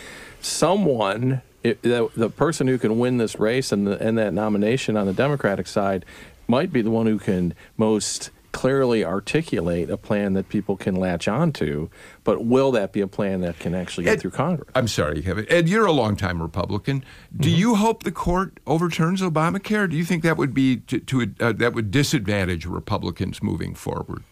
someone, 0.40 1.42
it, 1.62 1.82
the, 1.82 2.08
the 2.16 2.30
person 2.30 2.68
who 2.68 2.78
can 2.78 2.98
win 2.98 3.18
this 3.18 3.38
race 3.38 3.70
and, 3.70 3.86
the, 3.86 4.02
and 4.02 4.16
that 4.16 4.32
nomination 4.32 4.96
on 4.96 5.06
the 5.06 5.12
Democratic 5.12 5.66
side 5.66 6.06
might 6.46 6.72
be 6.72 6.80
the 6.80 6.90
one 6.90 7.04
who 7.04 7.18
can 7.18 7.52
most 7.76 8.30
clearly 8.52 9.04
articulate 9.04 9.90
a 9.90 9.96
plan 9.96 10.32
that 10.32 10.48
people 10.48 10.76
can 10.76 10.94
latch 10.96 11.28
onto, 11.28 11.88
but 12.24 12.44
will 12.44 12.72
that 12.72 12.92
be 12.92 13.00
a 13.00 13.06
plan 13.06 13.40
that 13.42 13.58
can 13.58 13.74
actually 13.74 14.04
get 14.04 14.14
Ed, 14.14 14.20
through 14.20 14.30
Congress? 14.32 14.68
I'm 14.74 14.88
sorry, 14.88 15.22
Kevin. 15.22 15.46
Ed, 15.48 15.68
you're 15.68 15.86
a 15.86 15.92
longtime 15.92 16.40
Republican. 16.42 17.04
Do 17.36 17.48
Mm-hmm. 17.48 17.58
you 17.58 17.74
hope 17.76 18.02
the 18.04 18.12
court 18.12 18.58
overturns 18.66 19.20
Obamacare? 19.20 19.88
Do 19.90 19.96
you 19.96 20.04
think 20.04 20.22
that 20.22 20.36
would 20.36 20.54
be 20.54 20.78
to, 20.78 20.98
to 20.98 21.34
uh, 21.40 21.52
that 21.52 21.74
would 21.74 21.90
disadvantage 21.90 22.66
Republicans 22.66 23.42
moving 23.42 23.74
forward? 23.74 24.22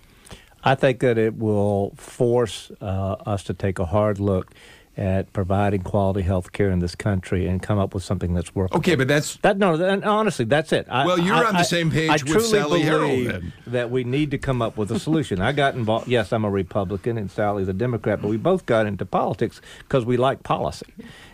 I 0.65 0.75
think 0.75 0.99
that 1.01 1.17
it 1.17 1.39
will 1.39 1.93
force 1.97 2.73
uh, 2.81 2.85
us 3.25 3.45
to 3.45 3.55
take 3.55 3.79
a 3.79 3.85
hard 3.85 4.19
look 4.19 4.53
at 4.97 5.31
providing 5.35 5.83
quality 5.83 6.23
health 6.23 6.53
care 6.53 6.71
in 6.71 6.79
this 6.79 6.95
country 6.95 7.47
and 7.47 7.63
come 7.63 7.79
up 7.79 7.93
with 7.93 8.03
something 8.03 8.33
that's 8.33 8.55
workable. 8.55 8.79
Okay, 8.79 8.95
but 8.95 9.07
that's 9.07 9.37
that. 9.39 9.59
No, 9.59 9.77
that, 9.77 10.05
honestly, 10.05 10.47
that's 10.47 10.73
it. 10.73 10.87
I, 10.91 11.05
Well, 11.05 11.19
you're 11.19 11.35
I- 11.35 11.45
on 11.45 11.53
the 11.55 11.61
I- 11.61 11.63
same 11.65 11.91
page 11.91 12.09
I 12.09 12.15
with 12.15 12.27
truly 12.29 12.49
Sally 12.49 12.85
believe 12.85 13.53
that 13.67 13.91
we 13.91 14.05
need 14.05 14.31
to 14.31 14.39
come 14.39 14.63
up 14.63 14.79
with 14.79 14.91
a 14.91 14.99
solution. 14.99 15.41
I 15.41 15.53
got 15.53 15.75
involved. 15.75 16.09
Yes, 16.09 16.33
I'm 16.33 16.45
a 16.47 16.51
Republican 16.51 17.19
and 17.19 17.31
Sally's 17.31 17.69
a 17.69 17.75
Democrat, 17.75 18.23
but 18.23 18.29
we 18.29 18.39
both 18.39 18.65
got 18.65 18.87
into 18.87 19.05
politics 19.05 19.61
because 19.81 20.07
we 20.07 20.17
like 20.17 20.43
policy, 20.43 20.87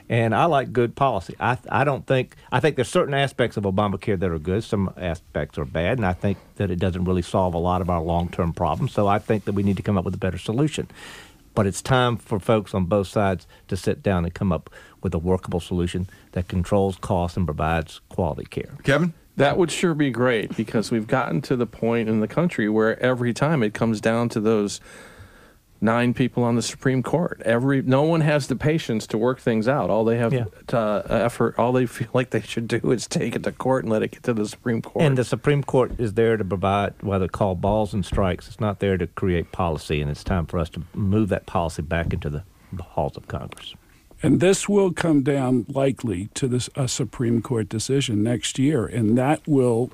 and 0.08 0.34
I 0.34 0.46
like 0.46 0.72
good 0.72 0.96
policy. 0.96 1.36
I 1.38 1.56
I 1.68 1.84
don't 1.84 2.04
think 2.04 2.34
I 2.50 2.58
think 2.58 2.74
there's 2.74 2.88
certain 2.88 3.14
aspects 3.14 3.56
of 3.56 3.62
Obamacare 3.62 4.18
that 4.18 4.28
are 4.30 4.38
good. 4.40 4.64
Some 4.64 4.92
aspects 4.96 5.56
are 5.56 5.64
bad, 5.64 5.98
and 5.98 6.06
I 6.06 6.14
think 6.14 6.38
that 6.56 6.72
it 6.72 6.80
doesn't 6.80 7.04
really 7.04 7.22
solve 7.22 7.54
a 7.54 7.58
lot 7.58 7.80
of 7.80 7.88
our 7.88 8.02
long-term 8.02 8.54
problems. 8.54 8.90
So 8.92 9.06
I 9.06 9.20
think 9.20 9.44
that 9.44 9.52
we 9.52 9.62
need 9.62 9.76
to 9.76 9.82
come 9.84 9.96
up 9.96 10.04
with 10.04 10.14
a 10.14 10.18
better 10.18 10.38
solution. 10.38 10.88
But 11.54 11.66
it's 11.66 11.82
time 11.82 12.16
for 12.16 12.40
folks 12.40 12.74
on 12.74 12.86
both 12.86 13.08
sides 13.08 13.46
to 13.68 13.76
sit 13.76 14.02
down 14.02 14.24
and 14.24 14.32
come 14.32 14.52
up 14.52 14.70
with 15.02 15.14
a 15.14 15.18
workable 15.18 15.60
solution 15.60 16.08
that 16.32 16.48
controls 16.48 16.96
costs 16.96 17.36
and 17.36 17.46
provides 17.46 18.00
quality 18.08 18.44
care. 18.44 18.78
Kevin? 18.84 19.14
That 19.36 19.56
would 19.56 19.70
sure 19.70 19.94
be 19.94 20.10
great 20.10 20.56
because 20.56 20.90
we've 20.90 21.06
gotten 21.06 21.40
to 21.42 21.56
the 21.56 21.66
point 21.66 22.08
in 22.08 22.20
the 22.20 22.28
country 22.28 22.68
where 22.68 23.00
every 23.00 23.32
time 23.32 23.62
it 23.62 23.72
comes 23.72 24.00
down 24.00 24.28
to 24.30 24.40
those 24.40 24.78
nine 25.82 26.14
people 26.14 26.44
on 26.44 26.54
the 26.54 26.62
Supreme 26.62 27.02
Court. 27.02 27.42
Every 27.44 27.82
no 27.82 28.02
one 28.04 28.20
has 28.20 28.46
the 28.46 28.56
patience 28.56 29.06
to 29.08 29.18
work 29.18 29.40
things 29.40 29.66
out. 29.68 29.90
All 29.90 30.04
they 30.04 30.16
have 30.16 30.32
Yeah. 30.32 30.44
to, 30.68 30.78
uh, 30.78 31.02
effort, 31.08 31.58
all 31.58 31.72
they 31.72 31.86
feel 31.98 32.08
like 32.14 32.30
they 32.30 32.40
should 32.40 32.68
do 32.68 32.78
is 32.92 33.06
take 33.06 33.34
it 33.34 33.42
to 33.42 33.52
court 33.52 33.84
and 33.84 33.92
let 33.92 34.02
it 34.02 34.12
get 34.12 34.22
to 34.24 34.32
the 34.32 34.46
Supreme 34.46 34.80
Court. 34.80 35.04
And 35.04 35.18
the 35.18 35.24
Supreme 35.24 35.62
Court 35.62 35.92
is 35.98 36.14
there 36.14 36.36
to 36.36 36.44
provide 36.44 36.94
what 37.00 37.18
they 37.18 37.28
call 37.28 37.54
balls 37.56 37.92
and 37.92 38.04
strikes. 38.06 38.48
It's 38.48 38.60
not 38.60 38.78
there 38.78 38.96
to 38.96 39.06
create 39.08 39.52
policy, 39.52 40.00
and 40.00 40.10
it's 40.10 40.24
time 40.24 40.46
for 40.46 40.58
us 40.58 40.68
to 40.70 40.82
move 40.94 41.28
that 41.30 41.46
policy 41.46 41.82
back 41.82 42.12
into 42.12 42.30
the 42.30 42.42
halls 42.80 43.16
of 43.16 43.26
Congress. 43.28 43.74
And 44.24 44.38
this 44.38 44.68
will 44.68 44.92
come 44.92 45.22
down 45.22 45.66
likely 45.68 46.28
to 46.34 46.46
this, 46.46 46.70
a 46.76 46.86
Supreme 46.86 47.42
Court 47.42 47.68
decision 47.68 48.22
next 48.22 48.56
year, 48.56 48.86
and 48.86 49.18
that 49.18 49.40
will 49.48 49.90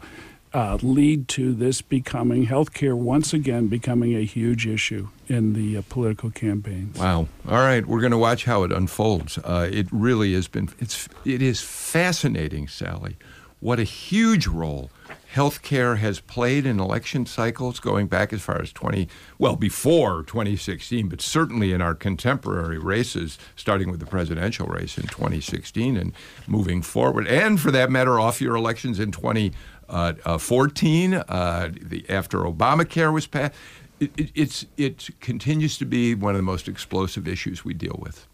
uh, 0.55 0.79
lead 0.83 1.29
to 1.29 1.53
this 1.53 1.83
becoming 1.83 2.47
healthcare 2.47 2.97
once 2.97 3.33
again 3.33 3.67
becoming 3.67 4.15
a 4.15 4.25
huge 4.25 4.67
issue 4.67 5.09
in 5.29 5.53
the 5.53 5.77
uh, 5.77 5.83
political 5.89 6.31
campaigns. 6.31 6.99
Wow! 6.99 7.29
All 7.49 7.59
right, 7.59 7.87
we're 7.87 8.01
going 8.01 8.13
to 8.13 8.19
watch 8.19 8.45
how 8.45 8.63
it 8.63 8.73
unfolds. 8.73 9.39
Uh, 9.39 9.69
it 9.71 9.87
really 9.91 10.35
has 10.35 10.49
been 10.49 10.69
it's 10.79 11.09
it 11.25 11.43
is 11.43 11.61
fascinating, 11.61 12.69
Sally. 12.69 13.17
What 13.61 13.81
a 13.81 13.85
huge 13.85 14.47
role 14.47 14.91
healthcare 15.35 15.99
has 15.99 16.21
played 16.21 16.65
in 16.65 16.81
election 16.81 17.27
cycles 17.27 17.81
going 17.81 18.07
back 18.07 18.33
as 18.33 18.41
far 18.41 18.61
as 18.63 18.73
20 18.73 19.09
well 19.39 19.57
before 19.57 20.23
2016 20.23 21.09
but 21.09 21.21
certainly 21.21 21.73
in 21.73 21.83
our 21.83 21.95
contemporary 21.95 22.79
races 22.79 23.39
starting 23.55 23.91
with 23.91 24.01
the 24.01 24.07
presidential 24.07 24.67
race 24.67 24.97
in 24.97 25.07
2016 25.07 25.97
and 25.99 26.13
moving 26.47 26.81
forward 26.81 27.27
and 27.27 27.61
for 27.61 27.71
that 27.71 27.91
matter 27.91 28.19
off 28.19 28.41
your 28.41 28.57
elections 28.57 28.99
in 28.99 29.13
20 29.13 29.53
uh, 29.89 30.13
uh, 30.25 30.39
14, 30.39 31.15
uh, 31.15 31.71
the, 31.81 32.05
after 32.09 32.39
Obamacare 32.41 33.13
was 33.13 33.27
passed. 33.27 33.55
It, 34.01 34.11
it, 34.17 34.31
it's, 34.35 34.67
it 34.77 35.09
continues 35.21 35.79
to 35.79 35.85
be 35.85 36.15
one 36.15 36.35
of 36.35 36.39
the 36.39 36.45
most 36.45 36.69
explosive 36.69 37.27
issues 37.27 37.65
we 37.65 37.75
deal 37.75 37.99
with. 37.99 38.27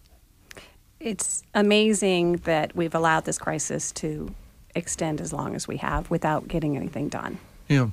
It's 1.01 1.43
amazing 1.55 2.37
that 2.39 2.75
we've 2.75 2.95
allowed 2.95 3.25
this 3.25 3.39
crisis 3.39 3.93
to 3.93 4.35
extend 4.75 5.21
as 5.21 5.33
long 5.33 5.55
as 5.55 5.69
we 5.69 5.77
have 5.79 6.11
without 6.11 6.49
getting 6.49 6.77
anything 6.77 7.09
done. 7.09 7.39
Yeah. 7.69 7.89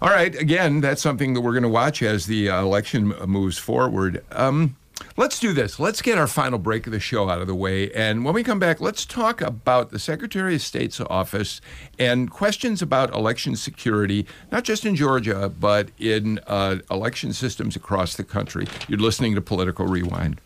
All 0.00 0.10
right. 0.10 0.34
Again, 0.34 0.80
that's 0.80 1.02
something 1.02 1.34
that 1.34 1.40
we're 1.40 1.52
going 1.52 1.62
to 1.62 1.68
watch 1.68 2.02
as 2.02 2.26
the 2.26 2.48
election 2.48 3.08
moves 3.26 3.58
forward. 3.58 4.24
Um, 4.32 4.76
let's 5.16 5.38
do 5.38 5.52
this. 5.52 5.78
Let's 5.78 6.02
get 6.02 6.18
our 6.18 6.26
final 6.26 6.58
break 6.58 6.86
of 6.86 6.92
the 6.92 7.00
show 7.00 7.28
out 7.28 7.40
of 7.40 7.46
the 7.46 7.54
way. 7.54 7.90
And 7.92 8.24
when 8.24 8.34
we 8.34 8.42
come 8.42 8.58
back, 8.58 8.80
let's 8.80 9.04
talk 9.04 9.40
about 9.40 9.90
the 9.90 9.98
Secretary 9.98 10.54
of 10.54 10.62
State's 10.62 11.00
office 11.00 11.60
and 11.98 12.30
questions 12.30 12.82
about 12.82 13.12
election 13.14 13.56
security, 13.56 14.26
not 14.50 14.64
just 14.64 14.84
in 14.84 14.96
Georgia, 14.96 15.52
but 15.58 15.90
in 15.98 16.40
uh, 16.46 16.76
election 16.90 17.32
systems 17.32 17.76
across 17.76 18.16
the 18.16 18.24
country. 18.24 18.66
You're 18.88 18.98
listening 18.98 19.34
to 19.34 19.40
Political 19.40 19.86
Rewind. 19.86 20.40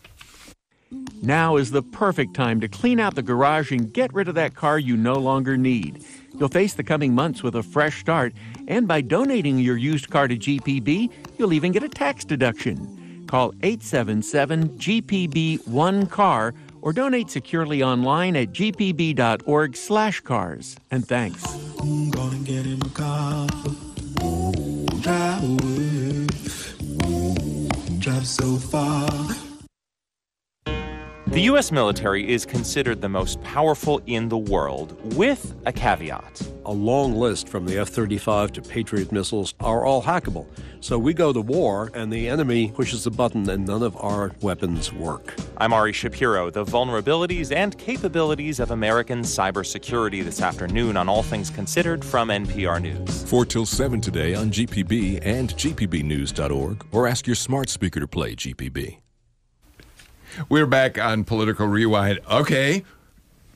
Now 1.21 1.55
is 1.55 1.71
the 1.71 1.81
perfect 1.81 2.33
time 2.33 2.59
to 2.59 2.67
clean 2.67 2.99
out 2.99 3.15
the 3.15 3.21
garage 3.21 3.71
and 3.71 3.93
get 3.93 4.13
rid 4.13 4.27
of 4.27 4.35
that 4.35 4.55
car 4.55 4.77
you 4.77 4.97
no 4.97 5.13
longer 5.13 5.57
need. 5.57 6.03
You'll 6.37 6.49
face 6.49 6.73
the 6.73 6.83
coming 6.83 7.15
months 7.15 7.41
with 7.41 7.55
a 7.55 7.63
fresh 7.63 7.99
start, 7.99 8.33
and 8.67 8.87
by 8.87 9.01
donating 9.01 9.59
your 9.59 9.77
used 9.77 10.09
car 10.09 10.27
to 10.27 10.35
GPB, 10.35 11.11
you'll 11.37 11.53
even 11.53 11.71
get 11.71 11.83
a 11.83 11.89
tax 11.89 12.25
deduction. 12.25 13.02
Call 13.33 13.51
877 13.63 14.69
GPB 14.77 15.67
1 15.67 16.05
car 16.05 16.53
or 16.83 16.93
donate 16.93 17.31
securely 17.31 17.81
online 17.81 18.35
at 18.35 18.51
gpb.org 18.51 19.75
slash 19.75 20.19
cars. 20.21 20.77
And 20.91 21.07
thanks. 21.07 21.43
I'm 21.81 22.11
gonna 22.11 22.37
get 22.43 22.67
in 22.67 22.77
my 22.77 22.89
car. 22.89 23.47
Drive 27.97 28.27
so 28.27 28.57
far. 28.57 29.09
The 31.33 31.41
U.S. 31.41 31.71
military 31.71 32.31
is 32.31 32.45
considered 32.45 33.01
the 33.01 33.09
most 33.09 33.41
powerful 33.41 33.99
in 34.05 34.29
the 34.29 34.37
world, 34.37 34.95
with 35.15 35.55
a 35.65 35.73
caveat. 35.73 36.47
A 36.67 36.71
long 36.71 37.15
list 37.15 37.49
from 37.49 37.65
the 37.65 37.79
F 37.79 37.89
35 37.89 38.51
to 38.51 38.61
Patriot 38.61 39.11
missiles 39.11 39.55
are 39.59 39.83
all 39.83 40.03
hackable. 40.03 40.45
So 40.83 40.99
we 40.99 41.13
go 41.13 41.31
to 41.31 41.39
war, 41.39 41.89
and 41.93 42.11
the 42.11 42.27
enemy 42.27 42.69
pushes 42.71 43.05
the 43.05 43.09
button, 43.09 43.49
and 43.49 43.65
none 43.65 43.83
of 43.83 43.95
our 44.03 44.33
weapons 44.41 44.91
work. 44.91 45.33
I'm 45.57 45.71
Ari 45.71 45.93
Shapiro, 45.93 46.49
the 46.49 46.65
vulnerabilities 46.65 47.55
and 47.55 47.77
capabilities 47.77 48.59
of 48.59 48.71
American 48.71 49.21
cybersecurity 49.21 50.25
this 50.25 50.41
afternoon 50.41 50.97
on 50.97 51.07
All 51.07 51.23
Things 51.23 51.49
Considered 51.49 52.03
from 52.03 52.27
NPR 52.27 52.81
News. 52.81 53.23
4 53.29 53.45
till 53.45 53.65
7 53.65 54.01
today 54.01 54.35
on 54.35 54.51
GPB 54.51 55.21
and 55.23 55.55
GPBnews.org, 55.55 56.85
or 56.91 57.07
ask 57.07 57.27
your 57.27 57.37
smart 57.37 57.69
speaker 57.69 58.01
to 58.01 58.07
play 58.07 58.35
GPB. 58.35 58.97
We're 60.49 60.67
back 60.67 60.99
on 60.99 61.23
Political 61.23 61.67
Rewind. 61.67 62.19
Okay, 62.29 62.83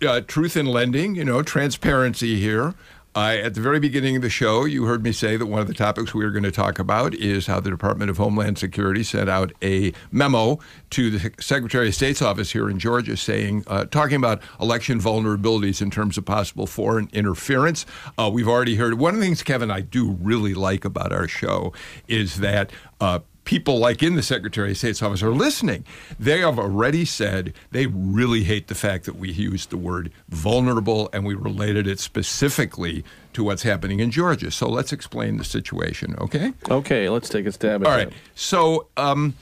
uh, 0.02 0.22
truth 0.22 0.56
in 0.56 0.66
lending, 0.66 1.16
you 1.16 1.26
know, 1.26 1.42
transparency 1.42 2.40
here. 2.40 2.74
Uh, 3.18 3.36
at 3.42 3.56
the 3.56 3.62
very 3.62 3.80
beginning 3.80 4.16
of 4.16 4.22
the 4.22 4.30
show, 4.30 4.64
you 4.66 4.86
heard 4.86 5.02
me 5.02 5.12
say 5.12 5.38
that 5.38 5.48
one 5.48 5.60
of 5.60 5.66
the 5.66 5.74
topics 5.74 6.14
we 6.14 6.24
are 6.24 6.30
going 6.30 6.44
to 6.44 6.52
talk 6.52 6.78
about 6.78 7.16
is 7.16 7.48
how 7.48 7.60
the 7.60 7.72
Department 7.72 8.12
of 8.12 8.18
Homeland 8.18 8.60
Security 8.60 9.02
sent 9.02 9.28
out 9.28 9.52
a 9.64 9.92
memo 10.12 10.60
to 10.92 11.10
the 11.10 11.32
Secretary 11.40 11.88
of 11.88 11.96
State's 11.96 12.22
office 12.22 12.52
here 12.52 12.70
in 12.70 12.78
Georgia 12.78 13.18
saying, 13.18 13.64
uh, 13.66 13.86
talking 13.86 14.18
about 14.18 14.40
election 14.62 15.02
vulnerabilities 15.02 15.82
in 15.82 15.90
terms 15.90 16.20
of 16.20 16.26
possible 16.26 16.68
foreign 16.68 17.10
interference. 17.12 17.88
Uh, 18.20 18.30
we've 18.32 18.48
already 18.48 18.76
heard 18.76 19.00
one 19.00 19.16
of 19.16 19.20
the 19.20 19.26
things, 19.26 19.42
Kevin, 19.42 19.72
I 19.72 19.82
do 19.82 20.12
really 20.22 20.54
like 20.54 20.86
about 20.86 21.12
our 21.12 21.28
show 21.28 21.74
is 22.08 22.36
that. 22.36 22.72
Uh, 23.02 23.20
people 23.48 23.80
like 23.80 24.04
in 24.04 24.16
the 24.16 24.22
Secretary 24.22 24.72
of 24.72 24.78
State's 24.78 25.02
office 25.02 25.24
are 25.24 25.32
listening. 25.32 25.86
They 26.20 26.40
have 26.42 26.60
already 26.60 27.06
said 27.06 27.54
they 27.72 27.86
really 27.88 28.44
hate 28.44 28.68
the 28.68 28.76
fact 28.76 29.06
that 29.06 29.16
we 29.16 29.32
used 29.32 29.70
the 29.70 29.78
word 29.78 30.12
vulnerable 30.28 31.10
and 31.14 31.26
we 31.26 31.34
related 31.34 31.88
it 31.88 31.98
specifically 32.02 33.06
to 33.32 33.46
what's 33.46 33.64
happening 33.64 34.02
in 34.02 34.12
Georgia. 34.12 34.52
So 34.52 34.68
let's 34.68 34.92
explain 34.92 35.38
the 35.38 35.46
situation, 35.46 36.14
okay? 36.20 36.52
Okay, 36.70 37.08
let's 37.08 37.30
take 37.30 37.46
a 37.46 37.54
stab 37.54 37.84
at 37.84 37.88
All 37.88 37.98
that. 37.98 38.08
right. 38.08 38.14
So, 38.36 38.88
um, 38.98 39.34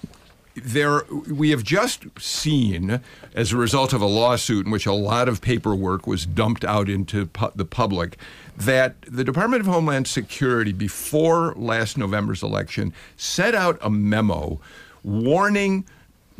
there, 0.54 1.04
we 1.30 1.50
have 1.50 1.64
just 1.64 2.06
seen, 2.18 3.02
as 3.34 3.52
a 3.52 3.58
result 3.58 3.92
of 3.92 4.02
a 4.02 4.06
lawsuit 4.06 4.66
in 4.66 4.72
which 4.72 4.86
a 4.86 4.94
lot 4.94 5.28
of 5.28 5.42
paperwork 5.42 6.08
was 6.08 6.26
dumped 6.28 6.64
out 6.64 6.90
into 6.90 7.26
pu- 7.26 7.52
the 7.56 7.66
public, 7.66 8.18
that 8.58 8.96
the 9.02 9.24
Department 9.24 9.62
of 9.62 9.68
Homeland 9.68 10.08
Security, 10.08 10.72
before 10.72 11.54
last 11.56 11.98
November's 11.98 12.42
election, 12.42 12.94
set 13.18 13.54
out 13.54 13.78
a 13.82 13.90
memo 13.90 14.60
warning 15.04 15.86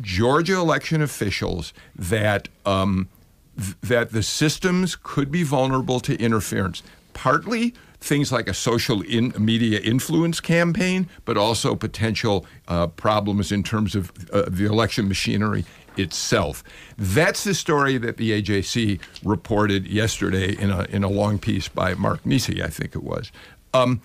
Georgia 0.00 0.54
election 0.54 1.02
officials 1.02 1.72
that 1.94 2.48
um, 2.64 3.08
th- 3.56 3.76
that 3.82 4.12
the 4.12 4.22
systems 4.22 4.96
could 4.96 5.30
be 5.30 5.42
vulnerable 5.42 6.00
to 6.00 6.16
interference, 6.20 6.82
partly 7.14 7.74
things 8.00 8.30
like 8.30 8.48
a 8.48 8.54
social 8.54 9.02
in, 9.02 9.32
media 9.38 9.80
influence 9.80 10.38
campaign, 10.40 11.08
but 11.24 11.36
also 11.36 11.74
potential 11.74 12.46
uh, 12.68 12.86
problems 12.88 13.50
in 13.50 13.62
terms 13.62 13.94
of 13.94 14.12
uh, 14.30 14.44
the 14.48 14.66
election 14.66 15.08
machinery 15.08 15.64
itself. 15.98 16.62
That's 16.96 17.44
the 17.44 17.54
story 17.54 17.98
that 17.98 18.16
the 18.16 18.42
AJC 18.42 19.00
reported 19.24 19.86
yesterday 19.86 20.56
in 20.56 20.70
a, 20.70 20.84
in 20.84 21.04
a 21.04 21.08
long 21.08 21.38
piece 21.38 21.68
by 21.68 21.94
Mark 21.94 22.24
Niesse, 22.24 22.62
I 22.62 22.68
think 22.68 22.94
it 22.94 23.02
was. 23.02 23.32
Um, 23.74 24.00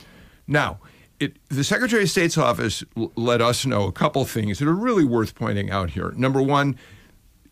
now, 0.48 0.80
it, 1.20 1.38
the 1.50 1.64
Secretary 1.64 2.04
of 2.04 2.10
State's 2.10 2.38
office 2.38 2.84
l- 2.98 3.12
let 3.16 3.42
us 3.42 3.66
know 3.66 3.88
a 3.88 3.92
couple 3.92 4.26
things 4.26 4.60
that 4.60 4.68
are 4.68 4.76
really 4.76 5.06
worth 5.06 5.36
pointing 5.36 5.70
out 5.70 5.92
here. 5.92 6.12
Number 6.18 6.42
one, 6.42 6.78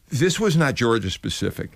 this 0.10 0.40
was 0.40 0.58
not 0.58 0.74
Georgia 0.74 1.12
specific. 1.12 1.72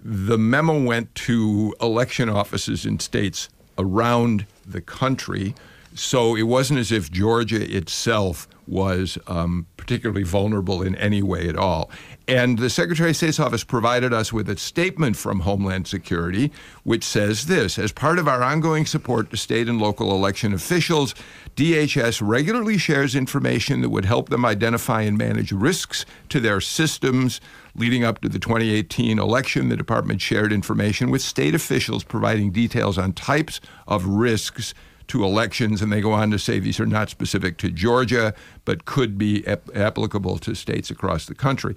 The 0.00 0.38
memo 0.38 0.82
went 0.82 1.14
to 1.16 1.74
election 1.80 2.28
offices 2.28 2.86
in 2.86 2.98
states 2.98 3.48
around 3.78 4.46
the 4.66 4.80
country. 4.80 5.54
So 5.94 6.34
it 6.34 6.42
wasn't 6.42 6.80
as 6.80 6.90
if 6.90 7.10
Georgia 7.10 7.62
itself 7.76 8.48
was 8.66 9.16
um, 9.28 9.66
particularly 9.76 10.24
vulnerable 10.24 10.82
in 10.82 10.94
any 10.96 11.22
way 11.22 11.48
at 11.48 11.56
all. 11.56 11.90
And 12.26 12.58
the 12.58 12.70
Secretary 12.70 13.10
of 13.10 13.16
State's 13.16 13.38
office 13.38 13.62
provided 13.62 14.12
us 14.12 14.32
with 14.32 14.48
a 14.48 14.56
statement 14.56 15.16
from 15.16 15.40
Homeland 15.40 15.86
Security, 15.86 16.50
which 16.82 17.04
says 17.04 17.46
this 17.46 17.78
As 17.78 17.92
part 17.92 18.18
of 18.18 18.26
our 18.26 18.42
ongoing 18.42 18.86
support 18.86 19.30
to 19.30 19.36
state 19.36 19.68
and 19.68 19.80
local 19.80 20.10
election 20.10 20.52
officials, 20.54 21.14
DHS 21.54 22.26
regularly 22.26 22.78
shares 22.78 23.14
information 23.14 23.82
that 23.82 23.90
would 23.90 24.06
help 24.06 24.30
them 24.30 24.44
identify 24.44 25.02
and 25.02 25.18
manage 25.18 25.52
risks 25.52 26.06
to 26.30 26.40
their 26.40 26.60
systems. 26.60 27.40
Leading 27.76 28.04
up 28.04 28.20
to 28.22 28.28
the 28.28 28.38
2018 28.38 29.18
election, 29.18 29.68
the 29.68 29.76
department 29.76 30.20
shared 30.20 30.52
information 30.52 31.10
with 31.10 31.20
state 31.20 31.54
officials 31.54 32.04
providing 32.04 32.50
details 32.50 32.96
on 32.96 33.12
types 33.12 33.60
of 33.86 34.06
risks 34.06 34.74
to 35.08 35.24
elections, 35.24 35.82
and 35.82 35.92
they 35.92 36.00
go 36.00 36.12
on 36.12 36.30
to 36.30 36.38
say 36.38 36.58
these 36.58 36.80
are 36.80 36.86
not 36.86 37.10
specific 37.10 37.56
to 37.58 37.70
Georgia, 37.70 38.34
but 38.64 38.84
could 38.84 39.18
be 39.18 39.46
ap- 39.46 39.74
applicable 39.74 40.38
to 40.38 40.54
states 40.54 40.90
across 40.90 41.26
the 41.26 41.34
country. 41.34 41.76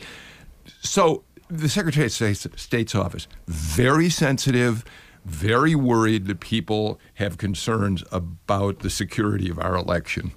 So 0.81 1.23
the 1.49 1.69
Secretary 1.69 2.05
of 2.05 2.11
State's, 2.11 2.47
State's 2.55 2.95
office, 2.95 3.27
very 3.47 4.09
sensitive, 4.09 4.83
very 5.25 5.75
worried 5.75 6.27
that 6.27 6.39
people 6.39 6.99
have 7.15 7.37
concerns 7.37 8.03
about 8.11 8.79
the 8.79 8.89
security 8.89 9.49
of 9.49 9.59
our 9.59 9.75
election. 9.75 10.31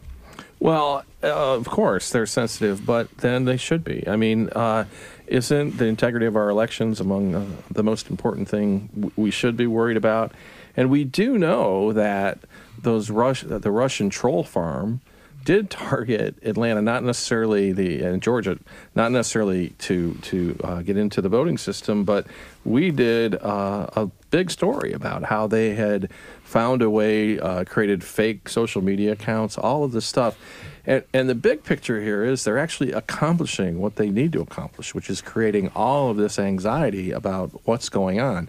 Well, 0.59 1.05
uh, 1.23 1.55
of 1.55 1.69
course 1.69 2.11
they're 2.11 2.27
sensitive, 2.27 2.85
but 2.85 3.09
then 3.19 3.47
they 3.47 3.57
should 3.57 3.83
be. 3.83 4.07
I 4.07 4.17
mean, 4.17 4.51
uh, 4.51 4.85
isn't 5.27 5.79
the 5.79 5.87
integrity 5.87 6.27
of 6.27 6.37
our 6.37 6.51
elections 6.51 7.01
among 7.01 7.35
uh, 7.35 7.47
the 7.71 7.83
most 7.83 8.11
important 8.11 8.49
thing 8.49 9.13
we 9.17 9.31
should 9.31 9.57
be 9.57 9.67
worried 9.67 9.97
about? 9.97 10.33
And 10.77 10.91
we 10.91 11.05
do 11.05 11.39
know 11.39 11.93
that 11.93 12.41
those 12.83 13.11
Rush, 13.11 13.43
the 13.43 13.71
Russian 13.71 14.11
troll 14.11 14.45
farm 14.45 15.01
did 15.45 15.71
target 15.71 16.37
Atlanta, 16.43 16.83
not 16.83 17.03
necessarily 17.03 17.73
the 17.73 18.03
and 18.03 18.23
Georgia, 18.23 18.59
not 18.95 19.11
necessarily 19.13 19.71
to 19.79 20.15
to 20.23 20.59
uh, 20.63 20.83
get 20.83 20.97
into 20.97 21.23
the 21.23 21.29
voting 21.29 21.59
system, 21.59 22.05
but 22.05 22.27
we 22.65 22.91
did 22.91 23.35
uh, 23.37 23.87
a 23.95 24.07
big 24.31 24.51
story 24.51 24.93
about 24.93 25.25
how 25.25 25.47
they 25.47 25.75
had 25.75 26.11
found 26.43 26.83
a 26.83 26.91
way, 26.91 27.39
uh, 27.39 27.65
created 27.65 28.03
fake 28.05 28.49
social 28.49 28.83
media 28.83 29.13
accounts, 29.13 29.57
all 29.57 29.85
of 29.85 29.93
this 29.93 30.05
stuff. 30.05 30.37
And, 30.85 31.05
and 31.15 31.29
the 31.29 31.35
big 31.35 31.63
picture 31.63 32.01
here 32.01 32.25
is 32.25 32.45
they're 32.45 32.59
actually 32.59 32.93
accomplishing 32.93 33.81
what 33.81 33.97
they 33.97 34.11
need 34.11 34.33
to 34.33 34.41
accomplish, 34.41 34.95
which 34.95 35.09
is 35.09 35.21
creating 35.21 35.71
all 35.77 36.11
of 36.11 36.17
this 36.17 36.39
anxiety 36.39 37.13
about 37.13 37.51
what's 37.65 37.89
going 37.89 38.21
on. 38.21 38.49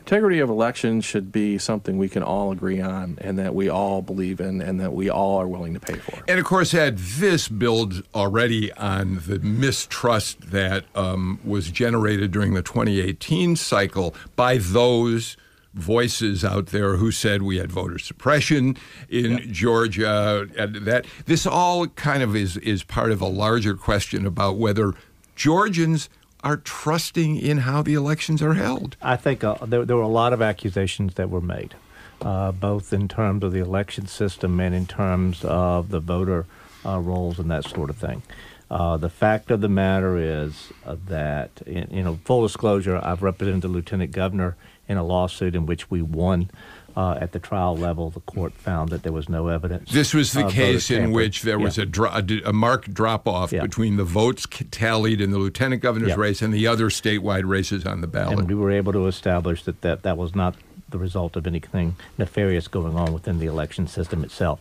Integrity 0.00 0.40
of 0.40 0.50
elections 0.50 1.04
should 1.04 1.30
be 1.30 1.56
something 1.56 1.96
we 1.96 2.08
can 2.08 2.22
all 2.22 2.50
agree 2.50 2.80
on 2.80 3.18
and 3.20 3.38
that 3.38 3.54
we 3.54 3.68
all 3.68 4.02
believe 4.02 4.40
in 4.40 4.60
and 4.60 4.80
that 4.80 4.92
we 4.92 5.08
all 5.08 5.40
are 5.40 5.46
willing 5.46 5.74
to 5.74 5.80
pay 5.80 5.94
for. 5.94 6.22
And 6.26 6.40
of 6.40 6.44
course, 6.44 6.74
Ed, 6.74 6.98
this 6.98 7.48
builds 7.48 8.02
already 8.14 8.72
on 8.72 9.22
the 9.26 9.38
mistrust 9.38 10.50
that 10.50 10.84
um, 10.94 11.38
was 11.44 11.70
generated 11.70 12.30
during 12.32 12.54
the 12.54 12.62
2018 12.62 13.56
cycle 13.56 14.14
by 14.36 14.56
those 14.58 15.36
voices 15.74 16.44
out 16.44 16.66
there 16.66 16.96
who 16.96 17.12
said 17.12 17.42
we 17.42 17.58
had 17.58 17.70
voter 17.70 17.98
suppression 17.98 18.76
in 19.08 19.52
Georgia. 19.52 20.48
And 20.56 20.76
that 20.76 21.06
this 21.26 21.46
all 21.46 21.86
kind 21.88 22.22
of 22.22 22.34
is 22.34 22.56
is 22.58 22.82
part 22.82 23.12
of 23.12 23.20
a 23.20 23.28
larger 23.28 23.74
question 23.74 24.26
about 24.26 24.56
whether 24.56 24.94
Georgians 25.36 26.08
are 26.42 26.56
trusting 26.56 27.36
in 27.36 27.58
how 27.58 27.82
the 27.82 27.94
elections 27.94 28.42
are 28.42 28.54
held. 28.54 28.96
I 29.02 29.16
think 29.16 29.44
uh, 29.44 29.56
there, 29.66 29.84
there 29.84 29.96
were 29.96 30.02
a 30.02 30.08
lot 30.08 30.32
of 30.32 30.40
accusations 30.40 31.14
that 31.14 31.30
were 31.30 31.40
made, 31.40 31.74
uh, 32.22 32.52
both 32.52 32.92
in 32.92 33.08
terms 33.08 33.44
of 33.44 33.52
the 33.52 33.60
election 33.60 34.06
system 34.06 34.60
and 34.60 34.74
in 34.74 34.86
terms 34.86 35.44
of 35.44 35.90
the 35.90 36.00
voter 36.00 36.46
uh, 36.84 36.98
rolls 36.98 37.38
and 37.38 37.50
that 37.50 37.64
sort 37.64 37.90
of 37.90 37.96
thing. 37.96 38.22
Uh, 38.70 38.96
the 38.96 39.10
fact 39.10 39.50
of 39.50 39.60
the 39.60 39.68
matter 39.68 40.16
is 40.16 40.72
uh, 40.86 40.96
that, 41.06 41.50
in, 41.66 41.88
you 41.90 42.04
know, 42.04 42.20
full 42.24 42.42
disclosure, 42.42 43.00
I've 43.02 43.22
represented 43.22 43.62
the 43.62 43.68
lieutenant 43.68 44.12
governor 44.12 44.56
in 44.88 44.96
a 44.96 45.02
lawsuit 45.02 45.54
in 45.54 45.66
which 45.66 45.90
we 45.90 46.02
won. 46.02 46.50
Uh, 46.96 47.16
at 47.20 47.32
the 47.32 47.38
trial 47.38 47.76
level, 47.76 48.10
the 48.10 48.20
court 48.20 48.52
found 48.52 48.88
that 48.90 49.02
there 49.04 49.12
was 49.12 49.28
no 49.28 49.46
evidence. 49.48 49.92
This 49.92 50.12
was 50.12 50.32
the 50.32 50.48
case 50.48 50.90
in 50.90 51.12
which 51.12 51.42
there 51.42 51.58
was 51.58 51.76
Yeah. 51.78 51.84
a, 51.84 51.86
dro- 51.86 52.10
a 52.44 52.52
marked 52.52 52.92
drop 52.92 53.28
off 53.28 53.52
Yeah. 53.52 53.62
between 53.62 53.96
the 53.96 54.04
votes 54.04 54.46
tallied 54.70 55.20
in 55.20 55.30
the 55.30 55.38
lieutenant 55.38 55.82
governor's 55.82 56.10
Yeah. 56.10 56.14
race 56.16 56.42
and 56.42 56.52
the 56.52 56.66
other 56.66 56.90
statewide 56.90 57.48
races 57.48 57.86
on 57.86 58.00
the 58.00 58.06
ballot. 58.08 58.40
And 58.40 58.48
we 58.48 58.54
were 58.56 58.70
able 58.72 58.92
to 58.92 59.06
establish 59.06 59.62
that 59.64 59.82
that, 59.82 60.02
that 60.02 60.16
was 60.18 60.34
not 60.34 60.56
the 60.88 60.98
result 60.98 61.36
of 61.36 61.46
anything 61.46 61.94
nefarious 62.18 62.66
going 62.66 62.96
on 62.96 63.12
within 63.12 63.38
the 63.38 63.46
election 63.46 63.86
system 63.86 64.24
itself. 64.24 64.58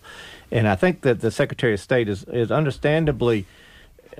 And 0.52 0.68
I 0.68 0.76
think 0.76 1.02
that 1.02 1.22
the 1.22 1.32
Secretary 1.32 1.74
of 1.74 1.80
State 1.80 2.08
is, 2.08 2.24
is 2.26 2.52
understandably, 2.52 3.46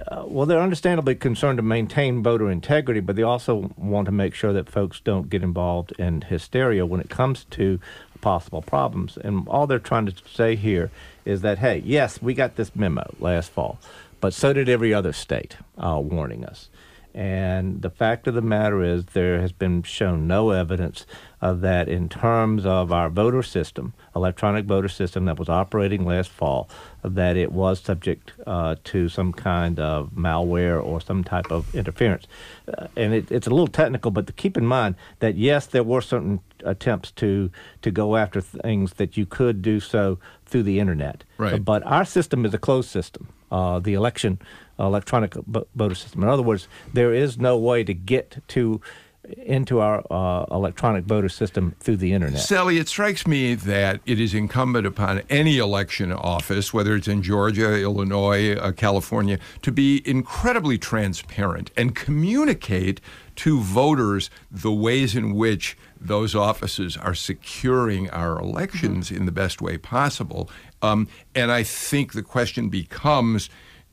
uh, 0.08 0.24
well, 0.26 0.46
they're 0.46 0.62
understandably 0.62 1.16
concerned 1.16 1.58
to 1.58 1.64
maintain 1.64 2.24
voter 2.24 2.50
integrity, 2.50 3.00
but 3.00 3.16
they 3.16 3.24
also 3.24 3.72
want 3.78 4.06
to 4.06 4.12
make 4.12 4.34
sure 4.34 4.54
that 4.54 4.70
folks 4.70 5.00
don't 5.00 5.30
get 5.30 5.44
involved 5.44 5.92
in 6.00 6.22
hysteria 6.22 6.86
when 6.86 7.02
it 7.02 7.10
comes 7.10 7.46
to 7.52 7.80
possible 8.22 8.62
problems. 8.62 9.18
And 9.18 9.48
all 9.48 9.68
they're 9.68 9.80
trying 9.80 10.06
to 10.08 10.14
say 10.32 10.56
here 10.56 10.92
is 11.26 11.42
that, 11.42 11.60
hey, 11.60 11.82
yes, 11.86 12.22
we 12.22 12.34
got 12.34 12.56
this 12.56 12.76
memo 12.76 13.14
last 13.20 13.52
fall, 13.52 13.80
but 14.22 14.34
so 14.34 14.54
did 14.54 14.70
every 14.70 14.94
other 14.94 15.14
state 15.14 15.58
uh, 15.78 16.00
warning 16.02 16.46
us. 16.46 16.70
And 17.20 17.82
the 17.82 17.90
fact 17.90 18.28
of 18.28 18.34
the 18.34 18.42
matter 18.42 18.82
is, 18.82 19.08
there 19.08 19.42
has 19.42 19.52
been 19.52 19.84
shown 19.84 20.26
no 20.26 20.52
evidence 20.52 21.06
uh, 21.42 21.52
that, 21.52 21.90
in 21.90 22.08
terms 22.08 22.66
of 22.66 22.94
our 22.94 23.10
voter 23.10 23.44
system, 23.44 23.92
electronic 24.16 24.64
voter 24.64 24.88
system 24.88 25.26
that 25.26 25.38
was 25.38 25.50
operating 25.50 26.06
last 26.06 26.30
fall, 26.30 26.70
that 27.04 27.36
it 27.36 27.52
was 27.52 27.82
subject 27.82 28.32
uh, 28.48 28.78
to 28.86 29.10
some 29.10 29.34
kind 29.34 29.82
of 29.82 30.12
malware 30.12 30.82
or 30.82 31.02
some 31.02 31.26
type 31.26 31.52
of 31.52 31.76
interference. 31.76 32.26
Uh, 32.70 32.88
and 32.96 33.14
it, 33.14 33.30
it's 33.30 33.48
a 33.48 33.50
little 33.50 33.68
technical, 33.68 34.12
but 34.12 34.34
keep 34.38 34.56
in 34.56 34.66
mind 34.66 34.96
that 35.20 35.36
yes, 35.36 35.66
there 35.66 35.84
were 35.84 36.00
certain 36.00 36.40
attempts 36.66 37.12
to 37.12 37.52
to 37.82 37.92
go 37.92 38.16
after 38.16 38.42
things 38.42 38.94
that 38.94 39.18
you 39.18 39.26
could 39.26 39.62
do 39.62 39.80
so 39.80 40.20
through 40.46 40.64
the 40.64 40.80
internet. 40.80 41.24
Right. 41.38 41.64
But 41.64 41.84
our 41.86 42.06
system 42.06 42.46
is 42.46 42.54
a 42.54 42.60
closed 42.60 42.90
system. 42.90 43.30
Uh, 43.52 43.80
the 43.80 43.96
election 43.96 44.40
electronic 44.78 45.34
voter 45.76 45.96
system. 45.96 46.24
In 46.24 46.30
other 46.30 46.44
words, 46.44 46.68
there 46.94 47.14
is 47.14 47.38
no 47.38 47.58
way 47.58 47.84
to 47.84 47.94
get 47.94 48.42
to 48.50 48.80
into 49.38 49.80
our 49.80 50.04
uh, 50.10 50.46
electronic 50.52 51.06
voter 51.06 51.30
system 51.30 51.76
through 51.80 51.98
the 51.98 52.14
internet. 52.14 52.40
Sally, 52.40 52.78
it 52.78 52.88
strikes 52.88 53.28
me 53.28 53.54
that 53.54 54.00
it 54.06 54.20
is 54.20 54.34
incumbent 54.34 54.88
upon 54.88 55.22
any 55.30 55.58
election 55.58 56.12
office, 56.12 56.74
whether 56.74 56.96
it's 56.96 57.08
in 57.08 57.22
Georgia, 57.22 57.80
Illinois, 57.80 58.54
uh, 58.56 58.72
California, 58.72 59.38
to 59.62 59.72
be 59.72 60.02
incredibly 60.06 60.78
transparent 60.78 61.70
and 61.78 61.96
communicate 61.96 63.02
to 63.36 63.60
voters 63.60 64.30
the 64.50 64.72
ways 64.72 65.16
in 65.16 65.36
which 65.36 65.78
those 66.00 66.36
offices 66.36 66.98
are 66.98 67.14
securing 67.14 68.10
our 68.10 68.40
elections 68.40 69.12
in 69.12 69.26
the 69.26 69.32
best 69.32 69.62
way 69.62 69.78
possible. 69.78 70.50
Um, 70.82 71.08
and 71.36 71.52
I 71.52 71.64
think 71.64 72.14
the 72.14 72.24
question 72.24 72.70
becomes 72.70 73.50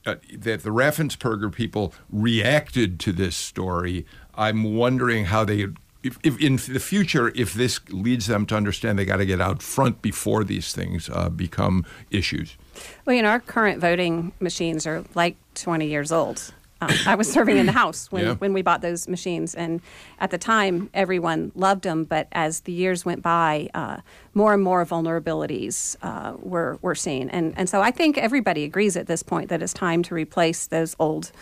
uh, 0.07 0.17
that 0.33 0.63
the 0.63 0.71
Raffensperger 0.71 1.53
people 1.53 1.93
reacted 2.11 3.01
to 3.01 3.13
this 3.13 3.37
story. 3.37 4.07
I'm 4.35 4.77
wondering 4.77 5.27
how 5.27 5.45
they 5.45 5.67
if, 6.03 6.19
if 6.23 6.41
in 6.41 6.57
the 6.57 6.79
future, 6.79 7.33
if 7.35 7.55
this 7.55 7.81
leads 7.89 8.27
them 8.29 8.47
to 8.47 8.57
understand 8.57 8.97
they 8.99 9.05
got 9.05 9.17
to 9.17 9.27
get 9.27 9.41
out 9.41 9.61
front 9.61 10.03
before 10.03 10.45
these 10.45 10.73
things 10.73 11.11
uh, 11.13 11.29
become 11.29 11.85
issues. 12.13 12.57
Well, 13.05 13.17
you 13.17 13.23
know, 13.23 13.31
our 13.31 13.41
current 13.41 13.81
voting 13.81 14.31
machines 14.39 14.87
are 14.87 15.05
like 15.15 15.37
20 15.55 15.87
years 15.87 16.13
old. 16.13 16.53
Um, 16.81 16.91
I 17.07 17.15
was 17.15 17.31
serving 17.33 17.57
in 17.57 17.67
the 17.67 17.73
House 17.73 18.13
when, 18.13 18.25
Yeah. 18.25 18.35
when 18.35 18.53
we 18.53 18.61
bought 18.63 18.83
those 18.83 19.09
machines, 19.09 19.55
and 19.55 19.81
at 20.21 20.31
the 20.31 20.39
time, 20.39 20.91
everyone 20.93 21.51
loved 21.55 21.85
them. 21.85 22.05
But 22.05 22.29
as 22.33 22.61
the 22.61 22.73
years 22.73 23.05
went 23.05 23.23
by, 23.23 23.71
uh, 23.73 23.99
more 24.35 24.53
and 24.53 24.63
more 24.63 24.85
vulnerabilities 24.85 25.97
uh, 26.03 26.35
were 26.39 26.79
were 26.83 26.95
seen, 26.95 27.31
and 27.31 27.55
and 27.57 27.69
so 27.69 27.81
I 27.81 27.91
think 27.91 28.19
everybody 28.19 28.65
agrees 28.65 28.97
at 28.97 29.07
this 29.07 29.23
point 29.23 29.49
that 29.49 29.63
it's 29.63 29.73
time 29.73 30.03
to 30.05 30.15
replace 30.15 30.67
those 30.67 30.95
old 30.99 31.33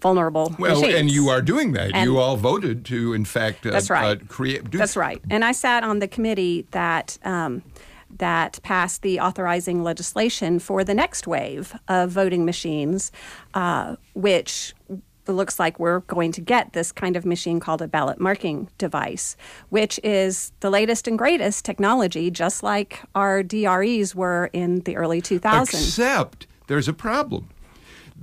vulnerable 0.00 0.52
Well, 0.58 0.80
machines. 0.80 0.94
and 0.98 1.10
you 1.10 1.28
are 1.28 1.40
doing 1.40 1.72
that. 1.72 1.92
And- 1.94 2.10
you 2.10 2.18
all 2.18 2.36
voted 2.36 2.84
to, 2.86 3.12
in 3.14 3.24
fact, 3.24 3.64
uh, 3.64 3.70
That's 3.70 3.88
right. 3.88 4.20
uh, 4.20 4.24
create. 4.26 4.68
Do 4.68 4.76
That's 4.78 4.96
right. 4.96 5.22
And 5.30 5.44
I 5.44 5.52
sat 5.52 5.84
on 5.84 6.00
the 6.00 6.08
committee 6.08 6.66
that 6.72 7.18
um, 7.24 7.62
that 8.18 8.60
passed 8.62 9.02
the 9.02 9.20
authorizing 9.20 9.82
legislation 9.82 10.58
for 10.58 10.84
the 10.84 10.94
next 10.94 11.26
wave 11.26 11.74
of 11.88 12.10
voting 12.10 12.44
machines, 12.44 13.12
uh, 13.54 13.96
which 14.14 14.74
looks 15.26 15.58
like 15.58 15.78
we're 15.78 16.00
going 16.00 16.32
to 16.32 16.40
get 16.40 16.72
this 16.72 16.90
kind 16.90 17.16
of 17.16 17.24
machine 17.24 17.60
called 17.60 17.80
a 17.80 17.88
ballot 17.88 18.20
marking 18.20 18.68
device, 18.78 19.36
which 19.68 20.00
is 20.02 20.52
the 20.60 20.70
latest 20.70 21.06
and 21.06 21.16
greatest 21.16 21.64
technology, 21.64 22.30
just 22.30 22.62
like 22.62 23.00
our 23.14 23.42
DREs 23.42 24.14
were 24.14 24.50
in 24.52 24.80
the 24.80 24.96
early 24.96 25.22
2000s. 25.22 25.62
Except 25.68 26.46
there's 26.66 26.88
a 26.88 26.92
problem. 26.92 27.48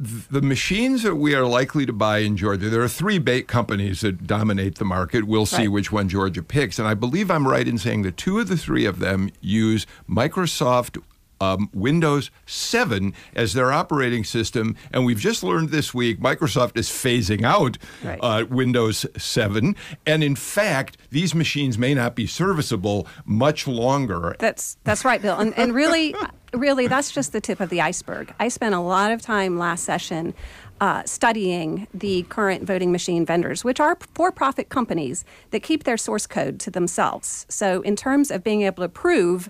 Th- 0.01 0.27
The 0.31 0.41
machines 0.41 1.03
that 1.03 1.15
we 1.15 1.35
are 1.35 1.45
likely 1.45 1.85
to 1.85 1.93
buy 1.93 2.19
in 2.19 2.37
Georgia, 2.37 2.69
there 2.69 2.81
are 2.81 2.87
three 2.87 3.17
bait 3.19 3.47
companies 3.47 4.01
that 4.01 4.25
dominate 4.25 4.75
the 4.75 4.85
market. 4.85 5.25
We'll 5.25 5.45
see 5.45 5.63
Right. 5.63 5.71
which 5.71 5.91
one 5.91 6.07
Georgia 6.09 6.41
picks. 6.41 6.79
And 6.79 6.87
I 6.87 6.93
believe 6.93 7.29
I'm 7.29 7.47
right 7.47 7.67
in 7.67 7.77
saying 7.77 8.03
that 8.03 8.15
two 8.17 8.39
of 8.39 8.47
the 8.47 8.57
three 8.57 8.85
of 8.85 8.99
them 8.99 9.29
use 9.41 9.85
Microsoft 10.09 11.01
um, 11.41 11.69
Windows 11.73 12.31
7 12.45 13.13
as 13.35 13.53
their 13.53 13.71
operating 13.71 14.23
system. 14.23 14.75
And 14.91 15.05
we've 15.05 15.19
just 15.19 15.43
learned 15.43 15.69
this 15.69 15.93
week 15.93 16.19
Microsoft 16.19 16.77
is 16.77 16.89
phasing 16.89 17.43
out 17.43 17.77
Right. 18.03 18.19
uh, 18.21 18.45
Windows 18.49 19.05
7. 19.17 19.75
And 20.05 20.23
in 20.23 20.35
fact, 20.35 20.97
these 21.11 21.33
machines 21.35 21.77
may 21.77 21.93
not 21.93 22.15
be 22.15 22.27
serviceable 22.27 23.07
much 23.25 23.67
longer. 23.67 24.35
That's 24.39 24.77
that's 24.83 25.05
right, 25.05 25.21
Bill. 25.21 25.37
And, 25.37 25.57
and 25.57 25.73
really, 25.73 26.15
really, 26.53 26.87
that's 26.87 27.11
just 27.11 27.31
the 27.31 27.41
tip 27.41 27.59
of 27.59 27.69
the 27.69 27.81
iceberg. 27.81 28.33
I 28.39 28.47
spent 28.49 28.75
a 28.75 28.79
lot 28.79 29.11
of 29.11 29.21
time 29.21 29.57
last 29.57 29.83
session 29.83 30.33
uh, 30.81 31.03
studying 31.03 31.87
the 31.93 32.23
current 32.23 32.63
voting 32.63 32.91
machine 32.91 33.25
vendors, 33.25 33.65
which 33.65 33.81
are 33.81 33.97
for-profit 34.13 34.69
companies 34.69 35.25
that 35.51 35.61
keep 35.61 35.83
their 35.83 35.97
source 35.97 36.25
code 36.25 36.57
to 36.61 36.71
themselves. 36.71 37.45
So, 37.49 37.81
in 37.81 37.95
terms 37.97 38.31
of 38.31 38.43
being 38.43 38.61
able 38.61 38.83
to 38.83 38.89
prove 38.89 39.49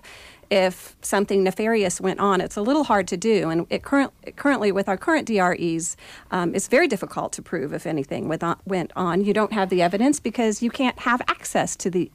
if 0.50 0.96
something 1.00 1.44
nefarious 1.44 2.00
went 2.00 2.18
on, 2.18 2.40
it's 2.40 2.56
a 2.56 2.62
little 2.62 2.84
hard 2.84 3.06
to 3.08 3.16
do. 3.16 3.48
And 3.50 3.66
it 3.70 3.82
current, 3.84 4.12
currently, 4.36 4.72
with 4.72 4.88
our 4.88 4.96
current 4.96 5.26
DREs, 5.26 5.96
um, 6.32 6.54
it's 6.54 6.66
very 6.66 6.88
difficult 6.88 7.32
to 7.34 7.42
prove 7.42 7.72
if 7.72 7.86
anything 7.86 8.28
went 8.28 8.42
on, 8.42 8.56
went 8.64 8.92
on. 8.96 9.24
You 9.24 9.32
don't 9.32 9.52
have 9.52 9.70
the 9.70 9.80
evidence 9.80 10.18
because 10.18 10.60
you 10.60 10.70
can't 10.70 10.98
have 11.00 11.22
access 11.28 11.76
to 11.76 11.90
the 11.90 12.10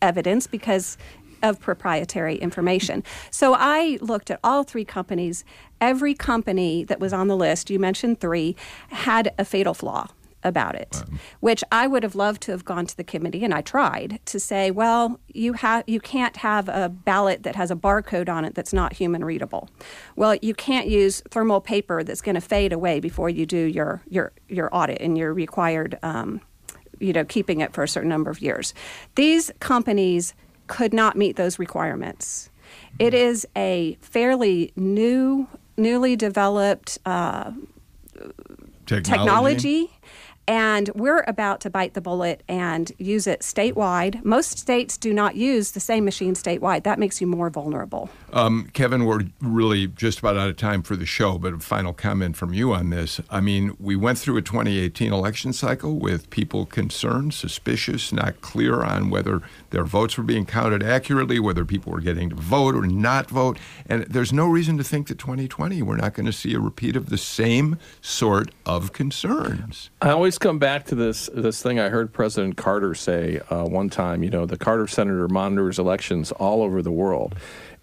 evidence 0.00 0.46
because 0.46 0.98
of 1.42 1.58
proprietary 1.58 2.36
information. 2.36 3.02
So 3.30 3.54
I 3.58 3.98
looked 4.00 4.30
at 4.30 4.38
all 4.44 4.62
three 4.62 4.84
companies. 4.84 5.44
Every 5.80 6.14
company 6.14 6.84
that 6.84 7.00
was 7.00 7.12
on 7.12 7.26
the 7.26 7.36
list, 7.36 7.68
you 7.68 7.78
mentioned 7.78 8.20
three, 8.20 8.54
had 8.90 9.34
a 9.38 9.44
fatal 9.44 9.74
flaw 9.74 10.08
about 10.44 10.74
it, 10.74 11.02
which 11.40 11.62
I 11.70 11.86
would 11.86 12.02
have 12.02 12.14
loved 12.14 12.42
to 12.42 12.52
have 12.52 12.64
gone 12.64 12.86
to 12.86 12.96
the 12.96 13.04
committee, 13.04 13.44
and 13.44 13.54
I 13.54 13.60
tried 13.60 14.20
to 14.26 14.40
say, 14.40 14.70
well, 14.70 15.20
you 15.28 15.54
have 15.54 15.84
you 15.86 16.00
can't 16.00 16.36
have 16.38 16.68
a 16.68 16.88
ballot 16.88 17.42
that 17.42 17.56
has 17.56 17.70
a 17.70 17.76
barcode 17.76 18.28
on 18.28 18.44
it 18.44 18.54
that's 18.54 18.72
not 18.72 18.92
human 18.94 19.24
readable. 19.24 19.68
Well, 20.16 20.36
you 20.42 20.54
can't 20.54 20.88
use 20.88 21.22
thermal 21.30 21.60
paper 21.60 22.02
that's 22.02 22.22
going 22.22 22.34
to 22.34 22.40
fade 22.40 22.72
away 22.72 23.00
before 23.00 23.30
you 23.30 23.46
do 23.46 23.58
your 23.58 24.02
your 24.08 24.32
your 24.48 24.68
audit 24.74 25.00
and 25.00 25.16
your 25.16 25.32
required. 25.32 25.98
Um, 26.02 26.40
you 27.00 27.12
know, 27.12 27.24
keeping 27.24 27.60
it 27.60 27.72
for 27.72 27.82
a 27.82 27.88
certain 27.88 28.08
number 28.08 28.30
of 28.30 28.40
years. 28.40 28.74
These 29.16 29.50
companies 29.58 30.34
could 30.68 30.94
not 30.94 31.16
meet 31.16 31.34
those 31.34 31.58
requirements. 31.58 32.48
It 32.98 33.12
is 33.12 33.46
a 33.56 33.98
fairly 34.00 34.72
new, 34.76 35.48
newly 35.76 36.16
developed 36.16 36.98
uh, 37.04 37.52
technology. 38.86 39.90
And 40.52 40.90
we're 40.94 41.24
about 41.26 41.62
to 41.62 41.70
bite 41.70 41.94
the 41.94 42.02
bullet 42.02 42.42
and 42.46 42.92
use 42.98 43.26
it 43.26 43.40
statewide. 43.40 44.22
Most 44.22 44.58
states 44.58 44.98
do 44.98 45.14
not 45.14 45.34
use 45.34 45.70
the 45.70 45.80
same 45.80 46.04
machine 46.04 46.34
statewide. 46.34 46.82
That 46.82 46.98
makes 46.98 47.22
you 47.22 47.26
more 47.26 47.48
vulnerable. 47.48 48.10
Um, 48.32 48.70
Kevin, 48.72 49.04
we're 49.04 49.24
really 49.42 49.88
just 49.88 50.20
about 50.20 50.38
out 50.38 50.48
of 50.48 50.56
time 50.56 50.82
for 50.82 50.96
the 50.96 51.04
show, 51.04 51.36
but 51.36 51.52
a 51.52 51.58
final 51.58 51.92
comment 51.92 52.34
from 52.34 52.54
you 52.54 52.72
on 52.72 52.88
this. 52.88 53.20
I 53.28 53.40
mean, 53.40 53.76
we 53.78 53.94
went 53.94 54.18
through 54.18 54.38
a 54.38 54.42
2018 54.42 55.12
election 55.12 55.52
cycle 55.52 55.98
with 55.98 56.30
people 56.30 56.64
concerned, 56.64 57.34
suspicious, 57.34 58.10
not 58.10 58.40
clear 58.40 58.82
on 58.82 59.10
whether 59.10 59.42
their 59.68 59.84
votes 59.84 60.16
were 60.16 60.24
being 60.24 60.46
counted 60.46 60.82
accurately, 60.82 61.38
whether 61.38 61.66
people 61.66 61.92
were 61.92 62.00
getting 62.00 62.30
to 62.30 62.36
vote 62.36 62.74
or 62.74 62.86
not 62.86 63.28
vote. 63.28 63.58
And 63.86 64.04
there's 64.04 64.32
no 64.32 64.46
reason 64.46 64.78
to 64.78 64.84
think 64.84 65.08
that 65.08 65.18
2020 65.18 65.82
we're 65.82 65.96
not 65.96 66.14
going 66.14 66.26
to 66.26 66.32
see 66.32 66.54
a 66.54 66.60
repeat 66.60 66.96
of 66.96 67.10
the 67.10 67.18
same 67.18 67.78
sort 68.00 68.50
of 68.64 68.94
concerns. 68.94 69.90
I 70.00 70.10
always 70.10 70.38
come 70.38 70.58
back 70.58 70.86
to 70.86 70.94
this 70.94 71.28
this 71.34 71.62
thing 71.62 71.78
I 71.78 71.90
heard 71.90 72.12
President 72.12 72.56
Carter 72.56 72.94
say 72.94 73.40
uh, 73.50 73.64
one 73.64 73.90
time. 73.90 74.22
You 74.22 74.30
know, 74.30 74.46
the 74.46 74.56
Carter 74.56 74.86
Center 74.86 75.28
monitors 75.28 75.78
elections 75.78 76.32
all 76.32 76.62
over 76.62 76.80
the 76.80 76.92
world, 76.92 77.34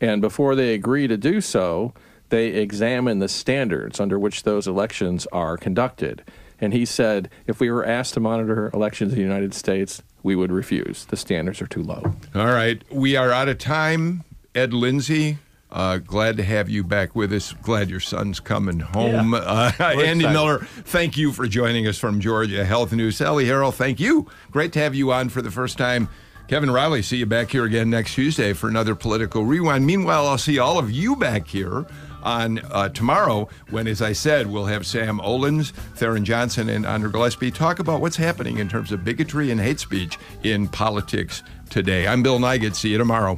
and 0.02 0.22
before 0.22 0.56
they 0.56 0.74
agree 0.74 1.08
to 1.08 1.18
do 1.18 1.42
so, 1.42 1.94
they 2.30 2.48
examine 2.50 3.20
the 3.20 3.28
standards 3.28 4.00
under 4.00 4.20
which 4.20 4.44
those 4.44 4.68
elections 4.68 5.26
are 5.32 5.58
conducted. 5.58 6.24
And 6.62 6.74
he 6.74 6.86
said, 6.86 7.30
if 7.48 7.60
we 7.60 7.72
were 7.72 7.86
asked 7.86 8.14
to 8.16 8.20
monitor 8.20 8.70
elections 8.74 9.14
in 9.14 9.18
the 9.18 9.24
United 9.24 9.54
States, 9.54 10.04
we 10.24 10.36
would 10.36 10.52
refuse. 10.52 11.06
The 11.06 11.18
standards 11.18 11.62
are 11.62 11.68
too 11.68 11.84
low. 11.84 12.14
All 12.36 12.46
right, 12.46 12.82
we 12.92 13.16
are 13.16 13.32
out 13.32 13.48
of 13.48 13.58
time. 13.58 14.24
Ed 14.54 14.74
Lindsey, 14.74 15.38
uh, 15.72 16.00
glad 16.00 16.38
to 16.38 16.44
have 16.44 16.70
you 16.70 16.84
back 16.84 17.16
with 17.16 17.32
us. 17.32 17.54
Glad 17.54 17.90
your 17.90 18.00
son's 18.00 18.40
coming 18.40 18.80
home. 18.80 19.34
Yeah. 19.34 19.40
Uh, 19.40 19.72
Andy 19.80 20.26
excited. 20.26 20.34
Miller, 20.34 20.60
thank 20.60 21.18
you 21.18 21.32
for 21.32 21.48
joining 21.48 21.88
us 21.88 21.98
from 21.98 22.20
Georgia 22.20 22.66
Health 22.66 22.92
News. 22.92 23.18
Sally 23.18 23.46
Harrell, 23.46 23.74
thank 23.74 24.00
you. 24.00 24.28
Great 24.52 24.74
to 24.74 24.80
have 24.80 24.96
you 24.96 25.12
on 25.12 25.30
for 25.30 25.42
the 25.42 25.52
first 25.52 25.78
time. 25.78 26.10
Kevin 26.50 26.72
Riley, 26.72 27.04
see 27.04 27.18
you 27.18 27.28
back 27.28 27.52
here 27.52 27.66
again 27.66 27.92
next 27.92 28.16
Tuesday 28.16 28.54
for 28.54 28.70
another 28.70 28.96
political 28.96 29.46
rewind. 29.46 29.86
Meanwhile, 29.86 30.26
I'll 30.26 30.40
see 30.40 30.58
all 30.58 30.80
of 30.80 30.90
you 30.90 31.16
back 31.16 31.48
here 31.48 31.86
on 32.24 32.58
uh, 32.72 32.90
tomorrow 32.90 33.48
when, 33.70 33.86
as 33.86 34.02
I 34.02 34.14
said, 34.14 34.48
we'll 34.48 34.66
have 34.66 34.84
Sam 34.88 35.20
Olens, 35.20 35.74
Tharon 35.96 36.24
Johnson, 36.24 36.68
and 36.70 36.88
Andra 36.88 37.12
Gillespie 37.12 37.52
talk 37.52 37.78
about 37.78 38.02
what's 38.02 38.16
happening 38.16 38.58
in 38.58 38.68
terms 38.68 38.92
of 38.92 39.04
bigotry 39.04 39.52
and 39.52 39.62
hate 39.62 39.80
speech 39.80 40.18
in 40.42 40.68
politics 40.68 41.44
today. 41.70 42.08
I'm 42.08 42.24
Bill 42.24 42.40
Nigut. 42.40 42.74
See 42.74 42.90
you 42.90 42.98
tomorrow. 42.98 43.38